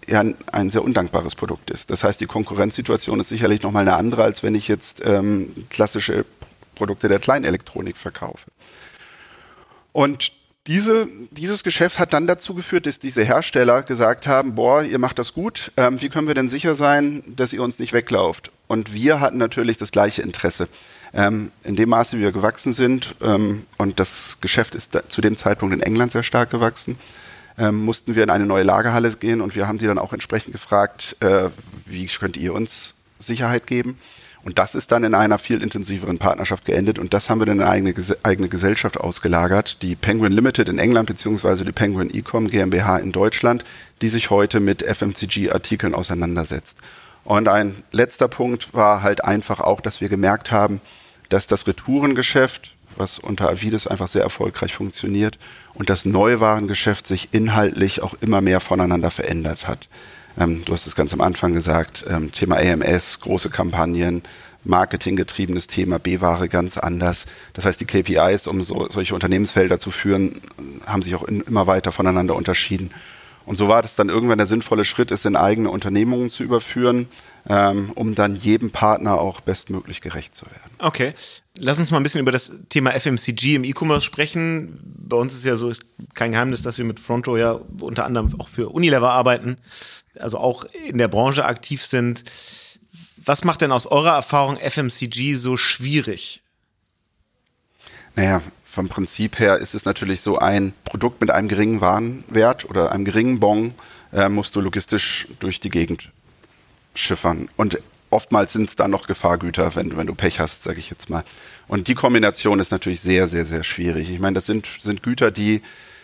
ja 0.09 0.25
ein 0.51 0.71
sehr 0.71 0.83
undankbares 0.83 1.37
Produkt 1.37 1.71
ist. 1.71 1.91
Das 1.91 2.03
heißt, 2.03 2.21
die 2.21 2.27
Konkurrenzsituation 2.27 3.21
ist 3.21 3.29
sicherlich 3.29 3.63
nochmal 3.63 3.83
eine 3.83 3.97
andere, 3.97 4.25
als 4.25 4.43
wenn 4.43 4.55
ich 4.55 4.67
jetzt 4.67 5.03
ähm, 5.05 5.55
klassische 5.71 6.25
Produkte 6.75 7.09
der 7.09 7.21
Kleinelektronik 7.21 7.97
verkaufe. 7.97 8.51
Und 9.93 10.33
diese, 10.67 11.09
dieses 11.31 11.65
Geschäft 11.65 11.99
hat 11.99 12.13
dann 12.13 12.27
dazu 12.27 12.55
geführt, 12.55 12.87
dass 12.87 12.99
diese 12.99 13.25
Hersteller 13.25 13.83
gesagt 13.83 14.27
haben, 14.27 14.55
boah, 14.55 14.83
ihr 14.83 14.99
macht 14.99 15.19
das 15.19 15.35
gut, 15.35 15.73
ähm, 15.77 16.01
wie 16.01 16.09
können 16.09 16.29
wir 16.29 16.35
denn 16.35 16.49
sicher 16.49 16.75
sein, 16.75 17.23
dass 17.27 17.53
ihr 17.53 17.63
uns 17.63 17.79
nicht 17.79 17.93
weglauft? 17.93 18.53
Und 18.69 18.93
wir 18.93 19.21
hatten 19.21 19.39
natürlich 19.39 19.77
das 19.77 19.91
gleiche 19.91 20.23
Interesse. 20.23 20.69
Ähm, 21.15 21.51
in 21.63 21.77
dem 21.77 21.91
Maße, 21.91 22.17
wie 22.17 22.23
wir 22.23 22.33
gewachsen 22.33 22.73
sind, 22.73 23.15
ähm, 23.23 23.67
und 23.77 24.01
das 24.01 24.39
Geschäft 24.41 24.75
ist 24.75 24.99
zu 25.09 25.21
dem 25.21 25.37
Zeitpunkt 25.37 25.75
in 25.75 25.83
England 25.83 26.13
sehr 26.13 26.23
stark 26.23 26.51
gewachsen, 26.51 26.99
ähm, 27.59 27.85
mussten 27.85 28.15
wir 28.15 28.23
in 28.23 28.31
eine 28.31 28.47
neue 28.47 28.63
Lagerhalle 28.63 29.11
gehen 29.13 29.41
und 29.41 29.55
wir 29.55 29.69
haben 29.69 29.79
sie 29.79 29.87
dann 29.87 29.99
auch 29.99 30.13
entsprechend 30.13 30.53
gefragt, 30.53 31.17
äh, 31.21 31.51
wie 31.85 32.07
könnt 32.07 32.37
ihr 32.39 32.55
uns 32.55 32.95
Sicherheit 33.19 33.67
geben? 33.67 33.99
Und 34.45 34.59
das 34.59 34.75
ist 34.75 34.91
dann 34.91 35.05
in 35.05 35.15
einer 35.15 35.39
viel 35.39 35.63
intensiveren 35.63 36.19
Partnerschaft 36.19 36.65
geendet 36.65 36.99
und 36.99 37.15
das 37.15 37.31
haben 37.31 37.41
wir 37.41 37.47
dann 37.47 37.59
in 37.59 37.63
eine 37.63 37.71
eigene, 37.71 37.95
eigene 38.25 38.49
Gesellschaft 38.49 38.99
ausgelagert, 38.99 39.83
die 39.83 39.95
Penguin 39.95 40.33
Limited 40.33 40.69
in 40.69 40.79
England 40.79 41.07
beziehungsweise 41.07 41.65
die 41.65 41.73
Penguin 41.73 42.13
Ecom 42.13 42.49
GmbH 42.49 42.97
in 42.99 43.13
Deutschland, 43.13 43.65
die 44.01 44.09
sich 44.09 44.31
heute 44.31 44.59
mit 44.59 44.83
FMCG-Artikeln 44.83 45.95
auseinandersetzt. 45.95 46.79
Und 47.25 47.47
ein 47.47 47.85
letzter 47.93 48.27
Punkt 48.27 48.75
war 48.75 49.03
halt 49.03 49.25
einfach 49.25 49.61
auch, 49.61 49.81
dass 49.81 50.01
wir 50.01 50.09
gemerkt 50.09 50.51
haben, 50.51 50.81
dass 51.33 51.47
das 51.47 51.67
Retourengeschäft, 51.67 52.75
was 52.97 53.19
unter 53.19 53.49
Avides 53.49 53.87
einfach 53.87 54.09
sehr 54.09 54.23
erfolgreich 54.23 54.75
funktioniert, 54.75 55.39
und 55.75 55.89
das 55.89 56.05
Neuwarengeschäft 56.05 57.07
sich 57.07 57.31
inhaltlich 57.33 58.03
auch 58.03 58.15
immer 58.21 58.41
mehr 58.41 58.61
voneinander 58.61 59.11
verändert 59.11 59.67
hat. 59.67 59.89
Ähm, 60.39 60.63
du 60.65 60.73
hast 60.73 60.87
es 60.87 60.95
ganz 60.95 61.13
am 61.15 61.21
Anfang 61.21 61.55
gesagt, 61.55 62.05
ähm, 62.09 62.33
Thema 62.33 62.57
AMS, 62.57 63.21
große 63.21 63.49
Kampagnen, 63.49 64.23
marketinggetriebenes 64.65 65.67
Thema, 65.67 65.99
B-Ware 65.99 66.49
ganz 66.49 66.77
anders. 66.79 67.27
Das 67.55 67.65
heißt, 67.65 67.81
die 67.81 67.87
KPIs, 67.87 68.47
um 68.47 68.63
so, 68.63 68.89
solche 68.91 69.15
Unternehmensfelder 69.15 69.79
zu 69.79 69.91
führen, 69.91 70.41
haben 70.87 71.03
sich 71.03 71.15
auch 71.15 71.25
in, 71.25 71.41
immer 71.41 71.67
weiter 71.67 71.93
voneinander 71.93 72.37
unterschieden. 72.37 72.91
Und 73.45 73.57
so 73.57 73.69
war 73.69 73.83
das 73.83 73.97
dann 73.97 74.09
irgendwann 74.09 74.39
der 74.39 74.47
sinnvolle 74.47 74.85
Schritt, 74.85 75.11
es 75.11 75.25
in 75.25 75.35
eigene 75.35 75.71
Unternehmungen 75.71 76.31
zu 76.31 76.45
überführen, 76.45 77.09
um 77.45 78.15
dann 78.15 78.37
jedem 78.37 78.71
Partner 78.71 79.21
auch 79.21 79.41
bestmöglich 79.41 80.01
gerecht 80.01 80.35
zu 80.35 80.47
werden. 80.47 80.71
Okay. 80.79 81.13
Lass 81.59 81.79
uns 81.79 81.91
mal 81.91 81.99
ein 81.99 82.03
bisschen 82.03 82.21
über 82.21 82.33
das 82.33 82.53
Thema 82.69 82.93
FMCG 82.99 83.57
im 83.57 83.65
E-Commerce 83.65 84.07
sprechen. 84.07 84.79
Bei 84.83 85.17
uns 85.17 85.35
ist 85.35 85.45
ja 85.45 85.57
so, 85.57 85.69
ist 85.69 85.85
kein 86.15 86.33
Geheimnis, 86.33 86.63
dass 86.63 86.79
wir 86.79 86.85
mit 86.85 87.01
Fronto 87.01 87.37
ja 87.37 87.59
unter 87.81 88.05
anderem 88.05 88.41
auch 88.41 88.49
für 88.49 88.71
Unilever 88.71 89.11
arbeiten, 89.11 89.57
also 90.19 90.39
auch 90.39 90.65
in 90.87 90.99
der 90.99 91.09
Branche 91.09 91.45
aktiv 91.45 91.85
sind. 91.85 92.25
Was 93.25 93.45
macht 93.45 93.61
denn 93.61 93.73
aus 93.73 93.87
eurer 93.87 94.15
Erfahrung 94.15 94.57
FMCG 94.57 95.35
so 95.35 95.57
schwierig? 95.57 96.43
Naja, 98.17 98.41
vom 98.65 98.89
Prinzip 98.89 99.39
her 99.39 99.59
ist 99.59 99.75
es 99.75 99.85
natürlich 99.85 100.21
so 100.21 100.39
ein 100.39 100.73
Produkt 100.85 101.21
mit 101.21 101.31
einem 101.31 101.49
geringen 101.49 101.81
Warenwert 101.81 102.65
oder 102.69 102.93
einem 102.93 103.05
geringen 103.05 103.41
Bon 103.41 103.75
äh, 104.13 104.29
musst 104.29 104.57
du 104.57 104.61
logistisch 104.61 105.29
durch 105.41 105.61
die 105.61 105.71
Gegend 105.71 106.11
schiffern. 106.95 107.49
Und 107.57 107.79
oftmals 108.11 108.53
sind 108.53 108.69
es 108.69 108.77
dann 108.77 108.91
noch 108.91 109.07
Gefahrgüter, 109.07 109.75
wenn, 109.75 109.97
wenn 109.97 110.07
du 110.07 110.15
Pech 110.15 110.41
hast, 110.41 110.63
sage 110.63 110.79
ich 110.79 110.91
jetzt 110.91 111.11
mal. 111.11 111.25
Und 111.69 111.89
die 111.89 111.95
Kombination 111.95 112.61
ist 112.61 112.71
natürlich 112.71 113.01
sehr, 113.01 113.29
sehr, 113.29 113.47
sehr 113.47 113.65
schwierig. 113.65 114.11
Ich 114.11 114.21
meine, 114.21 114.35
das 114.35 114.47
sind, 114.47 114.67
sind 114.81 115.03
Güter, 115.03 115.31
die 115.31 115.63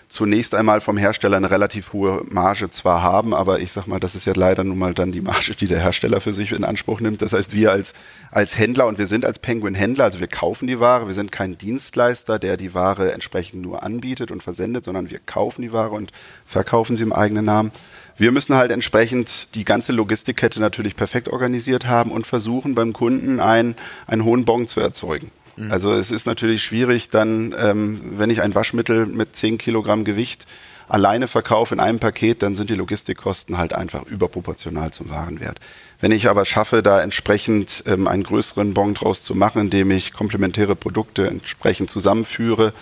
zunächst 0.09 0.55
einmal 0.55 0.81
vom 0.81 0.96
Hersteller 0.96 1.37
eine 1.37 1.51
relativ 1.51 1.92
hohe 1.92 2.24
Marge 2.31 2.70
zwar 2.70 3.03
haben, 3.03 3.35
aber 3.35 3.61
ich 3.61 3.72
sag 3.72 3.87
mal, 3.87 4.01
das 4.01 4.14
ist 4.14 4.27
ja 4.27 4.33
leider 4.35 4.64
nun 4.64 4.79
mal 4.79 4.94
dann 4.94 5.12
die 5.12 5.20
Marge, 5.20 5.55
die 5.55 5.66
der 5.66 5.81
Hersteller 5.81 6.20
für 6.20 6.33
sich 6.33 6.53
in 6.53 6.64
Anspruch 6.64 7.01
nimmt. 7.01 7.20
Das 7.20 7.35
heißt, 7.35 7.55
wir 7.55 7.72
als, 7.72 7.92
als 8.31 8.57
Händler 8.59 8.87
und 8.87 8.98
wir 8.98 9.07
sind 9.07 9.27
als 9.27 9.38
Penguin 9.38 9.74
Händler, 9.74 10.05
also 10.05 10.20
wir 10.20 10.27
kaufen 10.27 10.66
die 10.66 10.81
Ware, 10.81 11.07
wir 11.07 11.14
sind 11.14 11.31
kein 11.31 11.59
Dienstleister, 11.59 12.38
der 12.38 12.57
die 12.57 12.72
Ware 12.72 13.12
entsprechend 13.12 13.62
nur 13.62 13.83
anbietet 13.83 14.31
und 14.31 14.42
versendet, 14.42 14.85
sondern 14.85 15.11
wir 15.11 15.18
kaufen 15.18 15.62
die 15.62 15.72
Ware 15.72 15.90
und 15.90 16.11
verkaufen 16.46 16.96
sie 16.96 17.03
im 17.03 17.12
eigenen 17.12 17.44
Namen. 17.44 17.70
Wir 18.18 18.33
müssen 18.33 18.57
halt 18.57 18.72
entsprechend 18.72 19.54
die 19.54 19.64
ganze 19.64 19.92
Logistikkette 19.92 20.61
natürlich 20.61 20.96
perfekt 20.96 21.28
organisiert 21.28 21.87
haben 21.87 22.11
und 22.11 22.26
versuchen 22.26 22.74
beim 22.74 22.92
Kunden 22.92 23.38
einen, 23.38 23.76
einen 24.09 24.24
hohen 24.24 24.44
Bon 24.44 24.66
zu 24.66 24.81
erzeugen. 24.81 25.31
Mhm. 25.57 25.70
Also 25.70 25.92
es 25.92 26.11
ist 26.11 26.26
natürlich 26.26 26.62
schwierig, 26.62 27.11
dann, 27.11 27.54
ähm, 27.57 28.00
wenn 28.18 28.31
ich 28.31 28.42
ein 28.42 28.57
Waschmittel 28.57 29.07
mit 29.07 29.37
10 29.37 29.59
Kilogramm 29.59 30.04
Gewicht 30.04 30.46
alleine 30.88 31.28
verkaufe 31.28 31.74
in 31.74 31.81
einem 31.81 32.00
Paket, 32.00 32.42
dann 32.42 32.57
sind 32.57 32.70
die 32.70 32.74
Logistikkosten 32.74 33.57
halt 33.57 33.72
einfach 33.72 34.04
überproportional 34.04 34.90
zum 34.90 35.11
Warenwert. 35.11 35.61
Wenn 36.01 36.12
ich 36.12 36.28
aber 36.28 36.45
schaffe, 36.45 36.82
da 36.82 37.01
entsprechend 37.01 37.84
ähm, 37.86 38.09
einen 38.09 38.22
größeren 38.24 38.74
Bon 38.74 38.95
draus 38.95 39.22
zu 39.22 39.34
machen, 39.34 39.62
indem 39.62 39.90
ich 39.90 40.12
komplementäre 40.12 40.74
Produkte 40.74 41.28
entsprechend 41.28 41.90
zusammenführe 41.90 42.72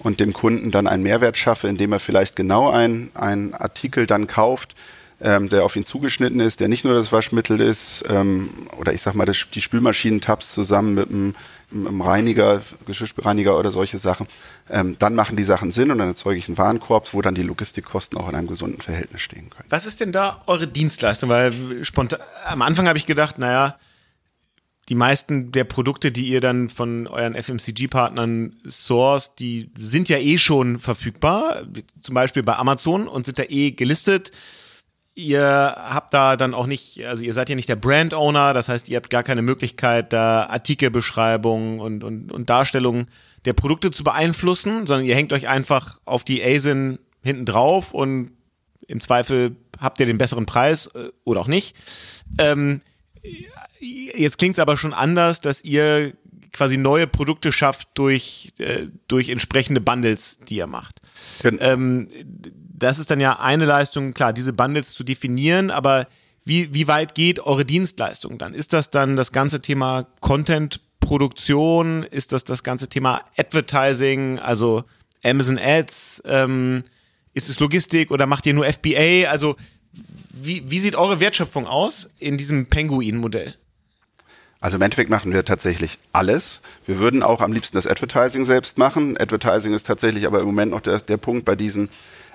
und 0.00 0.20
dem 0.20 0.32
Kunden 0.32 0.70
dann 0.70 0.86
einen 0.86 1.02
Mehrwert 1.02 1.36
schaffe, 1.36 1.68
indem 1.68 1.92
er 1.92 2.00
vielleicht 2.00 2.36
genau 2.36 2.70
einen 2.70 3.54
Artikel 3.54 4.06
dann 4.06 4.26
kauft, 4.26 4.74
ähm, 5.22 5.48
der 5.50 5.64
auf 5.64 5.76
ihn 5.76 5.84
zugeschnitten 5.84 6.40
ist, 6.40 6.60
der 6.60 6.68
nicht 6.68 6.84
nur 6.84 6.94
das 6.94 7.12
Waschmittel 7.12 7.60
ist, 7.60 8.04
ähm, 8.08 8.50
oder 8.78 8.92
ich 8.92 9.02
sag 9.02 9.14
mal, 9.14 9.26
das, 9.26 9.46
die 9.52 9.60
Spülmaschinentabs 9.60 10.52
zusammen 10.52 10.94
mit 10.94 11.10
einem, 11.10 11.34
einem 11.72 12.00
Reiniger, 12.00 12.62
Geschirrspülreiniger 12.86 13.58
oder 13.58 13.70
solche 13.70 13.98
Sachen, 13.98 14.26
ähm, 14.70 14.96
dann 14.98 15.14
machen 15.14 15.36
die 15.36 15.44
Sachen 15.44 15.70
Sinn 15.70 15.90
und 15.90 15.98
dann 15.98 16.08
erzeuge 16.08 16.38
ich 16.38 16.48
einen 16.48 16.56
Warenkorb, 16.56 17.12
wo 17.12 17.20
dann 17.20 17.34
die 17.34 17.42
Logistikkosten 17.42 18.18
auch 18.18 18.28
in 18.30 18.34
einem 18.34 18.48
gesunden 18.48 18.80
Verhältnis 18.80 19.20
stehen 19.20 19.50
können. 19.50 19.66
Was 19.68 19.84
ist 19.84 20.00
denn 20.00 20.12
da 20.12 20.40
eure 20.46 20.66
Dienstleistung? 20.66 21.28
Weil 21.28 21.84
spontan, 21.84 22.20
am 22.46 22.62
Anfang 22.62 22.88
habe 22.88 22.96
ich 22.96 23.04
gedacht, 23.04 23.38
naja, 23.38 23.76
die 24.90 24.96
meisten 24.96 25.52
der 25.52 25.62
Produkte, 25.62 26.10
die 26.10 26.26
ihr 26.26 26.40
dann 26.40 26.68
von 26.68 27.06
euren 27.06 27.40
FMCG-Partnern 27.40 28.56
sourced, 28.64 29.38
die 29.38 29.70
sind 29.78 30.08
ja 30.08 30.18
eh 30.18 30.36
schon 30.36 30.80
verfügbar, 30.80 31.62
zum 32.02 32.16
Beispiel 32.16 32.42
bei 32.42 32.56
Amazon 32.56 33.06
und 33.06 33.24
sind 33.24 33.38
da 33.38 33.44
eh 33.48 33.70
gelistet. 33.70 34.32
Ihr 35.14 35.42
habt 35.42 36.12
da 36.12 36.36
dann 36.36 36.54
auch 36.54 36.66
nicht, 36.66 37.06
also 37.06 37.22
ihr 37.22 37.32
seid 37.32 37.48
ja 37.48 37.54
nicht 37.54 37.68
der 37.68 37.76
Brand-Owner, 37.76 38.52
das 38.52 38.68
heißt, 38.68 38.88
ihr 38.88 38.96
habt 38.96 39.10
gar 39.10 39.22
keine 39.22 39.42
Möglichkeit, 39.42 40.12
da 40.12 40.46
Artikelbeschreibungen 40.46 41.78
und, 41.78 42.02
und, 42.02 42.32
und 42.32 42.50
Darstellungen 42.50 43.06
der 43.44 43.52
Produkte 43.52 43.92
zu 43.92 44.02
beeinflussen, 44.02 44.88
sondern 44.88 45.06
ihr 45.06 45.14
hängt 45.14 45.32
euch 45.32 45.46
einfach 45.46 46.00
auf 46.04 46.24
die 46.24 46.42
ASIN 46.42 46.98
hinten 47.22 47.46
drauf 47.46 47.94
und 47.94 48.32
im 48.88 49.00
Zweifel 49.00 49.54
habt 49.78 50.00
ihr 50.00 50.06
den 50.06 50.18
besseren 50.18 50.46
Preis 50.46 50.86
äh, 50.86 51.10
oder 51.22 51.42
auch 51.42 51.46
nicht. 51.46 51.76
Ähm, 52.38 52.80
jetzt 53.80 54.38
klingt 54.38 54.56
es 54.56 54.62
aber 54.62 54.76
schon 54.76 54.94
anders, 54.94 55.40
dass 55.40 55.64
ihr 55.64 56.12
quasi 56.52 56.76
neue 56.76 57.06
Produkte 57.06 57.52
schafft 57.52 57.88
durch, 57.94 58.52
äh, 58.58 58.86
durch 59.08 59.28
entsprechende 59.28 59.80
Bundles, 59.80 60.38
die 60.48 60.56
ihr 60.56 60.66
macht. 60.66 61.00
Ähm, 61.44 62.08
das 62.46 62.98
ist 62.98 63.10
dann 63.10 63.20
ja 63.20 63.38
eine 63.38 63.66
Leistung, 63.66 64.14
klar, 64.14 64.32
diese 64.32 64.52
Bundles 64.52 64.90
zu 64.90 65.04
definieren, 65.04 65.70
aber 65.70 66.08
wie, 66.44 66.72
wie 66.74 66.88
weit 66.88 67.14
geht 67.14 67.40
eure 67.40 67.64
Dienstleistung 67.64 68.38
dann? 68.38 68.54
Ist 68.54 68.72
das 68.72 68.90
dann 68.90 69.16
das 69.16 69.32
ganze 69.32 69.60
Thema 69.60 70.06
Content-Produktion? 70.20 72.02
Ist 72.04 72.32
das 72.32 72.44
das 72.44 72.62
ganze 72.62 72.88
Thema 72.88 73.22
Advertising, 73.36 74.38
also 74.38 74.84
Amazon 75.22 75.58
Ads? 75.58 76.22
Ähm, 76.24 76.82
ist 77.34 77.48
es 77.48 77.60
Logistik 77.60 78.10
oder 78.10 78.26
macht 78.26 78.46
ihr 78.46 78.54
nur 78.54 78.64
FBA? 78.64 79.28
Also 79.30 79.56
wie, 80.32 80.68
wie 80.70 80.78
sieht 80.78 80.96
eure 80.96 81.20
Wertschöpfung 81.20 81.66
aus 81.66 82.08
in 82.18 82.38
diesem 82.38 82.66
Penguin-Modell? 82.66 83.54
Also 84.60 84.76
im 84.76 84.82
Endeffekt 84.82 85.08
machen 85.08 85.32
wir 85.32 85.44
tatsächlich 85.44 85.98
alles. 86.12 86.60
Wir 86.84 86.98
würden 86.98 87.22
auch 87.22 87.40
am 87.40 87.52
liebsten 87.52 87.76
das 87.76 87.86
Advertising 87.86 88.44
selbst 88.44 88.76
machen. 88.76 89.16
Advertising 89.18 89.72
ist 89.72 89.86
tatsächlich 89.86 90.26
aber 90.26 90.40
im 90.40 90.46
Moment 90.46 90.72
noch 90.72 90.80
der, 90.80 90.98
der 90.98 91.16
Punkt 91.16 91.46
bei 91.46 91.56
diesen 91.56 91.88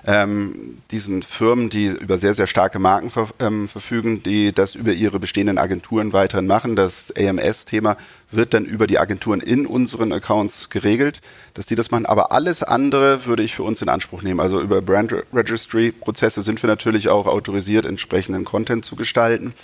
ähm, 0.06 0.78
diesen 0.92 1.22
Firmen, 1.22 1.68
die 1.68 1.86
über 1.86 2.16
sehr, 2.16 2.34
sehr 2.34 2.46
starke 2.46 2.78
Marken 2.78 3.10
ver 3.10 3.28
ähm, 3.40 3.68
verfügen, 3.68 4.22
die 4.22 4.52
das 4.52 4.76
über 4.76 4.92
ihre 4.92 5.18
bestehenden 5.18 5.58
Agenturen 5.58 6.12
weiterhin 6.12 6.46
machen. 6.46 6.76
Das 6.76 7.12
AMS-Thema 7.16 7.96
wird 8.30 8.54
dann 8.54 8.64
über 8.64 8.86
die 8.86 8.98
Agenturen 8.98 9.40
in 9.40 9.66
unseren 9.66 10.12
Accounts 10.12 10.70
geregelt, 10.70 11.20
dass 11.54 11.66
die 11.66 11.74
das 11.74 11.90
machen. 11.90 12.06
Aber 12.06 12.30
alles 12.30 12.62
andere 12.62 13.26
würde 13.26 13.42
ich 13.42 13.54
für 13.54 13.64
uns 13.64 13.82
in 13.82 13.88
Anspruch 13.88 14.22
nehmen. 14.22 14.38
Also 14.38 14.60
über 14.60 14.80
Brand 14.80 15.12
Registry-Prozesse 15.32 16.42
sind 16.42 16.62
wir 16.62 16.68
natürlich 16.68 17.08
auch 17.08 17.26
autorisiert, 17.26 17.84
entsprechenden 17.84 18.44
Content 18.44 18.84
zu 18.84 18.94
gestalten. 18.94 19.54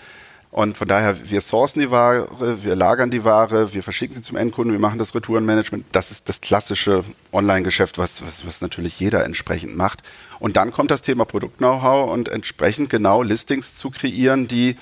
Und 0.52 0.76
von 0.76 0.86
daher, 0.86 1.16
wir 1.30 1.40
sourcen 1.40 1.80
die 1.80 1.90
Ware, 1.90 2.28
wir 2.62 2.76
lagern 2.76 3.10
die 3.10 3.24
Ware, 3.24 3.72
wir 3.72 3.82
verschicken 3.82 4.14
sie 4.14 4.20
zum 4.20 4.36
Endkunden, 4.36 4.74
wir 4.74 4.80
machen 4.80 4.98
das 4.98 5.14
Retourenmanagement. 5.14 5.86
Das 5.92 6.10
ist 6.10 6.28
das 6.28 6.42
klassische 6.42 7.04
Online-Geschäft, 7.32 7.96
was, 7.96 8.22
was, 8.24 8.46
was 8.46 8.60
natürlich 8.60 9.00
jeder 9.00 9.24
entsprechend 9.24 9.74
macht. 9.76 10.02
Und 10.40 10.58
dann 10.58 10.70
kommt 10.70 10.90
das 10.90 11.00
Thema 11.00 11.24
Produkt-Know-how 11.24 12.10
und 12.10 12.28
entsprechend 12.28 12.90
genau 12.90 13.22
Listings 13.22 13.76
zu 13.76 13.90
kreieren, 13.90 14.46
die 14.46 14.76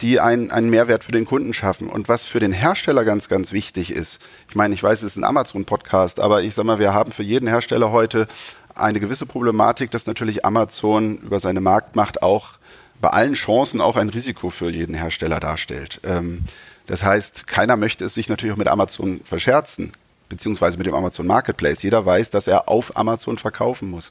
die 0.00 0.20
einen, 0.20 0.50
einen 0.50 0.70
Mehrwert 0.70 1.04
für 1.04 1.12
den 1.12 1.24
Kunden 1.24 1.54
schaffen. 1.54 1.88
Und 1.88 2.08
was 2.08 2.24
für 2.24 2.38
den 2.38 2.52
Hersteller 2.52 3.04
ganz, 3.04 3.28
ganz 3.28 3.50
wichtig 3.50 3.90
ist, 3.90 4.20
ich 4.48 4.54
meine, 4.54 4.74
ich 4.74 4.82
weiß, 4.82 4.98
es 5.02 5.12
ist 5.12 5.16
ein 5.16 5.24
Amazon-Podcast, 5.24 6.20
aber 6.20 6.42
ich 6.42 6.54
sag 6.54 6.66
mal, 6.66 6.78
wir 6.78 6.94
haben 6.94 7.12
für 7.12 7.22
jeden 7.22 7.48
Hersteller 7.48 7.90
heute 7.90 8.28
eine 8.74 9.00
gewisse 9.00 9.26
Problematik, 9.26 9.90
dass 9.90 10.06
natürlich 10.06 10.44
Amazon 10.44 11.16
über 11.16 11.40
seine 11.40 11.62
Marktmacht 11.62 12.22
auch 12.22 12.55
bei 13.00 13.10
allen 13.10 13.34
Chancen 13.34 13.80
auch 13.80 13.96
ein 13.96 14.08
Risiko 14.08 14.50
für 14.50 14.70
jeden 14.70 14.94
Hersteller 14.94 15.40
darstellt. 15.40 16.00
Ähm, 16.04 16.44
das 16.86 17.02
heißt, 17.02 17.46
keiner 17.46 17.76
möchte 17.76 18.04
es 18.04 18.14
sich 18.14 18.28
natürlich 18.28 18.52
auch 18.54 18.58
mit 18.58 18.68
Amazon 18.68 19.20
verscherzen, 19.24 19.92
beziehungsweise 20.28 20.78
mit 20.78 20.86
dem 20.86 20.94
Amazon 20.94 21.26
Marketplace. 21.26 21.82
Jeder 21.82 22.06
weiß, 22.06 22.30
dass 22.30 22.46
er 22.46 22.68
auf 22.68 22.96
Amazon 22.96 23.38
verkaufen 23.38 23.90
muss. 23.90 24.10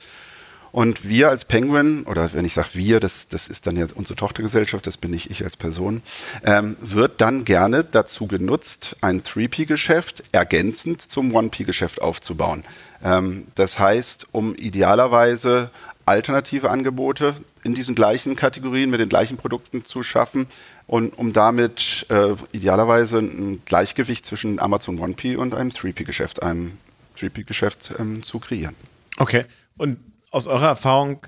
Und 0.76 1.08
wir 1.08 1.30
als 1.30 1.46
Penguin, 1.46 2.04
oder 2.04 2.34
wenn 2.34 2.44
ich 2.44 2.54
sage 2.54 2.68
wir, 2.74 3.00
das, 3.00 3.30
das 3.30 3.48
ist 3.48 3.66
dann 3.66 3.78
ja 3.78 3.88
unsere 3.96 4.18
Tochtergesellschaft, 4.18 4.86
das 4.86 4.98
bin 4.98 5.12
nicht 5.12 5.32
ich 5.32 5.42
als 5.42 5.56
Person, 5.56 6.02
ähm, 6.44 6.76
wird 6.82 7.22
dann 7.22 7.46
gerne 7.46 7.86
dazu 7.86 8.28
genutzt, 8.28 8.98
ein 9.00 9.22
3P-Geschäft 9.22 10.26
ergänzend 10.34 11.02
zum 11.02 11.32
1P-Geschäft 11.32 12.02
aufzubauen. 12.02 12.66
Ähm, 13.02 13.48
das 13.56 13.80
heißt, 13.80 14.28
um 14.34 14.54
idealerweise 14.54 15.70
alternative 16.06 16.70
Angebote 16.70 17.36
in 17.64 17.74
diesen 17.74 17.96
gleichen 17.96 18.36
Kategorien 18.36 18.90
mit 18.90 19.00
den 19.00 19.10
gleichen 19.10 19.38
Produkten 19.38 19.86
zu 19.86 20.04
schaffen 20.04 20.48
und 20.88 21.18
um 21.18 21.34
damit 21.34 22.06
äh, 22.10 22.36
idealerweise 22.52 23.20
ein 23.20 23.62
Gleichgewicht 23.66 24.26
zwischen 24.26 24.60
Amazon 24.60 25.00
1P 25.00 25.36
und 25.36 25.56
einem 25.56 25.70
3P-Geschäft, 25.70 26.44
einem 26.44 26.74
3P-Geschäft 27.18 27.94
ähm, 27.98 28.22
zu 28.22 28.40
kreieren. 28.40 28.76
Okay. 29.18 29.46
Und 29.78 29.98
aus 30.30 30.48
eurer 30.48 30.68
Erfahrung, 30.68 31.26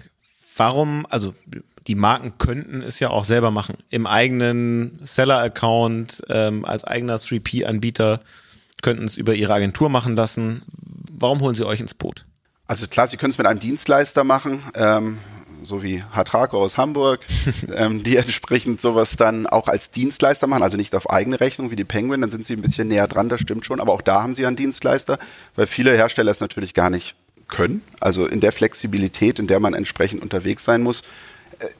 warum, 0.56 1.08
also 1.10 1.34
die 1.88 1.96
Marken 1.96 2.34
könnten 2.38 2.82
es 2.82 3.00
ja 3.00 3.10
auch 3.10 3.26
selber 3.26 3.50
machen, 3.50 3.78
im 3.90 4.06
eigenen 4.06 5.00
Seller-Account, 5.04 6.24
ähm, 6.30 6.66
als 6.66 6.84
eigener 6.84 7.16
3P-Anbieter, 7.16 8.20
könnten 8.84 9.06
es 9.06 9.18
über 9.18 9.34
ihre 9.34 9.54
Agentur 9.54 9.90
machen 9.90 10.16
lassen. 10.16 10.62
Warum 11.12 11.40
holen 11.40 11.56
sie 11.56 11.66
euch 11.66 11.80
ins 11.80 11.96
Boot? 11.96 12.27
Also 12.68 12.88
klar, 12.88 13.08
Sie 13.08 13.18
können 13.18 13.32
es 13.32 13.38
mit 13.38 13.48
einem 13.48 13.60
Dienstleister 13.60 14.24
machen. 14.24 14.62
Ähm, 14.76 15.20
so 15.64 15.84
wie 15.84 16.04
Hatrako 16.12 16.62
aus 16.62 16.78
Hamburg, 16.78 17.26
ähm, 17.76 18.04
die 18.04 18.18
entsprechend 18.18 18.80
sowas 18.82 19.16
dann 19.16 19.48
auch 19.48 19.68
als 19.68 19.92
Dienstleister 19.92 20.48
machen, 20.48 20.64
also 20.64 20.78
nicht 20.78 20.96
auf 20.96 21.10
eigene 21.10 21.40
Rechnung 21.40 21.72
wie 21.72 21.76
die 21.76 21.84
Penguin, 21.84 22.22
dann 22.22 22.30
sind 22.30 22.46
sie 22.46 22.54
ein 22.54 22.62
bisschen 22.62 22.88
näher 22.88 23.08
dran, 23.08 23.30
das 23.30 23.42
stimmt 23.42 23.66
schon, 23.66 23.80
aber 23.80 23.92
auch 23.94 24.02
da 24.02 24.22
haben 24.22 24.34
sie 24.34 24.46
einen 24.46 24.56
Dienstleister, 24.56 25.18
weil 25.56 25.68
viele 25.68 25.94
Hersteller 25.96 26.32
es 26.32 26.40
natürlich 26.40 26.74
gar 26.74 26.90
nicht 26.90 27.16
können, 27.48 27.82
also 28.00 28.26
in 28.26 28.40
der 28.40 28.52
Flexibilität, 28.52 29.40
in 29.40 29.48
der 29.48 29.60
man 29.60 29.74
entsprechend 29.74 30.22
unterwegs 30.22 30.64
sein 30.64 30.84
muss. 30.84 31.04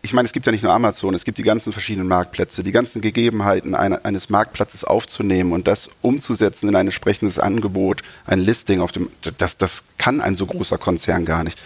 Ich 0.02 0.14
meine, 0.14 0.26
es 0.26 0.34
gibt 0.34 0.46
ja 0.46 0.52
nicht 0.52 0.64
nur 0.64 0.74
Amazon, 0.74 1.14
es 1.14 1.24
gibt 1.24 1.38
die 1.38 1.44
ganzen 1.44 1.72
verschiedenen 1.72 2.08
Marktplätze, 2.08 2.64
die 2.64 2.72
ganzen 2.72 3.02
Gegebenheiten 3.02 3.76
eines 3.76 4.30
Marktplatzes 4.30 4.84
aufzunehmen 4.84 5.52
und 5.54 5.68
das 5.68 5.90
umzusetzen 6.02 6.70
in 6.70 6.76
ein 6.76 6.88
entsprechendes 6.88 7.38
Angebot, 7.38 8.02
ein 8.26 8.40
Listing 8.40 8.82
auf 8.82 8.92
dem, 8.92 9.12
das, 9.38 9.58
das 9.58 9.84
kann 9.98 10.20
ein 10.20 10.36
so 10.36 10.48
großer 10.48 10.78
Konzern 10.78 11.26
gar 11.26 11.44
nicht 11.44 11.60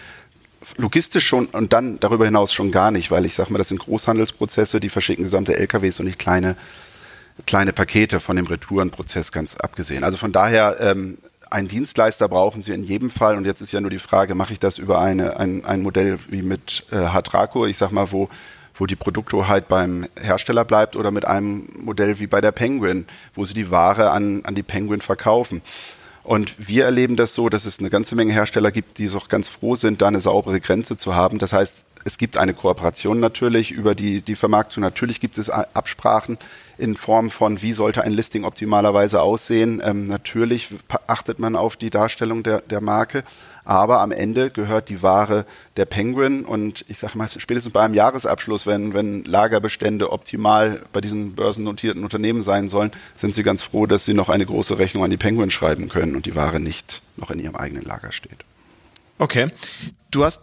logistisch 0.76 1.26
schon 1.26 1.46
und 1.46 1.72
dann 1.72 1.98
darüber 2.00 2.24
hinaus 2.24 2.52
schon 2.52 2.70
gar 2.70 2.90
nicht, 2.90 3.10
weil 3.10 3.24
ich 3.24 3.34
sage 3.34 3.52
mal, 3.52 3.58
das 3.58 3.68
sind 3.68 3.80
Großhandelsprozesse, 3.80 4.80
die 4.80 4.88
verschicken 4.88 5.24
gesamte 5.24 5.56
LKWs 5.56 6.00
und 6.00 6.06
nicht 6.06 6.18
kleine, 6.18 6.56
kleine 7.46 7.72
Pakete 7.72 8.20
von 8.20 8.36
dem 8.36 8.46
Retourenprozess 8.46 9.32
ganz 9.32 9.56
abgesehen. 9.56 10.04
Also 10.04 10.16
von 10.16 10.32
daher, 10.32 10.76
ähm, 10.80 11.18
ein 11.52 11.68
Dienstleister 11.68 12.28
brauchen 12.28 12.62
Sie 12.62 12.72
in 12.72 12.82
jedem 12.82 13.10
Fall. 13.10 13.36
Und 13.36 13.44
jetzt 13.44 13.60
ist 13.60 13.72
ja 13.72 13.80
nur 13.80 13.90
die 13.90 13.98
Frage, 13.98 14.34
mache 14.34 14.52
ich 14.52 14.58
das 14.58 14.78
über 14.78 15.00
eine, 15.00 15.36
ein, 15.38 15.64
ein 15.64 15.82
Modell 15.82 16.18
wie 16.28 16.42
mit 16.42 16.86
äh, 16.90 16.96
Hatraco, 16.96 17.66
ich 17.66 17.76
sag 17.76 17.92
mal, 17.92 18.10
wo, 18.10 18.28
wo 18.74 18.86
die 18.86 18.96
Produkthoheit 18.96 19.68
beim 19.68 20.06
Hersteller 20.20 20.64
bleibt 20.64 20.96
oder 20.96 21.10
mit 21.10 21.24
einem 21.24 21.68
Modell 21.78 22.18
wie 22.18 22.26
bei 22.26 22.40
der 22.40 22.52
Penguin, 22.52 23.06
wo 23.34 23.44
Sie 23.44 23.54
die 23.54 23.70
Ware 23.70 24.10
an, 24.10 24.44
an 24.44 24.54
die 24.54 24.62
Penguin 24.62 25.00
verkaufen. 25.00 25.62
Und 26.24 26.54
wir 26.58 26.84
erleben 26.84 27.16
das 27.16 27.34
so, 27.34 27.48
dass 27.48 27.64
es 27.64 27.80
eine 27.80 27.90
ganze 27.90 28.14
Menge 28.14 28.32
Hersteller 28.32 28.70
gibt, 28.70 28.98
die 28.98 29.10
auch 29.10 29.28
ganz 29.28 29.48
froh 29.48 29.74
sind, 29.74 30.02
da 30.02 30.08
eine 30.08 30.20
saubere 30.20 30.60
Grenze 30.60 30.96
zu 30.96 31.14
haben. 31.14 31.38
Das 31.38 31.52
heißt, 31.52 31.84
es 32.04 32.18
gibt 32.18 32.36
eine 32.36 32.54
Kooperation 32.54 33.20
natürlich 33.20 33.70
über 33.70 33.94
die, 33.94 34.22
die 34.22 34.34
Vermarktung. 34.34 34.82
Natürlich 34.82 35.20
gibt 35.20 35.38
es 35.38 35.50
Absprachen 35.50 36.38
in 36.78 36.96
Form 36.96 37.30
von, 37.30 37.62
wie 37.62 37.72
sollte 37.72 38.02
ein 38.02 38.12
Listing 38.12 38.44
optimalerweise 38.44 39.20
aussehen. 39.20 39.80
Ähm, 39.84 40.06
natürlich 40.06 40.68
achtet 41.06 41.38
man 41.38 41.54
auf 41.54 41.76
die 41.76 41.90
Darstellung 41.90 42.42
der, 42.42 42.60
der 42.62 42.80
Marke. 42.80 43.22
Aber 43.64 44.00
am 44.00 44.10
Ende 44.10 44.50
gehört 44.50 44.88
die 44.88 45.02
Ware 45.02 45.46
der 45.76 45.84
Penguin 45.84 46.44
und 46.44 46.84
ich 46.88 46.98
sage 46.98 47.16
mal, 47.16 47.28
spätestens 47.28 47.72
beim 47.72 47.94
Jahresabschluss, 47.94 48.66
wenn, 48.66 48.92
wenn 48.92 49.22
Lagerbestände 49.22 50.10
optimal 50.10 50.82
bei 50.92 51.00
diesen 51.00 51.34
börsennotierten 51.34 52.02
Unternehmen 52.02 52.42
sein 52.42 52.68
sollen, 52.68 52.90
sind 53.14 53.34
sie 53.36 53.44
ganz 53.44 53.62
froh, 53.62 53.86
dass 53.86 54.04
sie 54.04 54.14
noch 54.14 54.28
eine 54.28 54.46
große 54.46 54.78
Rechnung 54.80 55.04
an 55.04 55.10
die 55.10 55.16
Penguin 55.16 55.52
schreiben 55.52 55.88
können 55.88 56.16
und 56.16 56.26
die 56.26 56.34
Ware 56.34 56.58
nicht 56.58 57.02
noch 57.16 57.30
in 57.30 57.38
ihrem 57.38 57.54
eigenen 57.54 57.84
Lager 57.84 58.10
steht. 58.10 58.44
Okay. 59.18 59.52
Du 60.10 60.24
hast 60.24 60.42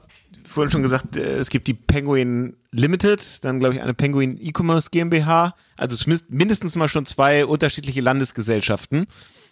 vorhin 0.50 0.72
schon 0.72 0.84
gesagt, 0.84 1.16
äh, 1.16 1.38
es 1.38 1.50
gibt 1.50 1.68
die 1.68 1.74
Penguin 1.74 2.56
Limited, 2.72 3.44
dann 3.44 3.60
glaube 3.60 3.76
ich 3.76 3.82
eine 3.82 3.94
Penguin 3.94 4.38
E-Commerce 4.42 4.90
GmbH, 4.92 5.56
also 5.78 5.96
zumindest 5.96 6.30
mindestens 6.30 6.76
mal 6.76 6.90
schon 6.90 7.06
zwei 7.06 7.46
unterschiedliche 7.46 8.02
Landesgesellschaften. 8.02 9.06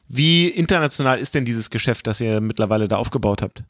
Wie 0.07 0.47
international 0.47 1.19
ist 1.19 1.35
denn 1.35 1.45
dieses 1.45 1.69
Geschäft, 1.69 2.07
das 2.07 2.21
ihr 2.21 2.41
mittlerweile 2.41 2.87
da 2.87 2.97
aufgebaut 2.97 3.41
habt? 3.41 3.63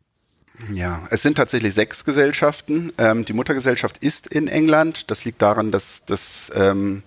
Ja, 0.73 1.07
es 1.11 1.21
sind 1.21 1.35
tatsächlich 1.35 1.73
sechs 1.73 2.03
Gesellschaften. 2.03 2.91
Ähm, 2.97 3.25
die 3.25 3.33
Muttergesellschaft 3.33 3.97
ist 3.99 4.27
in 4.27 4.47
England. 4.47 5.11
Das 5.11 5.23
liegt 5.23 5.41
daran, 5.41 5.71
dass, 5.71 6.03
dass 6.05 6.51
ähm, 6.55 7.03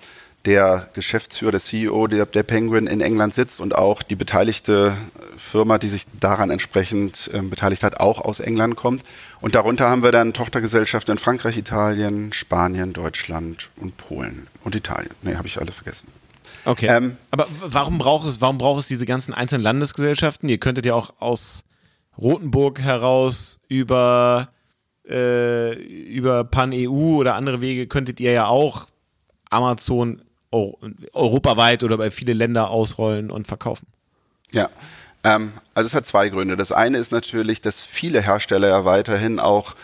der 0.46 0.88
Geschäftsführer, 0.94 1.50
der 1.50 1.60
CEO 1.60 2.06
der, 2.06 2.26
der, 2.26 2.42
Penguin 2.42 2.86
in 2.86 3.00
England 3.00 3.34
sitzt 3.34 3.60
und 3.60 3.74
auch 3.74 4.02
die 4.02 4.16
beteiligte 4.16 4.96
Firma, 5.36 5.78
die 5.78 5.88
sich 5.88 6.06
daran 6.18 6.50
entsprechend 6.50 7.30
ähm, 7.34 7.50
beteiligt 7.50 7.82
hat, 7.82 8.00
auch 8.00 8.20
aus 8.20 8.40
England 8.40 8.76
kommt. 8.76 9.02
Und 9.40 9.54
darunter 9.54 9.90
haben 9.90 10.02
wir 10.02 10.12
dann 10.12 10.32
Tochtergesellschaften 10.32 11.12
in 11.12 11.18
Frankreich, 11.18 11.58
Italien, 11.58 12.32
Spanien, 12.32 12.92
Deutschland 12.92 13.68
und 13.76 13.96
Polen 13.98 14.46
und 14.64 14.74
Italien. 14.74 15.10
Nee, 15.22 15.36
habe 15.36 15.46
ich 15.46 15.58
alle 15.58 15.72
vergessen. 15.72 16.08
Okay. 16.64 16.86
Ähm, 16.88 17.16
Aber 17.30 17.46
warum 17.60 17.98
braucht 17.98 18.26
es, 18.26 18.40
warum 18.40 18.58
braucht 18.58 18.80
es 18.80 18.88
diese 18.88 19.06
ganzen 19.06 19.34
einzelnen 19.34 19.62
Landesgesellschaften? 19.62 20.48
Ihr 20.48 20.58
könntet 20.58 20.86
ja 20.86 20.94
auch 20.94 21.14
aus 21.18 21.64
Rothenburg 22.18 22.80
heraus 22.80 23.60
über 23.68 24.48
äh, 25.08 25.72
über 25.74 26.44
Pan-EU 26.44 27.16
oder 27.16 27.34
andere 27.34 27.60
Wege 27.60 27.86
könntet 27.86 28.20
ihr 28.20 28.32
ja 28.32 28.46
auch 28.46 28.86
Amazon 29.48 30.22
europaweit 30.52 31.84
oder 31.84 31.96
bei 31.96 32.10
viele 32.10 32.32
Länder 32.32 32.70
ausrollen 32.70 33.30
und 33.30 33.46
verkaufen. 33.46 33.86
Ja, 34.52 34.68
ähm, 35.22 35.52
also 35.74 35.88
es 35.88 35.94
hat 35.94 36.06
zwei 36.06 36.28
Gründe. 36.28 36.56
Das 36.56 36.72
eine 36.72 36.98
ist 36.98 37.12
natürlich, 37.12 37.60
dass 37.60 37.80
viele 37.80 38.20
Hersteller 38.20 38.68
ja 38.68 38.84
weiterhin 38.84 39.38
auch 39.38 39.74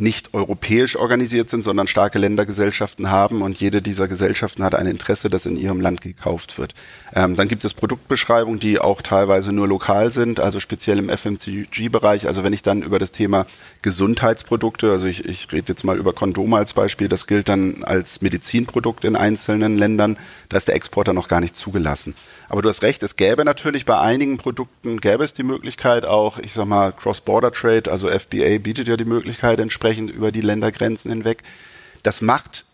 nicht 0.00 0.32
europäisch 0.32 0.96
organisiert 0.96 1.50
sind, 1.50 1.62
sondern 1.62 1.86
starke 1.86 2.18
Ländergesellschaften 2.18 3.10
haben 3.10 3.42
und 3.42 3.60
jede 3.60 3.82
dieser 3.82 4.08
Gesellschaften 4.08 4.64
hat 4.64 4.74
ein 4.74 4.86
Interesse, 4.86 5.28
dass 5.28 5.44
in 5.44 5.56
ihrem 5.56 5.80
Land 5.80 6.00
gekauft 6.00 6.58
wird. 6.58 6.74
Ähm, 7.14 7.36
dann 7.36 7.48
gibt 7.48 7.64
es 7.64 7.74
Produktbeschreibungen, 7.74 8.58
die 8.58 8.78
auch 8.78 9.02
teilweise 9.02 9.52
nur 9.52 9.68
lokal 9.68 10.10
sind, 10.10 10.40
also 10.40 10.58
speziell 10.58 10.98
im 10.98 11.10
FMCG-Bereich. 11.10 12.26
Also 12.26 12.42
wenn 12.42 12.54
ich 12.54 12.62
dann 12.62 12.82
über 12.82 12.98
das 12.98 13.12
Thema 13.12 13.46
Gesundheitsprodukte, 13.82 14.90
also 14.90 15.06
ich, 15.06 15.26
ich 15.26 15.52
rede 15.52 15.66
jetzt 15.68 15.84
mal 15.84 15.98
über 15.98 16.14
Kondome 16.14 16.56
als 16.56 16.72
Beispiel, 16.72 17.08
das 17.08 17.26
gilt 17.26 17.50
dann 17.50 17.84
als 17.84 18.22
Medizinprodukt 18.22 19.04
in 19.04 19.16
einzelnen 19.16 19.76
Ländern, 19.76 20.16
da 20.48 20.56
ist 20.56 20.68
der 20.68 20.76
Exporter 20.76 21.12
noch 21.12 21.28
gar 21.28 21.40
nicht 21.40 21.56
zugelassen. 21.56 22.14
Aber 22.48 22.62
du 22.62 22.68
hast 22.68 22.82
recht, 22.82 23.02
es 23.02 23.16
gäbe 23.16 23.44
natürlich 23.44 23.84
bei 23.84 24.00
einigen 24.00 24.38
Produkten, 24.38 24.98
gäbe 24.98 25.24
es 25.24 25.34
die 25.34 25.42
Möglichkeit 25.42 26.06
auch, 26.06 26.38
ich 26.38 26.52
sag 26.52 26.64
mal, 26.64 26.90
Cross-Border-Trade, 26.90 27.92
also 27.92 28.08
FBA 28.08 28.58
bietet 28.58 28.88
ja 28.88 28.96
die 28.96 29.04
Möglichkeit 29.04 29.60
entsprechend 29.60 29.89
über 29.98 30.32
die 30.32 30.40
Ländergrenzen 30.40 31.10
hinweg. 31.10 31.42
Das 32.02 32.20
macht, 32.20 32.64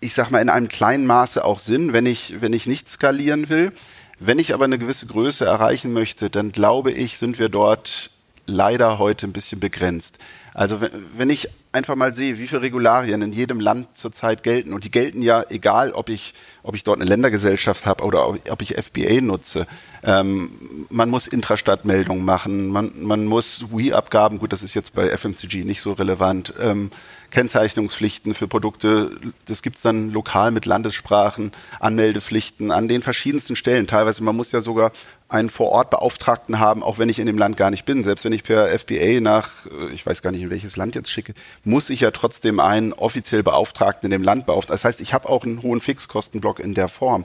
ich 0.00 0.14
sag 0.14 0.30
mal, 0.30 0.40
in 0.40 0.48
einem 0.48 0.68
kleinen 0.68 1.06
Maße 1.06 1.44
auch 1.44 1.58
Sinn, 1.58 1.92
wenn 1.92 2.06
ich, 2.06 2.40
wenn 2.40 2.52
ich 2.52 2.66
nicht 2.66 2.88
skalieren 2.88 3.48
will. 3.48 3.72
Wenn 4.18 4.38
ich 4.38 4.54
aber 4.54 4.64
eine 4.64 4.78
gewisse 4.78 5.06
Größe 5.06 5.44
erreichen 5.44 5.92
möchte, 5.92 6.30
dann 6.30 6.52
glaube 6.52 6.90
ich, 6.90 7.18
sind 7.18 7.38
wir 7.38 7.50
dort 7.50 8.10
leider 8.46 8.98
heute 8.98 9.26
ein 9.26 9.32
bisschen 9.32 9.60
begrenzt. 9.60 10.18
Also 10.54 10.80
wenn 11.16 11.28
ich 11.28 11.50
einfach 11.76 11.94
mal 11.94 12.14
sehe, 12.14 12.38
wie 12.38 12.46
viele 12.46 12.62
Regularien 12.62 13.20
in 13.20 13.32
jedem 13.32 13.60
Land 13.60 13.94
zurzeit 13.94 14.42
gelten, 14.42 14.72
und 14.72 14.84
die 14.84 14.90
gelten 14.90 15.20
ja 15.20 15.44
egal, 15.50 15.92
ob 15.92 16.08
ich, 16.08 16.32
ob 16.62 16.74
ich 16.74 16.82
dort 16.84 17.00
eine 17.00 17.08
Ländergesellschaft 17.08 17.84
habe 17.84 18.02
oder 18.02 18.28
ob 18.28 18.62
ich 18.62 18.74
FBA 18.74 19.20
nutze. 19.20 19.66
Ähm, 20.02 20.86
man 20.88 21.10
muss 21.10 21.26
Intrastadtmeldungen 21.26 22.24
machen, 22.24 22.68
man, 22.68 22.92
man 23.02 23.26
muss 23.26 23.66
WE-Abgaben, 23.70 24.38
gut, 24.38 24.52
das 24.52 24.62
ist 24.62 24.74
jetzt 24.74 24.94
bei 24.94 25.14
FMCG 25.14 25.64
nicht 25.64 25.82
so 25.82 25.92
relevant, 25.92 26.54
ähm, 26.60 26.90
Kennzeichnungspflichten 27.30 28.34
für 28.34 28.48
Produkte, 28.48 29.10
das 29.46 29.62
gibt's 29.62 29.82
dann 29.82 30.10
lokal 30.10 30.50
mit 30.50 30.66
Landessprachen, 30.66 31.52
Anmeldepflichten 31.80 32.70
an 32.70 32.88
den 32.88 33.02
verschiedensten 33.02 33.56
Stellen. 33.56 33.86
Teilweise, 33.86 34.22
man 34.22 34.36
muss 34.36 34.52
ja 34.52 34.60
sogar 34.60 34.92
einen 35.28 35.50
Vor-Ort-Beauftragten 35.50 36.60
haben, 36.60 36.82
auch 36.82 36.98
wenn 36.98 37.08
ich 37.08 37.18
in 37.18 37.26
dem 37.26 37.38
Land 37.38 37.56
gar 37.56 37.70
nicht 37.70 37.84
bin. 37.84 38.04
Selbst 38.04 38.24
wenn 38.24 38.32
ich 38.32 38.44
per 38.44 38.68
FBA 38.78 39.20
nach, 39.20 39.66
äh, 39.66 39.92
ich 39.92 40.06
weiß 40.06 40.22
gar 40.22 40.30
nicht, 40.30 40.42
in 40.42 40.50
welches 40.50 40.76
Land 40.76 40.94
jetzt 40.94 41.10
schicke, 41.10 41.34
muss 41.64 41.90
ich 41.90 42.00
ja 42.00 42.12
trotzdem 42.12 42.60
einen 42.60 42.92
offiziell 42.92 43.42
Beauftragten 43.42 44.06
in 44.06 44.12
dem 44.12 44.22
Land 44.22 44.46
beauftragen. 44.46 44.76
Das 44.76 44.84
heißt, 44.84 45.00
ich 45.00 45.14
habe 45.14 45.28
auch 45.28 45.44
einen 45.44 45.62
hohen 45.62 45.80
Fixkostenblock 45.80 46.60
in 46.60 46.74
der 46.74 46.88
Form. 46.88 47.24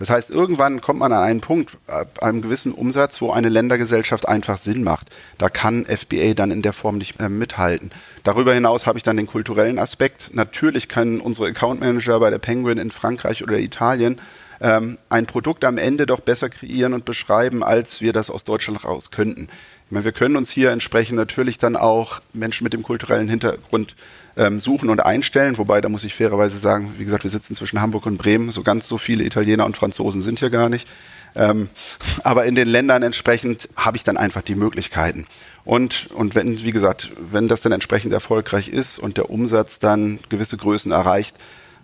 Das 0.00 0.08
heißt, 0.08 0.30
irgendwann 0.30 0.80
kommt 0.80 0.98
man 0.98 1.12
an 1.12 1.22
einen 1.22 1.40
Punkt, 1.42 1.76
ab 1.86 2.22
einem 2.22 2.40
gewissen 2.40 2.72
Umsatz, 2.72 3.20
wo 3.20 3.32
eine 3.32 3.50
Ländergesellschaft 3.50 4.26
einfach 4.26 4.56
Sinn 4.56 4.82
macht. 4.82 5.08
Da 5.36 5.50
kann 5.50 5.84
FBA 5.84 6.32
dann 6.34 6.50
in 6.50 6.62
der 6.62 6.72
Form 6.72 6.96
nicht 6.96 7.18
mehr 7.18 7.28
mithalten. 7.28 7.90
Darüber 8.24 8.54
hinaus 8.54 8.86
habe 8.86 8.96
ich 8.96 9.04
dann 9.04 9.18
den 9.18 9.26
kulturellen 9.26 9.78
Aspekt. 9.78 10.30
Natürlich 10.32 10.88
können 10.88 11.20
unsere 11.20 11.48
Account 11.48 11.80
Manager 11.80 12.18
bei 12.18 12.30
der 12.30 12.38
Penguin 12.38 12.78
in 12.78 12.90
Frankreich 12.90 13.42
oder 13.42 13.58
Italien 13.58 14.18
ähm, 14.60 14.98
ein 15.08 15.26
Produkt 15.26 15.64
am 15.64 15.78
Ende 15.78 16.06
doch 16.06 16.20
besser 16.20 16.50
kreieren 16.50 16.94
und 16.94 17.04
beschreiben, 17.04 17.64
als 17.64 18.00
wir 18.00 18.12
das 18.12 18.30
aus 18.30 18.44
Deutschland 18.44 18.84
raus 18.84 19.10
könnten. 19.10 19.48
Ich 19.86 19.92
meine, 19.92 20.04
wir 20.04 20.12
können 20.12 20.36
uns 20.36 20.50
hier 20.50 20.70
entsprechend 20.70 21.16
natürlich 21.16 21.58
dann 21.58 21.76
auch 21.76 22.20
Menschen 22.32 22.64
mit 22.64 22.72
dem 22.72 22.82
kulturellen 22.82 23.28
Hintergrund 23.28 23.96
ähm, 24.36 24.60
suchen 24.60 24.88
und 24.88 25.00
einstellen, 25.00 25.58
wobei 25.58 25.80
da 25.80 25.88
muss 25.88 26.04
ich 26.04 26.14
fairerweise 26.14 26.58
sagen, 26.58 26.94
wie 26.98 27.04
gesagt, 27.04 27.24
wir 27.24 27.30
sitzen 27.30 27.56
zwischen 27.56 27.80
Hamburg 27.80 28.06
und 28.06 28.18
Bremen, 28.18 28.52
so 28.52 28.62
ganz 28.62 28.86
so 28.86 28.98
viele 28.98 29.24
Italiener 29.24 29.64
und 29.64 29.76
Franzosen 29.76 30.22
sind 30.22 30.38
hier 30.38 30.50
gar 30.50 30.68
nicht. 30.68 30.86
Ähm, 31.34 31.68
aber 32.22 32.44
in 32.44 32.54
den 32.54 32.68
Ländern 32.68 33.02
entsprechend 33.02 33.68
habe 33.76 33.96
ich 33.96 34.04
dann 34.04 34.16
einfach 34.16 34.42
die 34.42 34.54
Möglichkeiten. 34.54 35.26
Und, 35.64 36.10
und 36.12 36.34
wenn, 36.34 36.62
wie 36.62 36.72
gesagt, 36.72 37.10
wenn 37.30 37.48
das 37.48 37.60
dann 37.60 37.72
entsprechend 37.72 38.12
erfolgreich 38.12 38.68
ist 38.68 38.98
und 38.98 39.16
der 39.16 39.30
Umsatz 39.30 39.78
dann 39.78 40.18
gewisse 40.28 40.56
Größen 40.56 40.92
erreicht, 40.92 41.36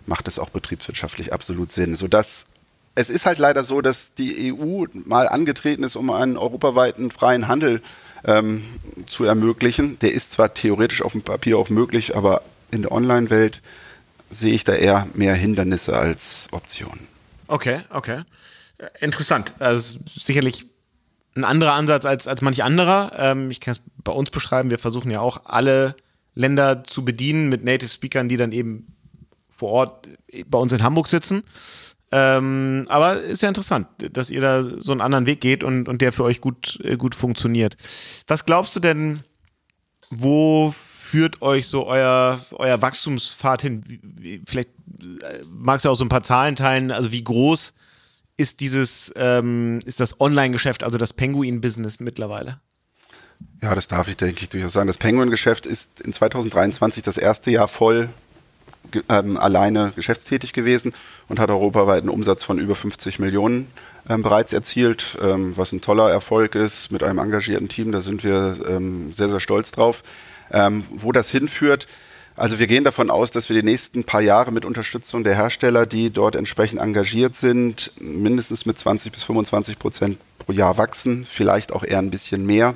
macht 0.05 0.27
es 0.27 0.39
auch 0.39 0.49
betriebswirtschaftlich 0.49 1.33
absolut 1.33 1.71
Sinn, 1.71 1.95
sodass 1.95 2.45
es 2.97 3.11
ist 3.11 3.27
halt 3.27 3.37
leider 3.37 3.63
so, 3.63 3.81
dass 3.81 4.15
die 4.15 4.51
EU 4.51 4.85
mal 4.91 5.29
angetreten 5.29 5.83
ist, 5.83 5.95
um 5.95 6.09
einen 6.09 6.35
europaweiten 6.35 7.11
freien 7.11 7.47
Handel 7.47 7.83
ähm, 8.25 8.63
zu 9.05 9.23
ermöglichen. 9.23 9.99
Der 9.99 10.13
ist 10.13 10.31
zwar 10.31 10.55
theoretisch 10.55 11.03
auf 11.03 11.11
dem 11.11 11.21
Papier 11.21 11.59
auch 11.59 11.69
möglich, 11.69 12.15
aber 12.15 12.41
in 12.71 12.81
der 12.81 12.91
Online-Welt 12.91 13.61
sehe 14.31 14.55
ich 14.55 14.63
da 14.63 14.73
eher 14.73 15.07
mehr 15.13 15.35
Hindernisse 15.35 15.95
als 15.95 16.47
Optionen. 16.49 17.07
Okay, 17.47 17.81
okay. 17.91 18.23
Interessant. 18.99 19.53
Also 19.59 19.99
sicherlich 20.19 20.65
ein 21.35 21.43
anderer 21.43 21.73
Ansatz 21.73 22.03
als, 22.03 22.27
als 22.27 22.41
manch 22.41 22.63
anderer. 22.63 23.11
Ähm, 23.15 23.51
ich 23.51 23.59
kann 23.59 23.73
es 23.73 23.81
bei 24.03 24.11
uns 24.11 24.31
beschreiben. 24.31 24.71
Wir 24.71 24.79
versuchen 24.79 25.11
ja 25.11 25.19
auch 25.21 25.45
alle 25.45 25.95
Länder 26.33 26.83
zu 26.83 27.05
bedienen 27.05 27.49
mit 27.49 27.63
Native 27.63 27.91
Speakern, 27.91 28.27
die 28.27 28.37
dann 28.37 28.51
eben 28.51 28.95
vor 29.55 29.69
Ort 29.69 30.09
bei 30.47 30.57
uns 30.57 30.73
in 30.73 30.81
Hamburg 30.81 31.07
sitzen. 31.07 31.43
Ähm, 32.11 32.85
aber 32.87 33.21
ist 33.21 33.41
ja 33.41 33.49
interessant, 33.49 33.87
dass 34.13 34.29
ihr 34.29 34.39
da 34.39 34.63
so 34.79 34.93
einen 34.93 35.01
anderen 35.01 35.25
Weg 35.25 35.41
geht 35.41 35.63
und, 35.63 35.89
und 35.89 36.01
der 36.01 36.13
für 36.13 36.23
euch 36.23 36.39
gut, 36.39 36.79
äh, 36.83 36.95
gut 36.95 37.15
funktioniert. 37.15 37.75
Was 38.27 38.45
glaubst 38.45 38.75
du 38.75 38.79
denn, 38.79 39.23
wo 40.09 40.73
führt 40.73 41.41
euch 41.41 41.67
so 41.67 41.85
euer, 41.85 42.39
euer 42.51 42.81
Wachstumspfad 42.81 43.61
hin? 43.61 44.43
Vielleicht 44.47 44.69
äh, 45.01 45.41
magst 45.49 45.85
du 45.85 45.89
auch 45.89 45.95
so 45.95 46.05
ein 46.05 46.09
paar 46.09 46.23
Zahlen 46.23 46.55
teilen, 46.55 46.91
also 46.91 47.11
wie 47.11 47.23
groß 47.23 47.73
ist 48.37 48.59
dieses, 48.61 49.11
ähm, 49.15 49.79
ist 49.83 49.99
das 49.99 50.21
Online-Geschäft, 50.21 50.83
also 50.83 50.97
das 50.97 51.11
Penguin-Business 51.11 51.99
mittlerweile? 51.99 52.61
Ja, 53.61 53.75
das 53.75 53.87
darf 53.87 54.07
ich, 54.07 54.15
denke 54.15 54.43
ich, 54.43 54.49
durchaus 54.49 54.73
sagen. 54.73 54.87
Das 54.87 54.97
Penguin-Geschäft 54.97 55.65
ist 55.65 55.99
in 56.01 56.13
2023 56.13 57.03
das 57.03 57.17
erste 57.17 57.51
Jahr 57.51 57.67
voll 57.67 58.09
ähm, 59.09 59.37
alleine 59.37 59.93
geschäftstätig 59.95 60.53
gewesen 60.53 60.93
und 61.27 61.39
hat 61.39 61.49
europaweit 61.49 62.01
einen 62.01 62.09
Umsatz 62.09 62.43
von 62.43 62.59
über 62.59 62.75
50 62.75 63.19
Millionen 63.19 63.67
ähm, 64.09 64.21
bereits 64.23 64.53
erzielt, 64.53 65.17
ähm, 65.21 65.53
was 65.55 65.71
ein 65.71 65.81
toller 65.81 66.09
Erfolg 66.09 66.55
ist 66.55 66.91
mit 66.91 67.03
einem 67.03 67.19
engagierten 67.19 67.69
Team. 67.69 67.91
Da 67.91 68.01
sind 68.01 68.23
wir 68.23 68.57
ähm, 68.67 69.13
sehr, 69.13 69.29
sehr 69.29 69.39
stolz 69.39 69.71
drauf. 69.71 70.03
Ähm, 70.51 70.85
wo 70.89 71.11
das 71.11 71.29
hinführt, 71.29 71.87
also 72.37 72.59
wir 72.59 72.67
gehen 72.67 72.83
davon 72.83 73.09
aus, 73.09 73.31
dass 73.31 73.49
wir 73.49 73.59
die 73.59 73.67
nächsten 73.67 74.03
paar 74.03 74.21
Jahre 74.21 74.51
mit 74.51 74.63
Unterstützung 74.63 75.23
der 75.23 75.35
Hersteller, 75.35 75.87
die 75.87 76.11
dort 76.11 76.35
entsprechend 76.35 76.79
engagiert 76.79 77.35
sind, 77.35 77.91
mindestens 77.99 78.65
mit 78.67 78.77
20 78.77 79.11
bis 79.11 79.23
25 79.23 79.79
Prozent 79.79 80.19
pro 80.37 80.53
Jahr 80.53 80.77
wachsen, 80.77 81.25
vielleicht 81.29 81.73
auch 81.73 81.83
eher 81.83 81.97
ein 81.97 82.11
bisschen 82.11 82.45
mehr 82.45 82.75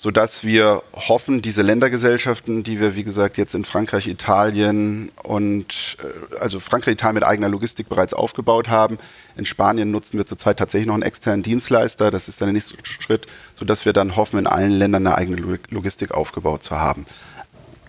so 0.00 0.12
dass 0.12 0.44
wir 0.44 0.84
hoffen, 0.94 1.42
diese 1.42 1.62
Ländergesellschaften, 1.62 2.62
die 2.62 2.78
wir 2.78 2.94
wie 2.94 3.02
gesagt 3.02 3.36
jetzt 3.36 3.54
in 3.54 3.64
Frankreich, 3.64 4.06
Italien 4.06 5.10
und 5.24 5.96
äh, 6.00 6.36
also 6.36 6.60
Frankreich, 6.60 6.92
Italien 6.92 7.14
mit 7.14 7.24
eigener 7.24 7.48
Logistik 7.48 7.88
bereits 7.88 8.14
aufgebaut 8.14 8.68
haben. 8.68 8.98
In 9.36 9.44
Spanien 9.44 9.90
nutzen 9.90 10.16
wir 10.16 10.24
zurzeit 10.24 10.56
tatsächlich 10.56 10.86
noch 10.86 10.94
einen 10.94 11.02
externen 11.02 11.42
Dienstleister. 11.42 12.12
Das 12.12 12.28
ist 12.28 12.40
dann 12.40 12.46
der 12.46 12.52
nächste 12.52 12.76
Schritt, 12.84 13.26
so 13.56 13.64
dass 13.64 13.84
wir 13.84 13.92
dann 13.92 14.14
hoffen, 14.14 14.38
in 14.38 14.46
allen 14.46 14.70
Ländern 14.70 15.04
eine 15.04 15.16
eigene 15.18 15.58
Logistik 15.70 16.12
aufgebaut 16.12 16.62
zu 16.62 16.78
haben. 16.78 17.04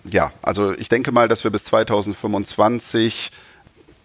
Ja, 0.02 0.32
also 0.42 0.72
ich 0.76 0.88
denke 0.88 1.12
mal, 1.12 1.28
dass 1.28 1.44
wir 1.44 1.52
bis 1.52 1.62
2025 1.64 3.30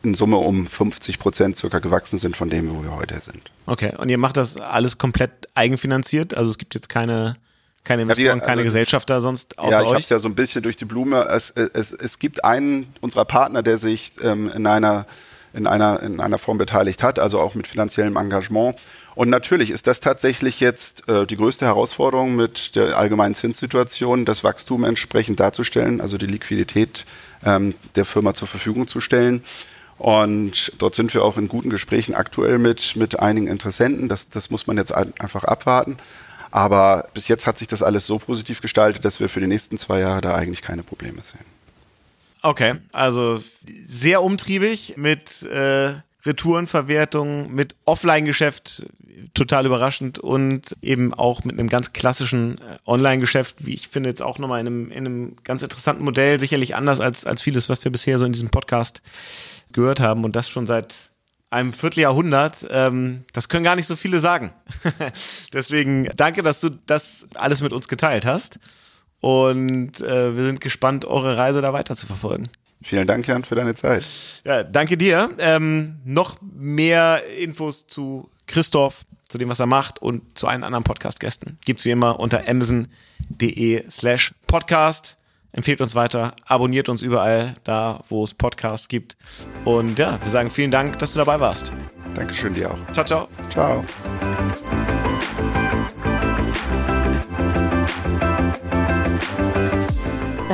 in 0.03 0.13
Summe 0.13 0.37
um 0.37 0.67
50 0.67 1.17
Prozent 1.17 1.57
circa 1.57 1.79
gewachsen 1.79 2.19
sind 2.19 2.37
von 2.37 2.51
dem, 2.51 2.69
wo 2.69 2.83
wir 2.83 2.95
heute 2.95 3.19
sind. 3.19 3.49
Okay, 3.65 3.93
und 3.97 4.09
ihr 4.09 4.19
macht 4.19 4.37
das 4.37 4.57
alles 4.57 4.99
komplett 4.99 5.31
eigenfinanziert? 5.55 6.35
Also 6.35 6.51
es 6.51 6.59
gibt 6.59 6.75
jetzt 6.75 6.89
keine 6.89 7.37
keine 7.85 8.01
Investoren, 8.01 8.41
keine 8.41 8.61
also, 8.61 8.63
Gesellschafter 8.65 9.21
sonst 9.21 9.57
außer 9.57 9.71
Ja, 9.71 9.81
ich 9.81 9.87
habe 9.87 9.99
es 9.99 10.09
ja 10.09 10.19
so 10.19 10.27
ein 10.27 10.35
bisschen 10.35 10.63
durch 10.63 10.75
die 10.75 10.85
Blume. 10.85 11.27
Es, 11.29 11.51
es, 11.51 11.93
es 11.93 12.19
gibt 12.19 12.43
einen 12.43 12.93
unserer 12.99 13.25
Partner, 13.25 13.63
der 13.63 13.77
sich 13.77 14.11
ähm, 14.21 14.51
in 14.53 14.67
einer 14.67 15.05
in 15.53 15.67
einer 15.67 16.03
in 16.03 16.19
einer 16.19 16.37
Form 16.37 16.57
beteiligt 16.57 17.01
hat, 17.01 17.19
also 17.19 17.39
auch 17.39 17.55
mit 17.55 17.67
finanziellem 17.67 18.17
Engagement. 18.17 18.75
Und 19.13 19.29
natürlich 19.29 19.71
ist 19.71 19.87
das 19.87 20.01
tatsächlich 20.01 20.59
jetzt 20.59 21.07
äh, 21.07 21.25
die 21.25 21.37
größte 21.37 21.65
Herausforderung 21.65 22.35
mit 22.35 22.75
der 22.75 22.97
allgemeinen 22.97 23.33
Zinssituation, 23.33 24.25
das 24.25 24.43
Wachstum 24.43 24.83
entsprechend 24.83 25.39
darzustellen, 25.39 26.01
also 26.01 26.17
die 26.17 26.25
Liquidität 26.25 27.05
ähm, 27.45 27.75
der 27.95 28.03
Firma 28.03 28.33
zur 28.33 28.49
Verfügung 28.49 28.89
zu 28.89 28.99
stellen. 28.99 29.41
Und 29.97 30.73
dort 30.79 30.95
sind 30.95 31.13
wir 31.13 31.23
auch 31.23 31.37
in 31.37 31.47
guten 31.47 31.69
Gesprächen 31.69 32.15
aktuell 32.15 32.57
mit, 32.57 32.97
mit 32.97 33.19
einigen 33.21 33.47
Interessenten. 33.47 34.09
Das, 34.09 34.29
das 34.29 34.49
muss 34.49 34.67
man 34.67 34.75
jetzt 34.75 34.93
einfach 34.93 35.45
abwarten. 35.45 35.97
Aber 36.51 37.07
bis 37.13 37.27
jetzt 37.27 37.47
hat 37.47 37.57
sich 37.57 37.67
das 37.67 37.83
alles 37.83 38.07
so 38.07 38.17
positiv 38.17 38.61
gestaltet, 38.61 39.05
dass 39.05 39.19
wir 39.19 39.29
für 39.29 39.39
die 39.39 39.47
nächsten 39.47 39.77
zwei 39.77 39.99
Jahre 39.99 40.21
da 40.21 40.35
eigentlich 40.35 40.61
keine 40.61 40.83
Probleme 40.83 41.21
sehen. 41.21 41.45
Okay, 42.41 42.75
also 42.91 43.43
sehr 43.87 44.21
umtriebig 44.21 44.95
mit 44.97 45.41
äh, 45.43 45.95
Retourenverwertung, 46.25 47.53
mit 47.53 47.75
Offline-Geschäft, 47.85 48.85
total 49.33 49.65
überraschend 49.65 50.19
und 50.19 50.75
eben 50.81 51.13
auch 51.13 51.43
mit 51.43 51.57
einem 51.57 51.69
ganz 51.69 51.93
klassischen 51.93 52.57
äh, 52.59 52.77
Online-Geschäft, 52.85 53.65
wie 53.65 53.73
ich 53.73 53.87
finde, 53.87 54.09
jetzt 54.09 54.21
auch 54.21 54.37
nochmal 54.37 54.61
in 54.61 54.67
einem, 54.67 54.91
in 54.91 55.05
einem 55.05 55.35
ganz 55.43 55.61
interessanten 55.61 56.03
Modell, 56.03 56.39
sicherlich 56.39 56.75
anders 56.75 56.99
als, 56.99 57.25
als 57.25 57.41
vieles, 57.41 57.69
was 57.69 57.83
wir 57.83 57.91
bisher 57.91 58.19
so 58.19 58.25
in 58.25 58.33
diesem 58.33 58.49
Podcast 58.49 59.01
gehört 59.71 59.99
haben 59.99 60.23
und 60.23 60.35
das 60.35 60.49
schon 60.49 60.67
seit 60.67 61.09
einem 61.49 61.73
Vierteljahrhundert. 61.73 62.67
Ähm, 62.69 63.25
das 63.33 63.49
können 63.49 63.63
gar 63.63 63.75
nicht 63.75 63.87
so 63.87 63.95
viele 63.95 64.19
sagen. 64.19 64.53
Deswegen 65.53 66.09
danke, 66.15 66.43
dass 66.43 66.59
du 66.59 66.69
das 66.69 67.27
alles 67.35 67.61
mit 67.61 67.73
uns 67.73 67.87
geteilt 67.87 68.25
hast. 68.25 68.59
Und 69.21 70.01
äh, 70.01 70.35
wir 70.35 70.45
sind 70.45 70.61
gespannt, 70.61 71.05
eure 71.05 71.37
Reise 71.37 71.61
da 71.61 71.73
weiter 71.73 71.95
zu 71.95 72.05
verfolgen. 72.05 72.49
Vielen 72.81 73.07
Dank, 73.07 73.25
Jan, 73.25 73.43
für 73.43 73.55
deine 73.55 73.73
Zeit. 73.73 74.05
Ja, 74.43 74.63
danke 74.63 74.97
dir. 74.97 75.31
Ähm, 75.39 75.95
noch 76.03 76.37
mehr 76.41 77.23
Infos 77.37 77.87
zu 77.87 78.29
Christoph, 78.45 79.05
zu 79.27 79.37
dem, 79.37 79.49
was 79.49 79.59
er 79.59 79.65
macht 79.65 79.99
und 79.99 80.37
zu 80.37 80.47
allen 80.47 80.63
anderen 80.63 80.83
Podcast-Gästen 80.83 81.57
gibt's 81.65 81.85
wie 81.85 81.91
immer 81.91 82.19
unter 82.19 82.47
amazon.de 82.47 83.89
slash 83.89 84.35
podcast. 84.45 85.17
Empfehlt 85.55 85.79
uns 85.79 85.95
weiter, 85.95 86.33
abonniert 86.45 86.89
uns 86.89 87.01
überall 87.01 87.53
da, 87.63 88.03
wo 88.09 88.25
es 88.25 88.33
Podcasts 88.33 88.89
gibt. 88.89 89.15
Und 89.63 89.97
ja, 89.97 90.19
wir 90.21 90.29
sagen 90.29 90.51
vielen 90.51 90.69
Dank, 90.69 90.99
dass 90.99 91.13
du 91.13 91.19
dabei 91.19 91.39
warst. 91.39 91.71
Dankeschön 92.13 92.53
dir 92.53 92.71
auch. 92.71 92.93
Ciao, 92.93 93.05
ciao. 93.05 93.27
Ciao. 93.49 93.81